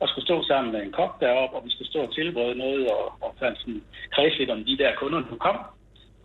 og 0.00 0.06
skulle 0.08 0.26
stå 0.30 0.36
sammen 0.50 0.68
med 0.74 0.80
en 0.82 0.92
kok 0.98 1.12
deroppe, 1.24 1.56
og 1.56 1.62
vi 1.66 1.70
skulle 1.74 1.90
stå 1.92 2.00
og 2.06 2.14
tilberede 2.18 2.56
noget 2.64 2.82
og, 2.96 3.04
og 3.24 3.30
fandt 3.40 3.58
sådan 3.60 3.82
kreds 4.14 4.34
lidt 4.38 4.50
om 4.50 4.60
de 4.68 4.74
der 4.82 4.90
kunder, 5.00 5.20
der 5.30 5.36
kom. 5.46 5.58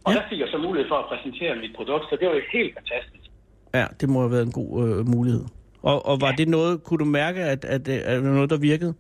Og 0.06 0.10
Ja. 0.14 0.18
der 0.18 0.24
fik 0.30 0.40
jeg 0.44 0.50
så 0.52 0.58
mulighed 0.66 0.88
for 0.92 0.98
at 1.04 1.10
præsentere 1.12 1.56
mit 1.64 1.74
produkt, 1.80 2.06
så 2.10 2.14
det 2.20 2.26
var 2.30 2.36
jo 2.40 2.46
helt 2.58 2.74
fantastisk. 2.80 3.17
Ja, 3.80 3.86
det 4.00 4.08
må 4.14 4.18
have 4.24 4.32
været 4.36 4.46
en 4.52 4.56
god 4.62 4.72
øh, 4.84 5.08
mulighed. 5.16 5.44
Og, 5.90 5.98
og 6.10 6.16
var 6.26 6.32
det 6.40 6.48
noget, 6.48 6.84
kunne 6.86 7.00
du 7.04 7.10
mærke, 7.22 7.40
at, 7.54 7.62
at, 7.66 7.88
at, 7.88 8.02
at 8.10 8.16
det 8.18 8.24
var 8.30 8.36
noget, 8.40 8.50
der 8.50 8.58
virkede? 8.72 8.94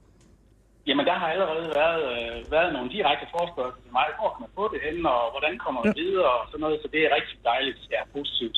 Jamen, 0.87 1.05
der 1.09 1.15
har 1.21 1.27
allerede 1.35 1.65
været, 1.81 2.01
øh, 2.15 2.51
været 2.55 2.69
nogle 2.75 2.89
direkte 2.97 3.25
forspørgsel 3.35 3.79
til 3.85 3.91
mig. 3.99 4.07
Hvor 4.19 4.29
kan 4.33 4.39
man 4.43 4.51
få 4.59 4.63
det 4.73 4.79
henne, 4.87 5.09
og 5.19 5.25
hvordan 5.33 5.53
kommer 5.63 5.79
man 5.83 5.93
Ja. 5.97 6.01
videre, 6.03 6.31
og 6.39 6.45
sådan 6.51 6.61
noget. 6.65 6.77
Så 6.83 6.87
det 6.93 6.99
er 7.07 7.09
rigtig 7.17 7.37
dejligt. 7.51 7.79
Ja, 7.95 8.01
positivt. 8.17 8.57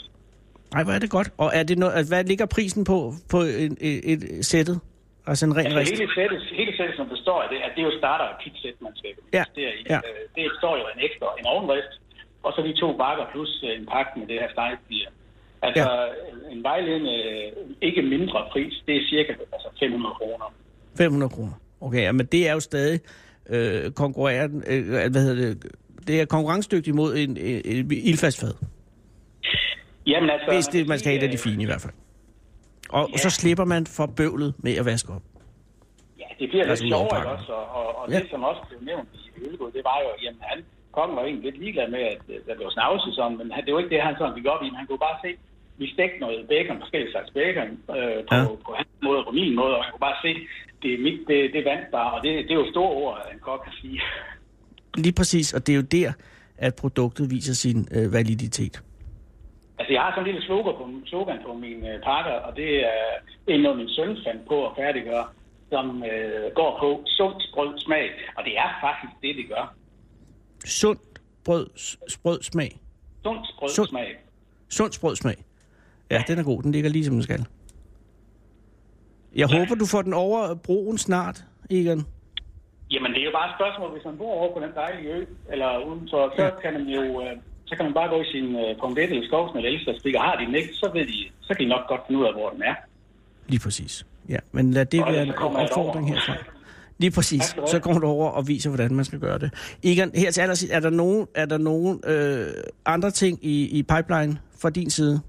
Nej, 0.73 0.83
hvor 0.85 0.93
er 0.97 1.01
det 1.05 1.11
godt. 1.17 1.29
Og 1.43 1.49
er 1.59 1.63
det 1.69 1.77
noget, 1.81 1.93
altså, 1.97 2.09
hvad 2.13 2.23
ligger 2.31 2.45
prisen 2.57 2.83
på, 2.91 2.97
på 3.33 3.39
et, 3.63 3.73
et, 3.89 3.99
et 4.13 4.45
sættet? 4.51 4.77
Altså 5.31 5.43
en 5.49 5.53
ren 5.57 5.65
Altså 5.65 5.79
rist? 5.79 5.91
hele 6.01 6.11
sættet, 6.19 6.39
hele 6.61 6.71
sættet, 6.77 6.95
som 6.99 7.07
består 7.15 7.39
af 7.43 7.49
det, 7.53 7.59
at 7.65 7.71
det 7.75 7.81
er 7.83 7.87
jo 7.91 7.95
starter 8.01 8.25
et 8.33 8.37
kitsæt, 8.43 8.77
man 8.87 8.93
skal 8.99 9.09
Ja, 9.09 9.15
investere 9.43 9.71
i. 9.79 9.81
ja. 9.93 9.99
Øh, 10.07 10.21
Det 10.35 10.43
består 10.53 10.73
jo 10.79 10.83
af 10.89 10.93
en 10.97 11.01
ekstra, 11.07 11.27
en 11.41 11.45
ovenrist, 11.53 11.93
og 12.45 12.49
så 12.55 12.59
de 12.67 12.73
to 12.83 12.87
bakker 13.03 13.25
plus 13.33 13.51
øh, 13.67 13.73
en 13.79 13.85
pakke 13.93 14.11
med 14.19 14.25
det 14.31 14.37
her 14.41 14.49
stegebier. 14.55 15.09
Altså 15.61 15.91
ja. 15.91 16.51
en 16.51 16.63
vejledende, 16.63 17.13
øh, 17.23 17.51
ikke 17.81 18.01
mindre 18.01 18.45
pris, 18.51 18.83
det 18.87 18.95
er 18.97 19.01
cirka 19.09 19.31
altså 19.53 19.67
500 19.79 20.15
kroner. 20.15 20.53
500 20.97 21.29
kroner. 21.29 21.51
Okay, 21.81 22.09
men 22.11 22.25
det 22.25 22.49
er 22.49 22.53
jo 22.53 22.59
stadig 22.59 22.99
øh, 23.49 23.91
konkurrerende, 23.91 24.63
øh, 24.67 24.87
hvad 25.11 25.21
hedder 25.23 25.45
det, 25.45 25.71
det 26.07 26.21
er 26.21 26.25
konkurrencedygtigt 26.25 26.95
mod 26.95 27.15
en, 27.17 27.37
en, 27.37 27.61
en 27.65 27.91
ildfast 27.91 28.39
fad. 28.41 28.53
Jamen 30.07 30.29
altså... 30.29 30.47
Hvis 30.53 30.67
det, 30.67 30.87
man 30.87 30.99
skal 30.99 31.09
have 31.11 31.19
et 31.19 31.23
af 31.27 31.31
de 31.31 31.37
sige, 31.37 31.51
fine 31.51 31.63
i 31.63 31.65
hvert 31.65 31.81
fald. 31.81 31.93
Og, 32.89 33.09
Ja. 33.11 33.17
så 33.17 33.29
slipper 33.29 33.65
man 33.65 33.83
for 33.97 34.05
bøvlet 34.19 34.53
med 34.65 34.73
at 34.81 34.85
vaske 34.85 35.09
op. 35.17 35.23
Ja, 36.21 36.25
det 36.39 36.45
bliver 36.49 36.63
lidt 36.63 36.69
Altså, 36.69 36.85
over 36.95 37.09
sjovere, 37.09 37.25
også? 37.35 37.51
Og, 37.53 37.65
og, 37.79 37.87
og 37.99 38.05
Ja. 38.11 38.19
det, 38.19 38.27
som 38.33 38.43
også 38.43 38.61
blev 38.69 38.79
nævnt 38.89 39.09
i 39.37 39.41
Ølgod, 39.47 39.71
det 39.77 39.83
var 39.89 39.97
jo, 40.05 40.09
jamen 40.25 40.41
han, 40.49 40.57
kongen 40.97 41.15
var 41.17 41.23
egentlig 41.23 41.45
lidt 41.49 41.59
ligeglad 41.63 41.87
med, 41.95 41.99
at 42.13 42.21
øh, 42.33 42.37
der 42.47 42.55
blev 42.59 42.69
snavset 42.77 43.11
sådan, 43.19 43.37
men 43.39 43.45
det 43.65 43.71
var 43.73 43.79
ikke 43.83 43.93
det, 43.95 44.01
han 44.09 44.15
sådan 44.19 44.35
gik 44.37 44.47
op 44.53 44.61
i, 44.65 44.67
han 44.79 44.85
kunne 44.87 45.03
bare 45.09 45.17
se, 45.25 45.29
vi 45.79 45.85
stegte 45.93 46.17
noget 46.19 46.47
bacon, 46.51 46.77
forskellige 46.83 47.11
slags 47.11 47.29
bacon, 47.37 47.69
øh, 47.97 48.19
på, 48.29 48.35
Ja. 48.35 48.45
på 48.67 48.71
hans 48.79 48.89
måde 49.05 49.17
og 49.21 49.25
på 49.29 49.31
min 49.41 49.55
måde, 49.55 49.73
og 49.77 49.83
han 49.83 49.91
kunne 49.93 50.05
bare 50.09 50.19
se, 50.25 50.31
det, 50.81 50.89
er 50.93 50.99
mit, 51.05 51.19
det, 51.27 51.37
det 51.55 51.61
vandt 51.71 51.85
bare, 51.91 52.11
og 52.15 52.19
det, 52.23 52.31
det 52.47 52.51
er 52.51 52.61
jo 52.63 52.71
store 52.71 52.91
ord, 53.03 53.15
en 53.33 53.39
kok 53.39 53.61
kan 53.65 53.73
sige. 53.81 53.99
Lige 55.05 55.13
præcis, 55.19 55.53
og 55.53 55.59
det 55.67 55.71
er 55.73 55.75
jo 55.81 55.87
der, 55.97 56.11
at 56.57 56.73
produktet 56.81 57.31
viser 57.31 57.53
sin 57.53 57.79
øh, 57.95 58.13
validitet. 58.13 58.75
Altså, 59.79 59.93
jeg 59.93 60.01
har 60.01 60.11
sådan 60.11 60.23
en 60.23 60.31
lille 60.33 60.45
slogan 60.47 60.75
på, 60.79 60.83
slogan 61.05 61.37
på 61.45 61.53
mine 61.53 61.93
øh, 61.93 62.01
pakker, 62.03 62.31
og 62.47 62.55
det 62.55 62.69
er 62.85 62.99
en 63.47 63.61
noget, 63.61 63.77
min 63.77 63.89
søn 63.89 64.17
fandt 64.27 64.47
på 64.47 64.67
at 64.67 64.71
færdiggøre, 64.77 65.25
som 65.69 66.03
øh, 66.03 66.51
går 66.55 66.77
på 66.79 67.03
sundt 67.07 67.43
brød 67.53 67.79
smag, 67.79 68.05
og 68.37 68.43
det 68.45 68.57
er 68.57 68.69
faktisk 68.85 69.13
det, 69.21 69.35
det 69.35 69.45
gør. 69.49 69.73
Sund 70.65 70.99
brød, 71.45 71.67
sprød 72.09 72.41
smag. 72.41 72.71
Sundt 73.23 73.47
brød 73.59 73.69
Sund. 73.69 73.87
smag. 73.87 74.15
Sund 74.69 74.91
sprød 74.91 75.15
smag. 75.15 75.35
Ja, 76.11 76.23
den 76.27 76.39
er 76.39 76.43
god. 76.43 76.63
Den 76.63 76.71
ligger 76.71 76.89
lige 76.89 77.05
som 77.05 77.13
den 77.13 77.23
skal. 77.23 77.45
Jeg 79.35 79.49
Ja. 79.51 79.57
håber, 79.59 79.75
du 79.75 79.85
får 79.85 80.01
den 80.01 80.13
over 80.13 80.55
broen 80.55 80.97
snart, 80.97 81.43
Egon. 81.69 82.05
Jamen, 82.91 83.11
det 83.11 83.19
er 83.21 83.25
jo 83.25 83.31
bare 83.33 83.49
et 83.49 83.55
spørgsmål, 83.59 83.91
hvis 83.91 84.05
man 84.05 84.17
bor 84.17 84.33
over 84.33 84.53
på 84.53 84.59
den 84.65 84.71
dejlige 84.75 85.13
ø, 85.13 85.25
eller 85.51 85.69
udenfor, 85.87 86.33
så 86.37 86.43
Ja. 86.43 86.49
kan 86.63 86.73
man 86.73 86.83
jo... 86.87 87.21
Øh, 87.21 87.37
så 87.65 87.75
kan 87.75 87.85
man 87.85 87.93
bare 87.93 88.09
gå 88.09 88.21
i 88.21 88.25
sin 88.31 88.55
øh, 88.55 88.61
1 89.03 89.11
eller 89.11 89.27
skovsen 89.27 89.57
eller 89.57 89.69
elsterstik, 89.69 90.15
og 90.15 90.21
har 90.21 90.35
de 90.39 90.45
den 90.45 90.55
ikke, 90.55 90.69
så, 90.73 90.89
ved 90.93 91.05
de, 91.07 91.17
så 91.41 91.53
kan 91.53 91.65
de 91.65 91.69
nok 91.69 91.87
godt 91.87 92.01
finde 92.07 92.21
ud 92.21 92.25
af, 92.25 92.33
hvor 92.33 92.49
den 92.49 92.61
er. 92.61 92.75
Lige 93.47 93.59
præcis. 93.59 94.05
Ja, 94.29 94.37
men 94.51 94.71
lad 94.71 94.85
det 94.85 95.03
Og 95.03 95.11
være 95.13 95.23
en 95.23 95.33
opfordring 95.33 96.09
herfra. 96.13 96.33
Lige 96.97 97.11
præcis. 97.11 97.43
Så 97.67 97.79
kommer 97.79 97.99
du 98.01 98.07
over 98.07 98.29
og 98.29 98.47
viser, 98.47 98.69
hvordan 98.69 98.95
man 98.95 99.05
skal 99.05 99.19
gøre 99.19 99.39
det. 99.39 99.53
Egon, 99.83 100.11
her 100.15 100.31
til 100.31 100.41
allersidst, 100.41 100.73
er 100.73 100.79
der 100.79 100.89
nogen, 100.89 101.27
er 101.35 101.45
der 101.45 101.57
nogen 101.57 102.01
øh, 102.07 102.47
andre 102.85 103.11
ting 103.11 103.39
i, 103.41 103.79
i 103.79 103.83
pipeline 103.83 104.37
fra 104.61 104.69
din 104.69 104.89
side? 104.89 105.19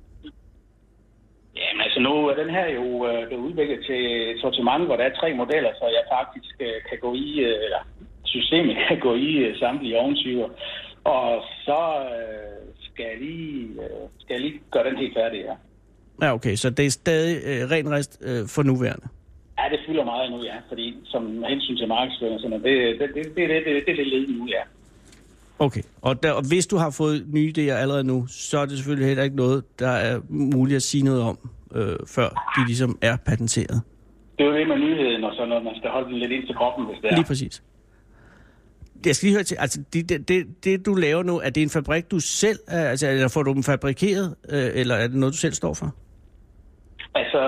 Altså, 2.01 2.13
nu 2.13 2.29
er 2.31 2.35
den 2.43 2.51
her 2.57 2.67
jo 2.79 2.87
øh, 3.09 3.27
blevet 3.27 3.43
udviklet 3.49 3.81
til 3.89 4.03
et 4.31 4.41
sortiment, 4.41 4.87
hvor 4.87 4.97
der 4.97 5.05
er 5.05 5.19
tre 5.21 5.35
modeller, 5.35 5.73
så 5.81 5.85
jeg 5.97 6.05
faktisk 6.19 6.55
øh, 6.61 6.79
kan 6.89 6.99
gå 7.01 7.15
i, 7.15 7.31
øh, 7.49 7.77
systemet 8.25 8.77
kan 8.89 8.99
gå 9.01 9.15
i 9.15 9.31
øh, 9.47 9.59
samtlige 9.59 9.99
oventyper. 9.99 10.49
Og 11.05 11.43
så 11.67 11.83
øh, 12.15 12.61
skal, 12.87 13.05
jeg 13.11 13.19
lige, 13.27 13.57
øh, 13.83 14.03
skal 14.19 14.35
jeg 14.35 14.41
lige 14.41 14.61
gøre 14.73 14.85
den 14.89 14.97
helt 14.97 15.15
færdig 15.15 15.41
her. 15.47 15.57
Ja, 16.23 16.35
okay, 16.35 16.55
så 16.57 16.71
det 16.71 16.87
er 16.87 16.91
stadig 16.91 17.37
øh, 17.51 17.71
ren 17.71 17.91
rest 17.91 18.13
øh, 18.29 18.43
for 18.55 18.63
nuværende. 18.63 19.07
Ja, 19.59 19.65
det 19.73 19.81
fylder 19.87 20.05
meget 20.05 20.31
nu, 20.31 20.39
ja, 20.43 20.57
fordi 20.69 20.97
som 21.05 21.45
hensyn 21.49 21.77
til 21.77 21.89
markedsføring 21.89 22.35
og 22.35 22.41
sådan 22.41 22.51
noget, 22.51 22.65
det, 22.65 23.01
det, 23.01 23.09
det, 23.15 23.25
det, 23.37 23.49
det, 23.51 23.63
det, 23.67 23.83
det 23.87 23.93
er 23.93 23.97
det 23.97 24.07
led 24.07 24.29
nu, 24.29 24.47
ja. 24.47 24.63
Okay, 25.59 25.83
og, 26.03 26.23
der, 26.23 26.33
og 26.33 26.43
hvis 26.49 26.67
du 26.67 26.77
har 26.77 26.91
fået 26.91 27.27
nye 27.35 27.53
idéer 27.57 27.77
allerede 27.83 28.05
nu, 28.05 28.27
så 28.27 28.59
er 28.59 28.67
det 28.67 28.77
selvfølgelig 28.77 29.09
heller 29.09 29.25
ikke 29.25 29.37
noget, 29.37 29.65
der 29.79 29.89
er 30.09 30.21
muligt 30.29 30.77
at 30.77 30.83
sige 30.83 31.05
noget 31.05 31.23
om, 31.23 31.39
øh, 31.75 31.97
før 32.17 32.29
de 32.57 32.67
ligesom 32.67 32.99
er 33.03 33.17
patenteret. 33.27 33.83
Det 34.39 34.47
er 34.47 34.51
jo 34.51 34.57
det 34.59 34.69
med 34.69 34.79
nyheden 34.79 35.25
og 35.25 35.33
sådan 35.35 35.49
noget, 35.49 35.65
man 35.65 35.75
skal 35.77 35.91
holde 35.91 36.09
den 36.11 36.19
lidt 36.19 36.33
ind 36.33 36.47
til 36.47 36.55
kroppen, 36.57 36.87
hvis 36.87 36.99
det 37.03 37.11
er. 37.11 37.15
Lige 37.17 37.27
præcis. 37.27 37.63
jeg 39.07 39.15
skal 39.17 39.27
lige 39.27 39.37
høre 39.37 39.45
til, 39.45 39.57
altså 39.61 39.81
det, 39.93 40.09
det, 40.09 40.29
det, 40.29 40.65
det 40.65 40.87
du 40.87 40.95
laver 40.95 41.23
nu, 41.23 41.39
er 41.41 41.51
det 41.51 41.63
en 41.63 41.71
fabrik, 41.71 42.11
du 42.11 42.21
selv, 42.21 42.59
er- 42.69 42.89
altså, 42.89 43.07
eller 43.09 43.29
får 43.29 43.43
du 43.43 43.53
dem 43.53 43.63
fabrikeret, 43.63 44.35
øh, 44.53 44.71
eller 44.81 44.95
er 44.95 45.07
det 45.07 45.17
noget, 45.17 45.33
du 45.33 45.39
selv 45.39 45.53
står 45.53 45.75
for? 45.75 45.95
Altså, 47.15 47.41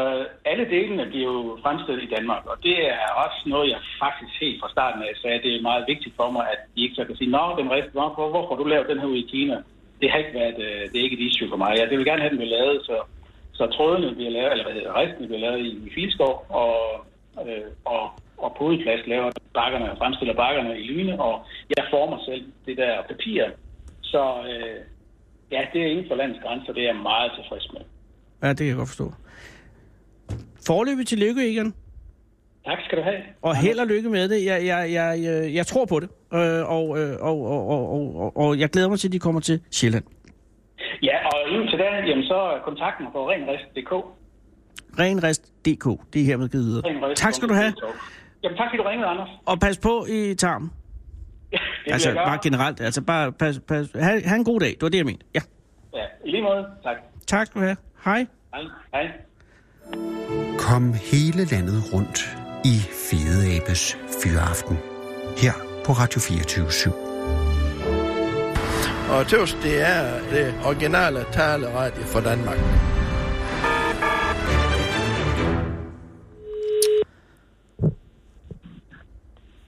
alle 0.50 0.64
delene 0.76 1.04
bliver 1.12 1.30
jo 1.32 1.58
fremstillet 1.64 2.02
i 2.02 2.10
Danmark, 2.16 2.42
og 2.52 2.56
det 2.62 2.76
er 2.90 3.08
også 3.24 3.40
noget, 3.46 3.66
jeg 3.70 3.80
faktisk 4.04 4.32
helt 4.44 4.58
fra 4.60 4.70
starten 4.76 5.02
af 5.02 5.12
sagde, 5.22 5.42
det 5.44 5.50
er 5.56 5.62
meget 5.70 5.84
vigtigt 5.92 6.14
for 6.20 6.28
mig, 6.36 6.44
at 6.52 6.58
de 6.74 6.80
ikke 6.84 6.94
så 6.98 7.04
kan 7.04 7.16
sige, 7.16 7.30
Nå, 7.36 7.44
den 7.58 7.66
hvor, 7.66 8.28
hvorfor 8.32 8.48
har 8.54 8.62
du 8.62 8.68
lavet 8.68 8.88
den 8.90 8.98
her 9.00 9.06
ude 9.12 9.18
i 9.24 9.30
Kina? 9.34 9.56
Det 10.00 10.10
har 10.10 10.18
ikke 10.18 10.34
været, 10.40 10.58
øh, 10.68 10.80
det 10.90 10.96
er 10.98 11.04
ikke 11.06 11.18
et 11.20 11.26
issue 11.28 11.48
for 11.52 11.56
mig. 11.62 11.70
Jeg 11.80 11.86
vil 11.90 12.04
gerne 12.10 12.22
have 12.24 12.36
den 12.36 12.48
lavet, 12.56 12.76
så, 12.88 12.96
så 13.62 13.66
trådene 13.76 14.14
bliver 14.14 14.32
lavet, 14.36 14.52
eller 14.52 14.64
hvad 14.66 14.74
hedder 14.78 14.98
resten 15.00 15.26
bliver 15.28 15.42
lavet 15.46 15.60
i, 15.68 15.70
i 15.86 15.90
Filskov, 15.96 16.34
og, 16.60 16.74
øh, 17.46 17.68
og, 17.84 18.02
og 18.44 18.48
på 18.58 18.62
udplads 18.70 19.02
laver 19.12 19.30
bakkerne, 19.54 19.98
fremstiller 20.00 20.34
bakkerne 20.34 20.72
i 20.80 20.84
Lyne, 20.90 21.14
og 21.26 21.34
jeg 21.76 21.84
former 21.94 22.18
selv 22.28 22.42
det 22.66 22.76
der 22.76 22.92
papir. 23.10 23.42
Så 24.02 24.22
øh, 24.50 24.78
ja, 25.54 25.60
det 25.72 25.80
er 25.82 25.90
inden 25.92 26.08
for 26.08 26.14
landets 26.14 26.42
grænser, 26.44 26.72
det 26.72 26.82
er 26.82 26.90
jeg 26.92 27.00
meget 27.10 27.30
tilfreds 27.38 27.66
med. 27.74 27.82
Ja, 28.42 28.48
det 28.48 28.58
kan 28.58 28.66
jeg 28.66 28.76
godt 28.76 28.88
forstå. 28.88 29.06
Forløbet 30.66 31.06
til 31.06 31.18
lykke, 31.18 31.42
Egon. 31.52 31.74
Tak 32.64 32.78
skal 32.84 32.98
du 32.98 33.02
have. 33.02 33.20
Og 33.42 33.56
held 33.56 33.78
og 33.78 33.86
lykke 33.86 34.10
med 34.10 34.28
det. 34.28 34.44
Jeg, 34.44 34.66
jeg, 34.66 34.92
jeg, 34.92 35.22
jeg, 35.22 35.54
jeg 35.54 35.66
tror 35.66 35.84
på 35.84 36.00
det. 36.00 36.08
Øh, 36.34 36.62
og, 36.76 36.86
øh, 37.00 37.16
og, 37.20 37.36
og, 37.54 37.68
og, 37.68 37.82
og, 37.94 38.16
og, 38.16 38.36
og 38.36 38.58
jeg 38.58 38.68
glæder 38.70 38.88
mig 38.88 38.98
til, 38.98 39.08
at 39.08 39.12
de 39.12 39.18
kommer 39.18 39.40
til 39.40 39.60
Sjælland. 39.70 40.04
Ja, 41.03 41.16
og 41.26 41.48
indtil 41.50 41.78
da, 41.78 41.84
jamen, 41.84 42.24
så 42.24 42.34
er 42.34 42.59
kontakten 42.64 43.07
på 43.12 43.30
renrest.dk. 43.30 43.92
Renrest.dk. 44.98 45.86
Det 46.12 46.22
er 46.22 46.26
hermed 46.26 46.48
givet 46.48 46.64
videre. 46.64 46.82
Renrest. 46.90 47.22
Tak 47.22 47.34
skal 47.34 47.48
du 47.48 47.55
have. 47.55 47.74
Jamen, 48.42 48.59
tak 48.59 48.66
fordi 48.70 48.76
du 48.76 48.82
ringede, 48.82 49.09
Anders. 49.09 49.28
Og 49.46 49.61
pas 49.61 49.78
på 49.78 50.07
i 50.09 50.34
tarmen. 50.34 50.70
Det 51.50 51.61
Altså 51.92 52.14
bare 52.14 52.38
generelt. 52.42 52.80
Altså 52.80 53.03
bare 53.03 53.32
pas, 53.32 53.61
pas. 53.68 53.86
Ha, 53.94 54.20
ha 54.28 54.36
en 54.36 54.44
god 54.44 54.61
dag. 54.61 54.68
Det 54.68 54.82
var 54.82 54.88
det, 54.88 54.98
jeg 54.98 55.07
mente. 55.07 55.26
Ja. 55.34 55.40
Ja, 55.94 56.05
i 56.24 56.30
lige 56.30 56.42
måde. 56.42 56.66
Tak. 56.82 56.96
Tak 57.26 57.46
skal 57.46 57.61
du 57.61 57.64
have. 57.66 57.76
Hej. 58.05 58.26
Hej. 58.55 58.62
Hej. 58.94 59.11
Kom 60.59 60.94
hele 61.12 61.44
landet 61.44 61.94
rundt 61.94 62.36
i 62.64 62.76
Fede 63.11 63.57
Abes 63.57 63.98
Fyraften. 64.22 64.76
Her 65.42 65.53
på 65.86 65.92
Radio 65.92 66.20
24 66.20 67.11
Og 69.12 69.26
tøvs, 69.26 69.54
det 69.62 69.80
er 69.80 70.20
det 70.30 70.54
originale 70.66 71.24
taleradio 71.32 72.02
for 72.02 72.20
Danmark. 72.20 72.58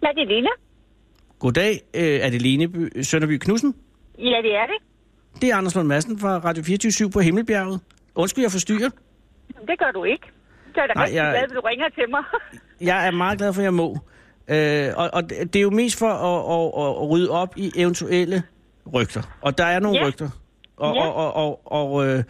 Er 0.02 0.12
Lene. 0.28 0.48
Goddag. 1.38 1.80
Øh, 1.94 2.02
er 2.02 2.30
By, 2.68 3.02
Sønderby 3.02 3.38
Knudsen? 3.38 3.74
Ja, 4.18 4.22
det 4.42 4.54
er 4.54 4.66
det. 4.66 4.78
Det 5.42 5.50
er 5.50 5.56
Anders 5.56 5.74
Lund 5.74 5.88
Madsen 5.88 6.18
fra 6.18 6.38
Radio 6.38 6.62
24 6.62 7.10
på 7.10 7.20
Himmelbjerget. 7.20 7.80
Undskyld, 8.14 8.44
jeg 8.44 8.50
forstyrrer. 8.52 8.90
Det 9.68 9.78
gør 9.78 9.90
du 9.94 10.04
ikke. 10.04 10.26
Så 10.74 10.80
er 10.80 10.86
da 10.86 10.92
Nej, 10.94 11.04
rigtig 11.04 11.16
jeg- 11.16 11.30
glad, 11.32 11.42
at 11.42 11.50
du 11.56 11.60
ringer 11.60 11.88
til 11.88 12.10
mig. 12.10 12.22
Jeg 12.88 13.06
er 13.06 13.10
meget 13.10 13.38
glad 13.38 13.52
for, 13.52 13.60
at 13.60 13.64
jeg 13.64 13.74
må. 13.74 13.98
Øh, 14.48 14.88
og, 14.96 15.10
og 15.12 15.30
det 15.30 15.52
det 15.52 15.58
er 15.58 15.62
jo 15.62 15.70
mest 15.70 15.98
for 15.98 16.08
at, 16.08 16.38
at, 16.54 16.66
at, 16.82 17.02
at 17.02 17.10
rydde 17.10 17.30
op 17.30 17.54
i 17.56 17.72
eventuelle 17.76 18.42
rygter. 18.94 19.22
Og 19.40 19.58
der 19.58 19.64
er 19.64 19.80
nogle 19.80 19.98
Ja. 19.98 20.06
rygter. 20.06 20.28
Og, 20.76 20.94
Ja. 20.94 21.06
og, 21.06 21.34
og, 21.34 21.62
og, 21.72 21.72
og, 21.94 22.06
øh, 22.06 22.22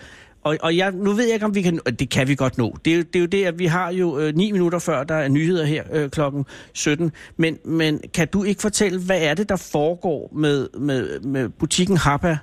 og, 0.45 0.57
og 0.63 0.77
jeg, 0.77 0.93
nu 0.93 1.11
ved 1.13 1.25
jeg 1.25 1.35
ikke, 1.35 1.47
om 1.47 1.55
vi 1.55 1.63
kan... 1.63 1.79
Det 1.99 2.11
kan 2.11 2.29
vi 2.29 2.35
godt 2.35 2.59
nå. 2.59 2.77
Det 2.85 2.93
er 2.93 2.97
jo 2.97 3.03
det, 3.03 3.17
er 3.17 3.21
jo 3.21 3.27
det 3.27 3.45
at 3.45 3.59
vi 3.59 3.67
har 3.67 3.93
jo 3.93 4.19
øh, 4.19 4.35
ni 4.35 4.53
minutter 4.53 4.79
før, 4.79 5.05
der 5.05 5.15
er 5.15 5.29
nyheder 5.29 5.65
her 5.65 5.83
øh, 5.93 6.11
klokken 6.11 6.45
17. 6.75 7.13
Men, 7.37 7.59
men 7.65 8.01
kan 8.15 8.29
du 8.29 8.45
ikke 8.45 8.61
fortælle, 8.63 9.01
hvad 9.07 9.23
er 9.23 9.35
det, 9.35 9.49
der 9.49 9.69
foregår 9.73 10.31
med, 10.33 10.69
med, 10.79 11.21
med 11.21 11.49
butikken 11.49 11.97
Happa 11.97 12.39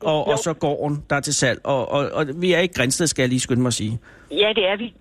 og, 0.00 0.26
og 0.26 0.38
så 0.38 0.52
gården, 0.52 1.04
der 1.10 1.16
er 1.16 1.20
til 1.20 1.34
salg? 1.34 1.60
Og, 1.64 1.88
og, 1.92 2.10
og 2.14 2.26
vi 2.36 2.52
er 2.52 2.58
ikke 2.58 2.74
Grænsted, 2.74 3.06
skal 3.06 3.22
jeg 3.22 3.28
lige 3.28 3.40
skynde 3.40 3.62
mig 3.62 3.68
at 3.68 3.74
sige. 3.74 3.98
ja, 4.30 4.48
det 4.56 4.64
er 4.72 4.76
vi. 4.76 4.94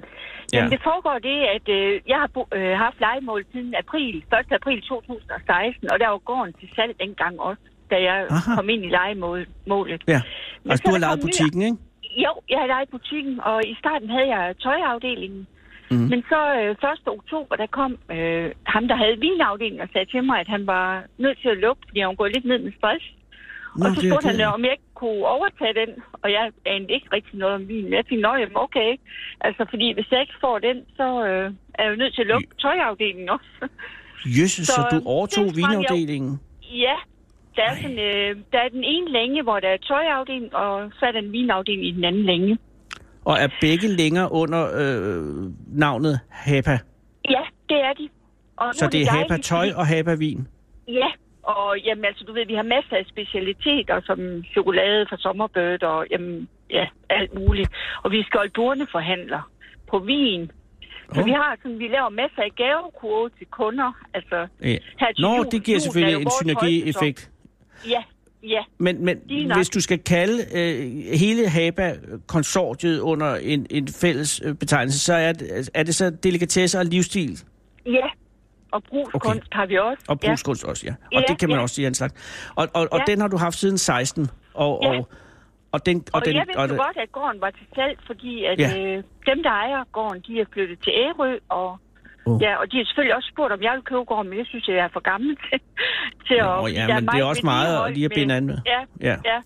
Ja. 0.54 0.58
Jamen, 0.58 0.72
det 0.72 0.80
foregår 0.84 1.18
det, 1.30 1.38
at 1.56 1.66
øh, 1.78 2.02
jeg 2.08 2.18
har 2.24 2.30
bo, 2.34 2.42
øh, 2.58 2.72
haft 2.86 3.00
legemål 3.00 3.46
siden 3.52 3.76
april, 3.84 4.16
1. 4.18 4.24
april 4.60 4.82
2016, 4.82 5.92
og 5.92 6.00
der 6.00 6.08
var 6.10 6.18
gården 6.18 6.54
til 6.60 6.70
salg 6.76 6.94
dengang 7.00 7.40
også, 7.40 7.62
da 7.92 7.98
jeg 8.10 8.18
Aha. 8.30 8.56
Kom 8.56 8.70
ind 8.70 8.84
i 8.86 8.90
legemålet. 8.90 10.02
Ja. 10.08 10.22
Men 10.64 10.72
Altså, 10.72 10.84
så 10.84 10.88
du 10.88 10.92
har 10.96 11.00
lejet 11.06 11.20
kommet 11.20 11.26
nye- 11.26 11.30
butikken, 11.32 11.62
ikke? 11.70 11.78
Jo, 12.26 12.32
jeg 12.50 12.60
har 12.62 12.68
lejet 12.74 12.90
butikken, 12.90 13.36
og 13.50 13.58
i 13.72 13.76
starten 13.82 14.10
havde 14.16 14.28
jeg 14.36 14.56
tøjafdelingen. 14.64 15.48
Mm. 15.92 15.98
Men 16.12 16.20
så 16.32 16.40
øh, 16.60 16.72
1. 16.72 17.08
oktober, 17.18 17.56
der 17.56 17.68
kom 17.80 17.92
øh, 18.16 18.52
ham, 18.74 18.84
der 18.88 18.96
havde 19.04 19.16
vinafdelingen, 19.26 19.82
og 19.86 19.90
sagde 19.94 20.12
til 20.12 20.24
mig, 20.24 20.38
at 20.40 20.48
han 20.48 20.68
var 20.68 21.04
nødt 21.18 21.38
til 21.42 21.50
at 21.50 21.58
lukke, 21.66 21.82
fordi 21.88 22.00
han 22.00 22.08
var 22.10 22.16
gået 22.22 22.34
lidt 22.36 22.46
ned 22.46 22.60
med 22.60 22.72
stress. 22.80 23.06
Nå, 23.78 23.86
og 23.86 23.96
så 23.96 24.02
spurgte 24.02 24.28
han, 24.28 24.42
om 24.56 24.64
jeg 24.64 24.72
ikke 24.72 24.90
kunne 25.02 25.26
overtage 25.36 25.74
den, 25.82 25.90
og 26.24 26.32
jeg 26.32 26.44
anede 26.66 26.94
ikke 26.94 27.08
rigtig 27.18 27.36
noget 27.40 27.56
om 27.56 27.68
vin. 27.68 27.84
Men 27.84 27.94
jeg 27.94 28.06
tænkte, 28.06 28.30
jamen 28.30 28.58
okay. 28.68 28.92
Altså, 29.42 29.66
fordi 29.70 29.88
hvis 29.94 30.08
jeg 30.12 30.22
ikke 30.22 30.34
får 30.42 30.60
den, 30.60 30.78
så 30.98 31.08
øh, 31.28 31.46
er 31.74 31.84
jeg 31.84 31.92
jo 31.92 31.96
nødt 32.02 32.14
til 32.16 32.22
at 32.22 32.28
lukke 32.28 32.48
tøjafdelingen 32.62 33.30
også. 33.30 33.52
Jøsses, 34.38 34.68
så, 34.68 34.74
Så, 34.82 34.88
du 34.92 34.96
øh, 34.96 35.02
overtog 35.06 35.46
jeg 35.46 35.52
jo- 35.58 35.68
vinafdelingen? 35.68 36.40
ja, 36.86 36.96
der 37.56 37.64
er, 37.64 37.76
sådan, 37.76 38.00
øh, 38.00 38.36
der 38.52 38.60
er 38.60 38.70
den 38.70 38.84
ene 38.84 39.12
længe, 39.12 39.44
hvor 39.44 39.60
der 39.60 39.68
er 39.68 39.78
tøjafdeling, 39.78 40.56
og 40.56 40.92
så 41.00 41.06
er 41.06 41.12
der 41.12 41.20
en 41.20 41.32
vinafdeling 41.32 41.86
i 41.88 41.92
den 41.92 42.04
anden 42.04 42.24
længe. 42.26 42.58
Og 43.26 43.38
er 43.40 43.48
begge 43.62 43.88
længere 43.88 44.32
under 44.32 44.62
øh, 44.82 45.52
navnet 45.68 46.20
Hapa? 46.30 46.78
Ja, 47.30 47.42
det 47.70 47.78
er 47.78 47.94
de. 47.94 48.10
Og 48.58 48.76
Så 48.76 48.88
det 48.88 49.02
er 49.02 49.12
Hapa 49.12 49.38
Tøj 49.38 49.68
og 49.76 49.88
Hapa 49.88 50.14
Vin? 50.14 50.48
Ja, 50.88 51.08
og 51.44 51.78
jamen, 51.86 52.06
altså, 52.06 52.24
du 52.28 52.34
ved, 52.34 52.46
vi 52.48 52.54
har 52.54 52.64
masser 52.64 52.96
af 52.96 53.06
specialiteter, 53.10 54.02
som 54.06 54.20
chokolade 54.52 55.06
fra 55.10 55.18
Sommerbird 55.18 55.84
og 55.84 56.06
jamen, 56.12 56.48
ja, 56.70 56.86
alt 57.10 57.34
muligt. 57.40 57.70
Og 58.04 58.12
vi 58.12 58.20
er 58.20 58.24
skoldborne 58.24 58.88
forhandler 58.92 59.52
på 59.90 60.00
vin. 60.00 60.52
Så 61.14 61.20
Åh. 61.20 61.26
vi 61.26 61.32
har 61.32 61.58
sådan, 61.62 61.80
vi 61.80 61.88
laver 61.88 62.10
masser 62.10 62.42
af 62.42 62.52
gavekurve 62.56 63.30
til 63.38 63.48
kunder. 63.48 63.92
Altså, 64.14 64.48
Ja. 64.64 64.68
her 65.00 65.12
til 65.16 65.22
Nå, 65.22 65.36
jul- 65.38 65.50
det 65.52 65.64
giver 65.64 65.76
er 65.78 65.80
selvfølgelig 65.82 66.22
en 66.22 66.30
synergieffekt. 66.42 67.31
Ja, 67.90 68.04
ja. 68.44 68.64
Men, 68.78 69.06
men 69.06 69.18
hvis 69.56 69.70
du 69.70 69.82
skal 69.82 70.00
kalde 70.00 70.44
øh, 70.56 71.18
hele 71.20 71.50
Hapa-konsortiet 71.50 73.00
under 73.00 73.36
en, 73.36 73.68
en 73.70 73.88
fælles 73.88 74.42
øh, 74.46 74.56
betegnelse, 74.56 75.00
så 75.00 75.14
er 75.14 75.32
det, 75.34 75.70
er 75.74 75.84
det 75.84 75.96
så 75.96 76.10
delikatesse 76.10 76.80
og 76.80 76.86
livsstil 76.86 77.40
Ja, 77.86 78.08
og 78.72 78.84
brugskunst 78.84 79.26
okay. 79.28 79.42
har 79.52 79.66
vi 79.66 79.78
også. 79.78 80.04
og 80.08 80.20
brugskunst 80.20 80.64
også, 80.66 80.86
ja. 80.88 80.92
Og 80.92 81.22
Ja, 81.22 81.22
det 81.28 81.40
kan 81.40 81.50
man 81.50 81.58
ja. 81.58 81.62
også 81.62 81.76
sige 81.76 81.88
en 81.88 81.94
slags. 81.94 82.14
Og, 82.56 82.68
og, 82.74 82.88
og 82.92 83.00
Ja. 83.00 83.12
den 83.12 83.22
har 83.22 83.28
du 83.28 83.38
haft 83.38 83.58
siden 83.58 83.78
16. 83.78 84.28
Og, 84.54 84.80
Ja. 84.84 84.90
og, 84.98 85.10
og 85.72 85.86
den, 85.86 85.98
Og, 85.98 86.04
og 86.14 86.26
den, 86.26 86.36
jeg 86.36 86.44
vidste 86.48 86.58
og 86.60 86.64
jo 86.64 86.70
den, 86.70 86.78
godt, 86.78 86.98
at 86.98 87.12
gården 87.12 87.42
var 87.42 87.50
til 87.50 87.66
salg, 87.76 88.00
fordi 88.08 88.46
at, 88.46 88.60
Ja. 88.60 88.70
ja. 88.70 88.98
øh, 88.98 89.04
dem, 89.26 89.44
der 89.44 89.50
ejer 89.50 89.84
gården, 89.92 90.22
de 90.28 90.40
er 90.40 90.46
flyttet 90.54 90.80
til 90.84 90.94
Ærø, 90.96 91.38
og. 91.50 91.78
Oh. 92.26 92.42
ja, 92.46 92.52
og 92.62 92.66
de 92.72 92.78
har 92.78 92.86
selvfølgelig 92.86 93.16
også 93.16 93.30
spurgt, 93.34 93.52
om 93.54 93.62
jeg 93.68 93.74
vil 93.76 93.84
købe 93.90 94.04
gården, 94.12 94.30
men 94.30 94.40
det 94.40 94.48
synes 94.48 94.68
jeg, 94.68 94.76
jeg 94.76 94.86
er 94.90 94.94
for 94.98 95.04
gammel 95.12 95.32
til, 95.46 95.60
til 96.28 96.38
Nå, 96.38 96.66
at... 96.66 96.74
ja, 96.74 96.88
men 97.00 97.08
det 97.08 97.20
er 97.20 97.24
også 97.34 97.46
meget 97.54 97.86
at 97.86 97.94
lige 97.94 98.06
at 98.06 98.12
binde 98.16 98.36
an 98.36 98.46
med. 98.46 98.58
Ja, 98.74 98.82
Ja. 99.10 99.16
ja. 99.32 99.38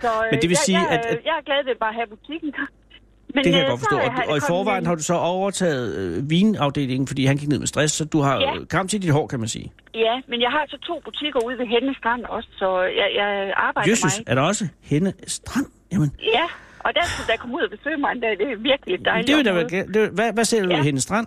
Så, 0.00 0.06
øh, 0.06 0.28
Men 0.30 0.40
det 0.42 0.48
vil 0.50 0.56
jeg, 0.60 0.66
sige, 0.68 0.78
jeg, 0.80 0.88
at- 0.90 1.06
øh, 1.10 1.12
at- 1.12 1.24
jeg 1.24 1.34
er 1.40 1.44
glad 1.48 1.64
ved 1.64 1.74
bare 1.80 1.88
at 1.88 1.94
have 1.94 2.06
butikken. 2.16 2.50
Men, 3.34 3.44
det 3.44 3.52
kan 3.52 3.60
jeg 3.60 3.66
øh, 3.68 3.70
godt 3.70 3.80
forstå. 3.80 3.96
Og, 3.96 4.28
og 4.32 4.36
i 4.36 4.40
forvejen 4.48 4.82
en- 4.82 4.86
har 4.86 4.94
du 4.94 5.02
så 5.02 5.14
overtaget 5.14 5.86
øh, 6.00 6.30
vinafdelingen, 6.30 7.06
fordi 7.06 7.24
han 7.26 7.36
gik 7.36 7.48
ned 7.48 7.58
med 7.58 7.66
stress, 7.66 7.94
så 7.94 8.04
du 8.04 8.20
har 8.20 8.36
Ja. 8.40 8.64
kamp 8.70 8.90
til 8.90 9.02
dit 9.02 9.12
hår, 9.12 9.26
kan 9.26 9.38
man 9.38 9.48
sige. 9.48 9.72
Ja, 9.94 10.14
men 10.28 10.40
jeg 10.40 10.50
har 10.50 10.64
så 10.68 10.78
to 10.88 11.00
butikker 11.04 11.40
ude 11.46 11.58
ved 11.58 11.66
Henne 11.66 11.94
Strand 11.98 12.24
også, 12.24 12.48
så 12.58 12.80
jeg, 12.80 13.08
jeg 13.16 13.52
arbejder 13.56 13.88
Jøsses, 13.90 14.04
meget. 14.18 14.28
er 14.30 14.34
der 14.34 14.42
også 14.42 14.64
henne 14.82 15.12
strand? 15.26 15.66
Jamen, 15.92 16.10
Ja, 16.34 16.44
og 16.80 16.94
der 16.94 17.00
skulle 17.04 17.28
der 17.32 17.36
komme 17.36 17.56
ud 17.56 17.62
og 17.62 17.70
besøge 17.70 17.96
mig 17.96 18.10
en 18.12 18.20
dag. 18.20 18.30
Det 18.38 18.46
er 18.52 18.56
virkelig 18.56 19.04
dejligt 19.04 19.28
det 19.28 19.36
vil 19.36 19.44
da 19.44 19.52
være, 19.52 20.08
hvad, 20.10 20.32
hvad 20.32 20.44
ser 20.44 20.62
du 20.62 20.68
Ja. 20.70 20.76
ved 20.76 20.84
henne 20.84 21.00
strand? 21.00 21.26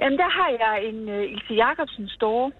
Jamen, 0.00 0.18
der 0.18 0.28
har 0.38 0.48
jeg 0.60 0.88
en 0.88 1.08
uh, 1.08 1.32
Ilse 1.32 1.54
Jacobsen 1.54 2.08
store. 2.08 2.52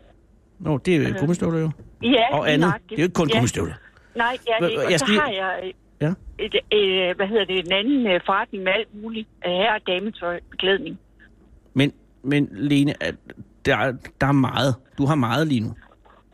Nå, 0.59 0.78
det 0.78 0.95
er 0.97 0.99
jo 0.99 1.09
Øh. 1.09 1.14
gummistøvler 1.18 1.61
jo. 1.61 1.70
Ja, 2.03 2.26
Og 2.39 2.47
andet. 2.49 2.61
nøjagtigt. 2.61 2.91
Det 2.91 2.99
er 2.99 3.03
jo 3.03 3.05
ikke 3.05 3.14
kun 3.14 3.28
ja. 3.28 3.35
gummistøvler. 3.37 3.74
Nej, 4.16 4.37
ja, 4.49 4.66
det, 4.66 4.74
er- 4.74 4.85
og 4.85 4.91
jeg 4.91 4.99
så 5.01 5.07
har 5.20 5.30
jeg 5.30 5.61
øh, 5.64 5.72
Ja. 6.01 6.12
et, 6.39 6.55
øh, 6.72 7.16
hvad 7.16 7.26
hedder 7.26 7.45
det, 7.45 7.66
en 7.66 7.72
anden 7.72 8.07
øh, 8.07 8.20
forretning 8.26 8.64
med 8.64 8.72
alt 8.72 9.03
muligt. 9.03 9.28
Øh, 9.47 9.53
her 9.53 9.72
og 9.74 9.80
dametøj, 9.87 10.41
beklædning. 10.51 10.99
Men, 11.74 11.93
men 12.22 12.49
Lene, 12.53 12.95
der, 13.66 13.76
er- 13.76 13.93
der 14.20 14.26
er 14.26 14.32
meget. 14.32 14.74
Du 14.99 15.07
har 15.07 15.14
meget 15.14 15.47
lige 15.49 15.61
nu. 15.61 15.74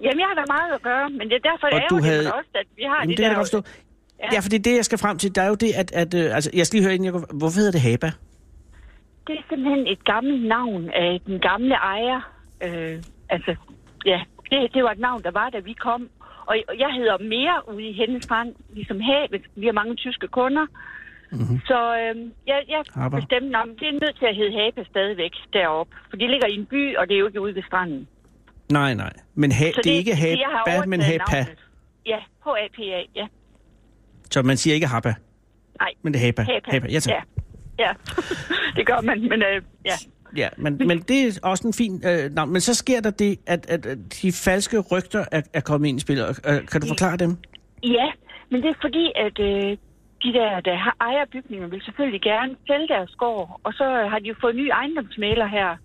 Jamen, 0.03 0.19
jeg 0.21 0.27
har 0.27 0.35
da 0.35 0.45
meget 0.57 0.73
at 0.75 0.83
gøre, 0.83 1.11
men 1.11 1.21
det 1.31 1.33
er 1.37 1.45
derfor, 1.51 1.67
Og 1.67 1.73
jeg 1.73 1.83
ærger 1.93 2.05
havde- 2.05 2.33
også, 2.35 2.51
at 2.55 2.67
vi 2.77 2.83
har 2.83 2.97
Jamen, 2.97 3.09
det, 3.09 3.17
det 3.17 3.17
kan 3.17 3.25
der... 3.25 3.31
jeg 3.31 3.37
godt 3.37 3.51
forstå. 3.51 3.63
Ja. 4.21 4.29
Ja, 4.33 4.39
for 4.41 4.49
det 4.49 4.59
er 4.59 4.63
det, 4.63 4.77
jeg 4.77 4.85
skal 4.85 4.99
frem 4.99 5.19
til. 5.19 5.35
Der 5.35 5.43
er 5.43 5.49
jo 5.49 5.55
det, 5.55 5.71
at... 5.77 5.93
at 5.93 6.15
øh, 6.15 6.35
altså, 6.35 6.51
jeg 6.55 6.67
skal 6.67 6.77
lige 6.77 6.85
høre, 6.87 6.95
inden 6.95 7.15
jeg. 7.15 7.23
Hvorfor 7.35 7.57
hedder 7.61 7.73
det 7.73 7.81
Haba? 7.81 8.11
Det 9.31 9.39
er 9.39 9.45
simpelthen 9.49 9.87
et 9.87 10.05
gammelt 10.05 10.43
navn 10.49 10.91
af 10.91 11.21
den 11.27 11.39
gamle 11.41 11.75
ejer. 11.75 12.21
Øh, 12.67 13.03
altså, 13.29 13.57
ja, 14.07 14.21
det, 14.51 14.75
det 14.75 14.83
var 14.85 14.91
et 14.91 14.99
navn, 14.99 15.23
der 15.23 15.31
var, 15.31 15.51
da 15.51 15.59
vi 15.59 15.73
kom. 15.73 16.09
Og 16.47 16.55
jeg 16.79 16.91
hedder 16.99 17.19
mere 17.19 17.75
ude 17.75 17.85
i 17.89 17.93
Hennesstrand, 17.93 18.55
ligesom 18.75 19.01
havet. 19.01 19.43
Vi 19.57 19.67
har 19.67 19.73
mange 19.73 19.95
tyske 19.97 20.29
kunder. 20.29 20.67
Mm-hmm. 21.33 21.61
Så 21.67 21.79
øh, 22.01 22.15
jeg, 22.47 22.59
jeg 22.69 22.83
Haber. 22.95 23.17
bestemte, 23.21 23.57
om 23.57 23.69
det 23.81 23.89
er 23.89 23.93
nødt 23.93 24.17
til 24.19 24.27
at 24.27 24.37
hedde 24.37 24.53
Haba 24.59 24.85
stadigvæk 24.85 25.33
deroppe. 25.53 25.97
For 26.11 26.17
det 26.17 26.31
ligger 26.31 26.47
i 26.49 26.55
en 26.55 26.67
by, 26.67 26.97
og 26.97 27.09
det 27.09 27.15
er 27.15 27.19
jo 27.19 27.27
ikke 27.27 27.41
ude 27.41 27.55
ved 27.55 27.63
stranden. 27.63 28.09
Nej, 28.73 28.95
nej. 28.95 29.13
Men 29.35 29.53
ha, 29.53 29.71
Så 29.73 29.81
det, 29.85 29.93
er 29.93 29.97
ikke 29.97 30.11
det, 30.11 30.45
Haba, 30.67 30.87
men 30.87 31.01
Hapa. 31.01 31.47
Ja, 32.07 32.19
H-A-P-A, 32.45 33.03
ja. 33.17 33.27
Så 34.31 34.43
man 34.43 34.57
siger 34.57 34.75
ikke 34.75 34.87
Haba, 34.87 35.15
Nej. 35.81 35.93
men 36.03 36.13
det 36.13 36.21
er 36.21 36.25
Haba. 36.27 36.43
Hapa. 36.43 36.87
Ja, 36.93 36.99
tak. 37.01 37.15
Ja, 37.15 37.21
ja. 37.85 37.93
det 38.77 38.87
gør 38.87 39.01
man, 39.01 39.21
men 39.21 39.43
øh, 39.43 39.63
ja. 39.85 39.97
Ja, 40.37 40.49
men, 40.57 40.81
men 40.87 40.99
det 40.99 41.19
er 41.27 41.41
også 41.43 41.67
en 41.67 41.75
fin 41.75 42.03
øh, 42.11 42.31
navn. 42.35 42.51
Men 42.53 42.61
så 42.61 42.75
sker 42.75 43.01
der 43.01 43.11
det, 43.11 43.39
at, 43.47 43.71
at, 43.71 43.87
at 43.87 43.99
de 44.23 44.33
falske 44.33 44.79
rygter 44.93 45.25
er, 45.33 45.43
er 45.53 45.61
kommet 45.61 45.89
ind 45.89 45.99
i 45.99 46.01
spillet. 46.01 46.41
Øh, 46.49 46.67
Kan 46.67 46.81
du 46.81 46.87
forklare 46.87 47.17
dem? 47.17 47.37
Ja, 47.83 48.07
men 48.51 48.63
det 48.63 48.69
er 48.71 48.79
fordi, 48.81 49.13
at 49.17 49.39
øh, 49.39 49.77
de 50.25 50.33
der, 50.39 50.61
der 50.61 50.77
har 50.77 50.97
ejer 51.01 51.25
bygninger, 51.33 51.69
vil 51.69 51.83
selvfølgelig 51.83 52.23
gerne 52.23 52.57
sælge 52.67 52.89
deres 52.89 53.15
gård. 53.19 53.61
Og 53.65 53.73
så 53.73 53.85
har 54.11 54.19
de 54.19 54.29
jo 54.29 54.35
fået 54.41 54.57
ny 54.57 54.67
ejendomsmaler 54.69 55.47
her 55.47 55.77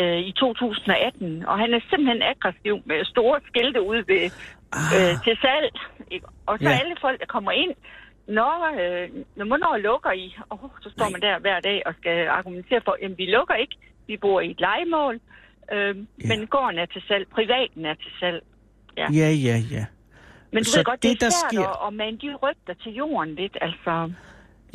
øh, 0.00 0.18
i 0.18 0.32
2018. 0.32 1.46
Og 1.46 1.58
han 1.58 1.74
er 1.74 1.80
simpelthen 1.90 2.22
aggressiv 2.22 2.76
med 2.84 3.04
store 3.04 3.40
skilte 3.48 3.80
ude 3.82 4.04
ved, 4.08 4.24
øh, 4.94 5.14
til 5.24 5.36
salg. 5.44 5.72
Ikke? 6.10 6.26
Og 6.46 6.58
så 6.58 6.68
ja. 6.68 6.78
alle 6.80 6.96
folk, 7.00 7.20
der 7.20 7.26
kommer 7.26 7.50
ind, 7.50 7.74
når, 8.28 8.54
øh, 8.82 9.08
når, 9.36 9.46
hvornår 9.46 9.76
lukker 9.76 10.12
I? 10.12 10.36
Og 10.48 10.70
så 10.82 10.90
står 10.90 11.08
man 11.10 11.20
der 11.20 11.38
hver 11.38 11.60
dag 11.60 11.82
og 11.86 11.94
skal 12.00 12.26
argumentere 12.28 12.80
for, 12.84 12.96
at 13.02 13.18
vi 13.18 13.26
lukker 13.26 13.54
ikke. 13.54 13.76
Vi 14.06 14.16
bor 14.16 14.40
i 14.40 14.50
et 14.50 14.60
legemål. 14.60 15.20
Øh, 15.72 15.96
ja. 15.96 16.28
Men 16.28 16.46
gården 16.46 16.78
er 16.78 16.86
til 16.86 17.02
salg. 17.08 17.28
Privaten 17.28 17.84
er 17.84 17.94
til 17.94 18.12
salg. 18.20 18.42
Ja. 18.96 19.06
Ja, 19.12 19.30
ja, 19.30 19.56
ja. 19.76 19.84
Men 20.52 20.64
du 20.64 20.70
Så 20.70 20.78
ved 20.78 20.84
godt, 20.84 21.02
det, 21.02 21.10
det, 21.10 21.20
der 21.20 21.26
er 21.26 21.30
svært 21.30 21.52
sker- 21.64 21.86
at, 21.86 21.92
mande 21.94 22.18
de 22.18 22.34
rygter 22.42 22.74
til 22.82 22.92
jorden 22.92 23.34
lidt. 23.34 23.56
Altså, 23.60 24.12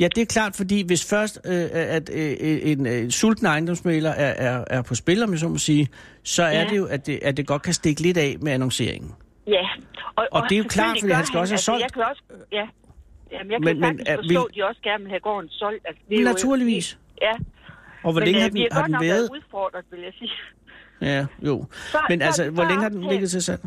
Ja, 0.00 0.08
det 0.08 0.22
er 0.22 0.26
klart, 0.26 0.56
fordi 0.56 0.86
hvis 0.86 1.10
først 1.10 1.40
øh, 1.44 1.68
at 1.72 2.10
øh, 2.14 2.32
en, 2.40 2.86
en 2.86 3.10
sulten 3.10 3.46
ejendomsmaler 3.46 4.10
er, 4.10 4.34
er, 4.48 4.64
er 4.70 4.82
på 4.82 4.94
spil, 4.94 5.22
om 5.22 5.30
jeg 5.30 5.38
så 5.38 5.48
må 5.48 5.58
sige, 5.58 5.88
så 6.24 6.42
er 6.42 6.50
Ja. 6.52 6.64
det 6.70 6.76
jo, 6.76 6.86
at 6.86 7.06
det, 7.06 7.18
at 7.22 7.36
det 7.36 7.46
godt 7.46 7.62
kan 7.62 7.72
stikke 7.72 8.00
lidt 8.02 8.16
af 8.18 8.36
med 8.40 8.52
annonceringen. 8.52 9.12
ja. 9.46 9.68
Og 10.32 10.42
det 10.48 10.54
er 10.54 10.58
jo 10.58 10.64
klart, 10.68 10.96
fordi 11.00 11.12
han 11.12 11.26
skal 11.26 11.40
også 11.40 11.52
have 11.52 11.54
altså, 11.54 11.64
solgt. 11.64 11.82
Jeg 11.82 11.92
kan 11.92 12.02
også, 12.02 12.22
ja. 12.52 12.66
Jamen, 13.32 13.50
jeg 13.52 13.58
kan 13.60 13.64
Men- 13.64 13.80
men, 13.80 13.80
men 13.80 13.98
sagtens 13.98 14.08
er- 14.08 14.16
forstå, 14.16 14.28
vil- 14.28 14.48
at 14.50 14.54
de 14.54 14.62
også 14.68 14.80
gerne 14.82 15.02
vil 15.04 15.10
have 15.10 15.20
gården 15.20 15.48
solgt. 15.50 15.82
Altså, 15.88 16.02
det 16.08 16.16
er 16.16 16.20
jo- 16.22 16.28
Naturligvis. 16.28 16.98
Ja. 17.22 17.32
Og 18.04 18.12
hvor 18.12 18.20
men, 18.20 18.24
længe 18.28 18.38
øh, 18.38 18.42
har 18.42 18.48
den, 18.48 18.54
vi 18.58 18.68
har, 18.72 18.82
den 18.82 18.92
nok 18.92 19.02
været? 19.02 19.28
udfordret, 19.32 19.84
vil 19.90 20.00
jeg 20.00 20.12
sige. 20.18 20.30
Ja, 21.00 21.26
jo. 21.48 21.66
Så- 21.92 21.98
Men 22.08 22.20
så- 22.20 22.26
altså, 22.26 22.44
så 22.44 22.50
hvor 22.50 22.64
længe 22.64 22.82
har 22.82 22.88
den 22.88 23.02
ligget 23.12 23.30
til 23.30 23.42
salg? 23.42 23.60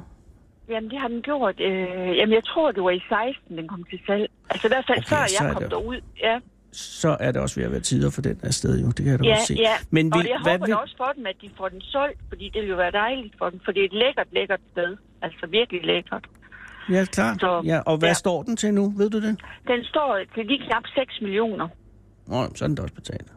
Jamen, 0.70 0.89
det 0.91 0.99
har 0.99 1.07
den 1.07 1.22
gjort. 1.22 1.59
Øh, 1.59 2.18
jamen, 2.18 2.34
jeg 2.34 2.43
tror, 2.43 2.72
det 2.72 2.84
var 2.84 2.89
i 2.89 3.01
16, 3.09 3.57
den 3.57 3.68
kom 3.68 3.84
til 3.89 3.99
salg. 4.07 4.30
Altså, 4.49 4.68
i 4.68 4.70
hvert 4.70 4.86
fald 4.88 4.97
Okay, 4.97 5.09
før 5.09 5.24
så 5.28 5.43
jeg 5.43 5.53
kom 5.53 5.61
det- 5.61 5.72
derud. 5.72 6.01
Ja, 6.22 6.39
Så 6.72 7.18
er 7.20 7.32
det 7.32 7.41
også 7.41 7.55
ved 7.59 7.66
at 7.66 7.72
være 7.72 7.80
tider 7.91 8.09
for 8.11 8.22
den 8.22 8.39
afsted, 8.43 8.80
jo. 8.82 8.88
Det 8.88 8.95
kan 8.95 9.07
jeg 9.07 9.20
da 9.20 9.24
ja, 9.26 9.30
godt 9.36 9.47
se. 9.47 9.53
ja. 9.53 9.76
Men 9.91 10.13
og 10.13 10.20
vil, 10.20 10.28
jeg 10.30 10.39
hvad 10.43 10.51
håber 10.51 10.66
vil, 10.66 10.76
også 10.76 10.95
for 10.97 11.11
dem, 11.16 11.26
at 11.26 11.36
de 11.41 11.49
får 11.57 11.70
den 11.70 11.82
solgt, 11.82 12.20
fordi 12.30 12.45
det 12.53 12.61
vil 12.61 12.70
jo 12.70 12.76
være 12.76 12.91
dejligt 12.91 13.34
for 13.38 13.49
dem, 13.49 13.59
for 13.66 13.72
det 13.72 13.82
er 13.82 13.86
et 13.86 13.93
lækkert, 13.93 14.28
lækkert 14.32 14.59
sted. 14.72 14.97
Altså, 15.22 15.47
virkelig 15.47 15.84
lækkert. 15.86 16.26
Ja, 16.89 17.05
klart. 17.05 17.39
Så- 17.39 17.61
ja, 17.65 17.79
og 17.79 17.97
hvad 17.97 18.09
ja. 18.09 18.13
står 18.13 18.43
den 18.43 18.55
til 18.57 18.73
nu? 18.73 18.93
Ved 18.97 19.09
du 19.09 19.17
det? 19.21 19.39
Den 19.67 19.83
står 19.83 20.19
til 20.36 20.45
lige 20.45 20.59
knap 20.67 20.83
6 20.95 21.21
millioner. 21.21 21.67
Nå, 22.27 22.47
så 22.55 22.65
er 22.65 22.67
den 22.67 22.75
da 22.75 22.81
også 22.81 22.93
betalt. 22.95 23.27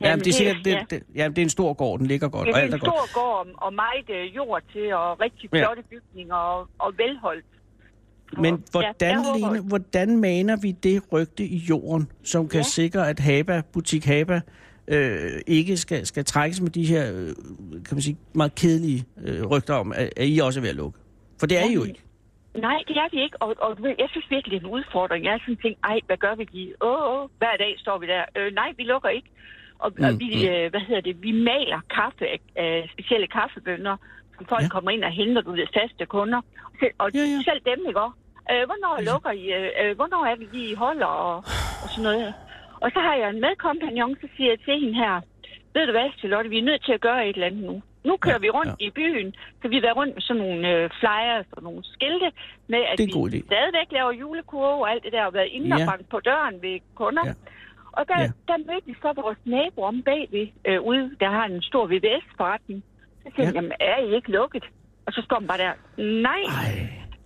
Ja, 0.00 0.08
Jamen, 0.08 0.24
det 0.24 0.30
er 0.30 0.32
sikkert, 0.34 0.56
det, 0.64 0.70
ja. 0.70 0.84
det, 0.90 1.02
ja, 1.14 1.28
det 1.28 1.38
er 1.38 1.42
en 1.42 1.48
stor 1.48 1.72
gård, 1.72 1.98
den 1.98 2.06
ligger 2.06 2.28
godt, 2.28 2.46
Ja, 2.48 2.52
det 2.52 2.58
er 2.60 2.64
en 2.64 2.70
godt. 2.70 2.80
stor 2.82 3.14
gård 3.20 3.46
og 3.56 3.72
meget 3.74 4.10
øh, 4.10 4.36
jord 4.36 4.62
til, 4.72 4.94
og 4.94 5.20
rigtig 5.20 5.50
Ja. 5.52 5.58
flotte 5.60 5.82
bygninger, 5.90 6.34
og, 6.34 6.68
og 6.78 6.92
velholdt. 6.98 7.44
Men 8.38 8.54
Og- 8.54 8.60
hvordan, 8.70 8.94
ja, 9.00 9.36
Lene, 9.36 9.60
hvordan 9.68 10.16
maner 10.20 10.56
vi 10.56 10.72
det 10.72 11.02
rygte 11.12 11.44
i 11.44 11.56
jorden, 11.56 12.10
som 12.24 12.48
kan 12.48 12.56
ja. 12.56 12.58
Ja. 12.58 12.62
sikre, 12.62 13.08
at 13.08 13.20
Haba, 13.20 13.62
butik 13.72 14.04
Haba, 14.04 14.40
øh, 14.88 15.30
ikke 15.46 15.76
skal, 15.76 16.06
skal 16.06 16.24
trækkes 16.24 16.60
med 16.60 16.70
de 16.70 16.84
her, 16.86 17.12
øh, 17.14 17.26
kan 17.84 17.94
man 17.94 18.00
sige, 18.00 18.16
meget 18.32 18.54
kedelige 18.54 19.04
øh, 19.24 19.42
rygter 19.46 19.74
om, 19.74 19.92
at, 19.92 20.10
at 20.16 20.28
I 20.28 20.38
også 20.38 20.60
er 20.60 20.62
ved 20.62 20.70
at 20.70 20.76
lukke? 20.76 20.98
For 21.40 21.46
det 21.46 21.58
er 21.58 21.64
I 21.70 21.72
jo 21.72 21.84
ikke. 21.84 22.02
Nej, 22.60 22.78
det 22.88 22.96
er 22.96 23.08
vi 23.12 23.22
ikke, 23.22 23.42
og, 23.42 23.54
og 23.60 23.78
jeg 23.98 24.08
synes 24.10 24.30
virkelig, 24.30 24.60
det 24.60 24.66
er 24.66 24.68
en 24.68 24.74
udfordring. 24.74 25.24
Jeg 25.24 25.40
sådan 25.40 25.56
tænkt, 25.56 25.78
ej, 25.84 26.00
hvad 26.06 26.16
gør 26.16 26.34
vi 26.34 26.44
lige? 26.52 26.74
Åh, 26.80 27.00
åh, 27.12 27.28
hver 27.38 27.56
dag 27.58 27.74
står 27.78 27.98
vi 27.98 28.06
der. 28.06 28.24
Øh, 28.36 28.54
nej, 28.54 28.72
vi 28.76 28.82
lukker 28.82 29.08
ikke. 29.08 29.28
Og, 29.78 29.92
mm, 29.96 30.04
og 30.04 30.10
vi, 30.20 30.28
mm. 30.34 30.50
øh, 30.52 30.70
hvad 30.70 30.80
hedder 30.80 31.00
det, 31.00 31.22
vi 31.22 31.32
maler 31.32 31.80
kaffe 31.90 32.24
af 32.56 32.88
specielle 32.92 33.26
kaffebønner, 33.26 33.96
som 34.36 34.46
folk 34.46 34.60
Ja. 34.60 34.64
ja. 34.64 34.68
kommer 34.68 34.90
ind 34.90 35.04
og 35.04 35.10
henter, 35.10 35.42
du 35.42 35.50
ved, 35.50 35.66
faste 35.74 36.06
kunder. 36.06 36.40
Selv, 36.80 36.94
og 36.98 37.10
Ja, 37.14 37.18
ja, 37.20 37.24
ja. 37.24 37.30
ja. 37.32 37.42
selv 37.50 37.60
dem, 37.70 37.80
ikke 37.88 38.00
også? 38.00 38.16
Øh, 38.52 38.64
hvornår 38.68 38.94
lukker 39.12 39.30
I? 39.30 39.44
Øh, 39.58 39.70
øh, 39.82 39.96
hvornår 39.96 40.22
er 40.30 40.36
vi 40.36 40.46
lige 40.52 40.70
i 40.72 40.74
holder? 40.74 41.06
Og, 41.06 41.36
og 41.82 41.88
sådan 41.94 42.02
noget. 42.02 42.34
Og 42.80 42.90
så 42.94 43.00
har 43.00 43.14
jeg 43.14 43.30
en 43.30 43.40
medkompagnon, 43.40 44.16
så 44.20 44.26
siger 44.36 44.50
jeg 44.50 44.60
til 44.60 44.80
hende 44.80 44.94
her, 44.94 45.20
ved 45.74 45.86
du 45.86 45.92
hvad, 45.92 46.08
Charlotte, 46.18 46.50
vi 46.50 46.58
er 46.58 46.62
nødt 46.62 46.84
til 46.84 46.92
at 46.92 47.00
gøre 47.00 47.28
et 47.28 47.34
eller 47.34 47.46
andet 47.46 47.64
nu. 47.64 47.82
Nu 48.08 48.12
kører 48.24 48.38
Ja, 48.40 48.44
vi 48.46 48.50
rundt 48.58 48.74
ja. 48.80 48.86
i 48.86 48.90
byen, 48.98 49.28
så 49.62 49.64
vi 49.72 49.76
været 49.86 49.96
rundt 50.00 50.12
med 50.16 50.22
sådan 50.28 50.42
nogle 50.44 50.62
øh, 50.72 50.84
flyers 51.00 51.46
og 51.56 51.60
nogle 51.68 51.80
skilte 51.94 52.28
med, 52.72 52.78
at 52.90 52.96
er 53.00 53.06
vi 53.06 53.12
idé. 53.30 53.38
stadigvæk 53.50 53.88
laver 53.96 54.12
julekurve 54.22 54.80
og 54.84 54.90
alt 54.92 55.02
det 55.06 55.12
der, 55.16 55.24
og 55.28 55.34
været 55.38 55.50
inde 55.56 55.68
Ja. 55.76 55.86
og 55.92 55.98
på 56.14 56.18
døren 56.28 56.54
ved 56.64 56.76
kunder. 57.00 57.24
Ja. 57.26 57.34
Og 57.98 58.02
der, 58.10 58.18
Ja. 58.22 58.28
der 58.48 58.56
mødte 58.68 58.86
vi 58.90 58.94
så 59.02 59.08
vores 59.22 59.38
nabo 59.44 59.80
om 59.90 60.02
bagved, 60.08 60.46
øh, 60.68 60.80
ude, 60.90 61.04
der 61.22 61.30
har 61.36 61.44
en 61.52 61.62
stor 61.70 61.84
VVS-forretning. 61.92 62.80
Så 63.22 63.28
siger 63.34 63.46
Ja. 63.46 63.50
ja. 63.50 63.54
jamen 63.56 63.72
er 63.80 63.96
I 64.06 64.14
ikke 64.18 64.30
lukket? 64.38 64.64
Og 65.06 65.12
så 65.12 65.20
står 65.24 65.38
man 65.40 65.48
bare 65.48 65.58
der, 65.66 65.72
nej, 66.28 66.42
Ej, 66.62 66.72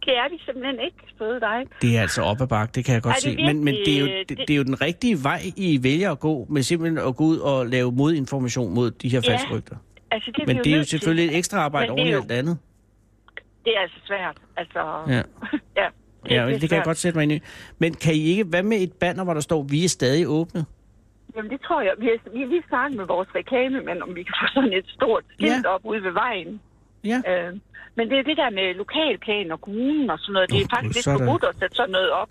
det 0.04 0.12
er 0.22 0.28
vi 0.32 0.38
simpelthen 0.46 0.78
ikke, 0.86 0.96
søde 1.18 1.40
dig. 1.40 1.58
det 1.82 1.96
er 1.96 2.00
altså 2.00 2.22
op 2.22 2.40
ad 2.40 2.46
bakke, 2.46 2.72
det 2.76 2.84
kan 2.84 2.94
jeg 2.94 3.02
godt 3.02 3.14
Ej, 3.14 3.20
se. 3.20 3.30
er 3.40 3.46
Men, 3.46 3.64
men 3.64 3.74
det, 3.74 3.94
er 3.96 4.00
jo, 4.00 4.04
virkelig, 4.04 4.28
det, 4.28 4.38
det- 4.38 4.48
det 4.48 4.54
er 4.54 4.58
jo 4.58 4.62
den 4.64 4.80
rigtige 4.80 5.16
vej, 5.24 5.40
I 5.56 5.78
vælger 5.82 6.10
at 6.12 6.20
gå, 6.20 6.46
med 6.48 6.62
simpelthen 6.62 6.98
at 7.08 7.16
gå 7.16 7.24
ud 7.24 7.38
og 7.38 7.66
lave 7.66 7.92
modinformation 7.92 8.74
mod 8.74 8.90
de 8.90 9.08
her 9.08 9.20
Ja, 9.24 9.32
falske 9.32 9.54
rygter. 9.56 9.76
Altså, 10.10 10.30
det 10.36 10.42
er 10.42 10.46
Men 10.46 10.56
det 10.56 10.66
er 10.66 10.70
jo 10.70 10.76
nødt 10.76 10.88
til. 10.88 10.98
selvfølgelig 10.98 11.30
et 11.32 11.36
ekstra 11.38 11.58
arbejde 11.58 11.88
Men 11.88 11.98
oven 11.98 12.06
det 12.06 12.12
i 12.12 12.14
alt 12.14 12.32
andet. 12.32 12.58
Det 13.64 13.72
er 13.76 13.80
altså 13.80 13.96
svært. 14.06 14.36
Altså, 14.56 14.80
Ja. 15.08 15.22
ja. 15.82 15.88
Ja, 16.30 16.46
det 16.46 16.60
det 16.60 16.68
kan 16.68 16.76
jeg 16.76 16.84
godt 16.84 16.96
sætte 16.96 17.18
mig 17.18 17.22
ind 17.22 17.32
i. 17.32 17.40
Men 17.78 17.94
kan 17.94 18.14
I 18.14 18.22
ikke, 18.24 18.44
hvad 18.44 18.62
med 18.62 18.76
et 18.82 18.92
banner, 18.92 19.24
hvor 19.24 19.34
der 19.34 19.40
står, 19.40 19.62
vi 19.62 19.84
er 19.84 19.88
stadig 19.88 20.28
åbne? 20.28 20.64
Jamen, 21.36 21.50
det 21.50 21.60
tror 21.66 21.80
jeg. 21.80 21.92
Vi 21.98 22.06
har, 22.06 22.30
vi 22.34 22.40
har 22.40 22.46
lige 22.46 22.62
snakket 22.68 22.96
med 22.96 23.06
vores 23.06 23.28
reklamemand, 23.34 24.02
om 24.02 24.14
vi 24.16 24.22
kan 24.22 24.34
få 24.42 24.46
sådan 24.54 24.72
et 24.72 24.86
stort 24.88 25.24
skilt 25.34 25.64
Ja. 25.64 25.68
op 25.74 25.80
ude 25.84 26.02
ved 26.02 26.12
vejen. 26.12 26.60
Ja. 27.04 27.18
Øh, 27.30 27.52
men 27.96 28.10
det 28.10 28.18
er 28.18 28.22
det 28.22 28.36
der 28.36 28.50
med 28.50 28.74
lokalplan 28.74 29.52
og 29.52 29.60
kommunen 29.60 30.10
og 30.10 30.18
sådan 30.18 30.32
noget. 30.32 30.50
Det 30.50 30.60
er 30.60 30.64
Åh, 30.64 30.76
faktisk 30.76 30.94
lidt 31.06 31.18
forbudt 31.18 31.44
at 31.44 31.54
sætte 31.60 31.76
sådan 31.76 31.90
noget 31.92 32.10
op. 32.10 32.28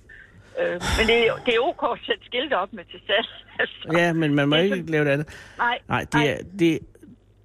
Øh, 0.62 0.72
men 0.98 1.04
det 1.08 1.16
er, 1.28 1.34
det 1.46 1.54
er 1.56 1.60
ok 1.70 1.84
at 1.94 2.00
sætte 2.06 2.26
skilte 2.26 2.54
op 2.58 2.74
med 2.74 2.84
til 2.92 3.00
salg. 3.08 3.28
Altså, 3.60 3.76
Ja, 3.98 4.14
men 4.14 4.36
man 4.36 4.50
må 4.50 4.56
det 4.58 4.64
ikke 4.64 4.92
lave 4.92 5.06
det 5.06 5.12
andet. 5.12 5.28
Nej, 5.58 5.80
Nej, 5.90 6.06
det 6.14 6.22
er... 6.30 6.38
Det, 6.60 6.80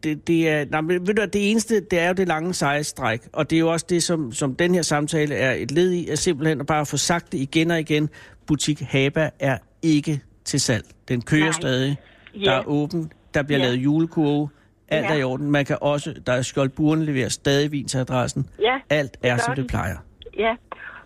det, 0.04 0.26
det 0.28 0.48
er, 0.48 0.64
nej, 0.70 0.80
men 0.80 1.06
ved 1.06 1.14
du, 1.14 1.22
det 1.22 1.50
eneste, 1.50 1.80
det 1.80 1.98
er 2.00 2.08
jo 2.08 2.14
det 2.14 2.28
lange 2.28 2.54
seje 2.54 2.84
stræk, 2.84 3.20
og 3.32 3.50
det 3.50 3.56
er 3.56 3.60
jo 3.60 3.72
også 3.72 3.86
det, 3.88 4.02
som, 4.02 4.32
som 4.32 4.54
den 4.56 4.74
her 4.74 4.82
samtale 4.82 5.34
er 5.34 5.52
et 5.52 5.70
led 5.70 5.90
i, 5.92 6.08
er 6.10 6.14
simpelthen 6.14 6.60
at 6.60 6.66
bare 6.66 6.86
få 6.86 6.96
sagt 6.96 7.32
det 7.32 7.38
igen 7.38 7.70
og 7.70 7.80
igen. 7.80 8.08
Butik 8.46 8.80
Haba 8.80 9.30
er 9.40 9.58
ikke 9.82 10.20
til 10.44 10.60
salg. 10.60 10.84
Den 11.08 11.22
kører 11.22 11.40
Nej. 11.42 11.52
stadig. 11.52 11.96
Ja. 12.34 12.44
Der 12.44 12.52
er 12.52 12.62
åben. 12.66 13.12
Der 13.34 13.42
bliver 13.42 13.58
Ja. 13.58 13.64
lavet 13.64 13.76
julekurve. 13.76 14.48
Alt 14.88 15.04
Ja. 15.06 15.10
er 15.12 15.16
i 15.18 15.22
orden. 15.22 15.50
Man 15.50 15.64
kan 15.64 15.78
også, 15.80 16.14
der 16.26 16.32
er 16.32 16.42
skjold 16.42 16.68
buren 16.68 17.04
leverer 17.04 17.28
stadig 17.28 17.72
vin 17.72 17.88
til 17.88 17.98
adressen. 17.98 18.48
Ja, 18.60 18.76
Alt 18.90 19.16
er, 19.22 19.36
som 19.36 19.54
det 19.54 19.66
plejer. 19.66 19.96
Ja, 20.38 20.54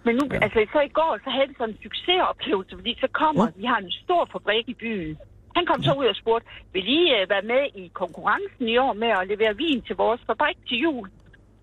men 0.05 0.15
nu, 0.17 0.21
Ja. 0.33 0.39
altså 0.43 0.67
så 0.73 0.81
i 0.81 0.89
går, 0.89 1.19
så 1.25 1.31
havde 1.31 1.49
vi 1.49 1.55
sådan 1.59 1.75
en 1.75 1.79
succesoplevelse, 1.83 2.75
fordi 2.77 2.97
så 3.01 3.09
kommer, 3.13 3.45
ja. 3.45 3.51
vi 3.61 3.65
har 3.65 3.77
en 3.77 3.91
stor 3.91 4.29
fabrik 4.33 4.69
i 4.69 4.75
byen. 4.75 5.17
Han 5.57 5.67
kom 5.67 5.83
så 5.83 5.93
ud 6.01 6.07
og 6.13 6.17
spurgte, 6.23 6.47
vil 6.73 6.87
I 6.99 7.01
uh, 7.17 7.31
være 7.35 7.43
med 7.53 7.63
i 7.83 7.91
konkurrencen 8.03 8.69
i 8.75 8.77
år 8.87 8.93
med 8.93 9.09
at 9.09 9.29
levere 9.33 9.57
vin 9.57 9.81
til 9.89 9.97
vores 9.97 10.21
fabrik 10.27 10.57
til 10.69 10.79
jul? 10.79 11.07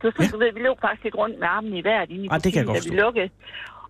Så, 0.01 0.07
så 0.15 0.21
Ja. 0.23 0.27
du 0.33 0.37
ved, 0.41 0.49
vi 0.53 0.59
løb 0.67 0.77
faktisk 0.81 1.03
lidt 1.03 1.15
rundt 1.21 1.39
med 1.39 1.47
armen 1.55 1.73
i 1.81 1.83
vejret 1.83 2.09
inde 2.09 2.25
i 2.25 2.27
Ah, 2.31 2.39
det 2.43 2.53
kan 2.53 2.59
jeg 2.59 2.65
butikken, 2.67 2.73
godt 2.73 2.83
da 2.85 2.89
vi 2.95 3.01
lukkede. 3.05 3.29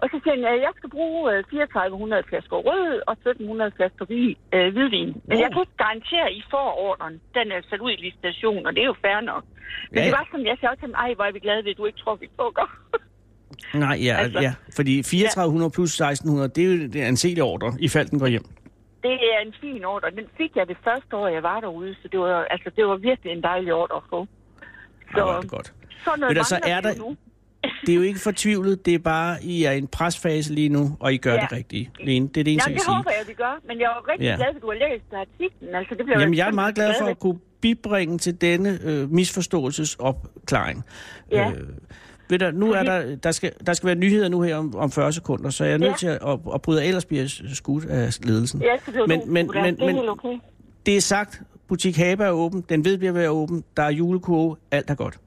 Og 0.02 0.06
så 0.12 0.16
siger 0.24 0.36
han, 0.36 0.44
at 0.56 0.62
jeg 0.68 0.74
skal 0.80 0.90
bruge 0.98 1.22
uh, 1.32 1.44
3400 1.50 2.24
flasker 2.30 2.58
rød 2.70 2.94
og 3.10 3.14
1700 3.14 3.72
flasker 3.78 4.06
vin, 4.14 4.36
uh, 4.56 4.68
hvidvin. 4.76 5.10
Men 5.28 5.36
Wow. 5.36 5.42
jeg 5.44 5.50
kan 5.54 5.62
ikke 5.66 5.78
garantere, 5.86 6.26
at 6.30 6.36
I 6.42 6.44
får 6.54 6.68
ordren. 6.90 7.14
Den 7.38 7.46
er 7.56 7.60
sat 7.70 7.82
ud 7.86 7.92
i 7.98 8.00
licitation, 8.08 8.62
og 8.68 8.72
det 8.76 8.82
er 8.86 8.90
jo 8.94 8.98
fair 9.06 9.20
nok. 9.32 9.44
Men 9.92 9.98
Ja, 10.00 10.06
det 10.06 10.12
ja. 10.12 10.16
var 10.18 10.24
sådan, 10.32 10.46
jeg 10.52 10.58
sagde 10.62 10.76
til 10.80 10.86
ham, 10.88 10.96
ej, 11.04 11.10
hvor 11.18 11.26
er 11.30 11.34
vi 11.38 11.42
glade 11.48 11.62
ved, 11.66 11.72
at 11.76 11.78
du 11.82 11.86
ikke 11.90 12.00
tror, 12.04 12.16
vi 12.24 12.28
bukker. 12.42 12.68
Nej, 13.84 13.96
ja, 14.08 14.14
altså, 14.24 14.40
ja. 14.48 14.54
Fordi 14.78 14.94
3400 15.04 15.72
plus 15.78 15.92
1600, 16.02 16.50
det 16.56 16.62
er 16.96 17.04
jo 17.04 17.10
en 17.10 17.18
selig 17.24 17.44
ordre, 17.44 17.70
i 17.80 17.88
fald 17.96 18.08
den 18.10 18.20
går 18.20 18.28
hjem. 18.28 18.46
Det 19.06 19.14
er 19.36 19.40
en 19.48 19.54
fin 19.62 19.86
ordre. 19.86 20.10
Den 20.20 20.28
fik 20.38 20.52
jeg 20.56 20.66
det 20.68 20.78
første 20.84 21.12
år, 21.16 21.28
jeg 21.28 21.44
var 21.44 21.60
derude, 21.60 21.94
så 22.02 22.08
det 22.12 22.20
var, 22.20 22.46
altså, 22.54 22.70
det 22.76 22.84
var 22.86 22.96
virkelig 23.10 23.32
en 23.38 23.44
dejlig 23.44 23.74
ordre 23.74 23.96
at 23.96 24.04
få. 24.10 24.28
Så, 25.16 25.24
ja, 25.32 25.42
det 25.42 25.50
godt. 25.50 25.74
sådan 26.06 26.20
noget 26.20 26.36
Ved 26.36 26.42
du, 26.44 26.48
så 26.48 26.56
mangler 26.64 26.76
er 26.78 26.82
der- 26.82 26.96
nu. 27.04 27.16
Det 27.86 27.92
er 27.92 27.96
jo 27.96 28.02
ikke 28.02 28.20
fortvivlet, 28.20 28.86
det 28.86 28.94
er 28.94 29.00
bare, 29.00 29.38
I 29.44 29.64
er 29.64 29.72
i 29.72 29.78
en 29.78 29.88
presfase 29.88 30.54
lige 30.54 30.70
nu, 30.70 30.98
og 31.00 31.14
I 31.14 31.18
gør 31.18 31.34
ja. 31.34 31.40
Det 31.42 31.52
rigtige. 31.52 31.92
Lene, 32.00 32.28
det 32.28 32.38
er 32.38 32.44
det 32.44 32.54
eneste, 32.54 32.70
Jamen, 32.70 32.74
jeg 32.76 32.80
det 32.80 32.86
sige. 32.86 32.96
håber 32.96 33.12
jeg, 33.20 33.28
vi 33.28 33.34
gør. 33.34 33.60
Men 33.68 33.80
jeg 33.80 33.86
er 33.86 34.10
rigtig 34.12 34.26
Ja. 34.26 34.36
glad, 34.36 34.48
at 34.56 34.62
du 34.62 34.68
har 34.68 34.90
læst 34.90 35.06
artiklen. 35.14 35.76
Altså, 35.76 35.96
det 35.96 36.06
bliver 36.06 36.20
Jamen, 36.20 36.36
jeg 36.38 36.48
er 36.48 36.52
meget 36.52 36.76
glad 36.76 36.94
for 37.02 37.06
at 37.06 37.20
kunne 37.20 37.40
bibringe 37.62 38.18
til 38.18 38.42
denne 38.42 38.80
øh, 38.84 39.10
misforståelsesopklaring. 39.12 40.84
Ja. 41.32 41.52
Øh, 41.52 41.68
ved 42.30 42.40
du, 42.40 42.52
nu 42.52 42.72
er 42.72 42.84
der, 42.84 43.16
der, 43.16 43.32
skal, 43.32 43.52
der 43.66 43.74
skal 43.74 43.88
være 43.88 43.96
nyheder 43.96 44.30
nu 44.30 44.42
her 44.42 44.56
om, 44.56 44.76
om 44.76 44.92
40 44.92 45.14
sekunder, 45.14 45.50
så 45.50 45.64
jeg 45.66 45.74
er 45.74 45.78
nødt 45.78 45.92
Ja. 45.92 45.96
til 45.98 46.08
at, 46.08 46.20
at, 46.28 46.40
at 46.54 46.62
bryde, 46.62 46.86
ellers 46.86 47.06
bliver 47.06 47.26
skudt 47.54 47.86
af 47.86 48.20
ledelsen. 48.24 48.62
Ja, 48.62 48.68
det 48.86 48.96
er 48.96 49.08
Men- 49.08 49.20
men, 49.34 49.34
men- 49.34 49.50
det 49.50 49.82
er 49.82 49.86
men- 49.86 49.96
helt 49.96 50.10
okay. 50.10 50.40
Det 50.86 50.98
er 50.98 51.02
sagt, 51.02 51.42
butik 51.68 51.98
Haba 51.98 52.24
er 52.24 52.32
åben, 52.32 52.66
den 52.70 52.86
ved 52.86 52.98
bliver 52.98 53.12
at 53.12 53.16
være 53.16 53.30
åben, 53.30 53.64
der 53.78 53.84
er 53.84 53.90
julekurve, 53.92 54.56
alt 54.72 54.90
er 54.90 54.96
godt. 54.96 55.20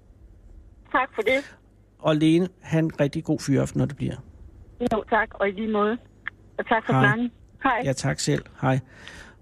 Tak 0.92 1.08
for 1.14 1.22
det. 1.22 1.54
Og 1.98 2.16
Lene, 2.16 2.48
han 2.60 2.84
en 2.84 3.00
rigtig 3.00 3.24
god 3.24 3.38
fyraften, 3.40 3.78
når 3.78 3.86
det 3.86 3.96
bliver. 3.96 4.14
Jo, 4.92 5.04
tak. 5.10 5.28
Og 5.34 5.48
i 5.48 5.50
lige 5.52 5.72
måde. 5.72 5.96
Og 6.58 6.66
tak 6.68 6.86
for 6.86 6.92
Hej. 6.92 7.02
snakken. 7.02 7.30
Hej. 7.62 7.82
Ja, 7.84 7.92
tak 7.92 8.20
selv. 8.20 8.42
Hej. 8.60 8.78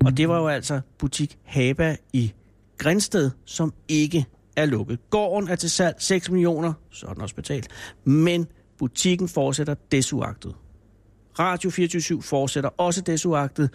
Og 0.04 0.16
det 0.16 0.28
var 0.28 0.38
jo 0.40 0.46
altså 0.46 0.80
butik 0.98 1.38
Haba 1.44 1.96
i 2.12 2.32
Grænsted, 2.78 3.30
som 3.44 3.72
ikke 3.88 4.24
er 4.56 4.66
lukket. 4.66 5.10
Gården 5.10 5.48
er 5.48 5.56
til 5.56 5.70
salg 5.70 5.96
6 5.98 6.30
millioner, 6.30 6.72
så 6.90 7.06
er 7.06 7.12
den 7.12 7.22
også 7.22 7.34
betalt. 7.34 7.68
Men 8.04 8.46
butikken 8.78 9.28
fortsætter 9.28 9.74
desuagtet. 9.92 10.54
Radio 11.38 11.70
24 11.70 12.22
fortsætter 12.22 12.70
også 12.70 13.00
desuagtet. 13.00 13.70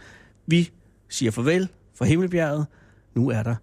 Vi 0.48 0.72
siger 1.10 1.32
farvel 1.32 1.70
fra 1.98 2.06
Himmelbjerget. 2.06 2.66
Nu 3.16 3.30
er 3.30 3.44
der 3.44 3.56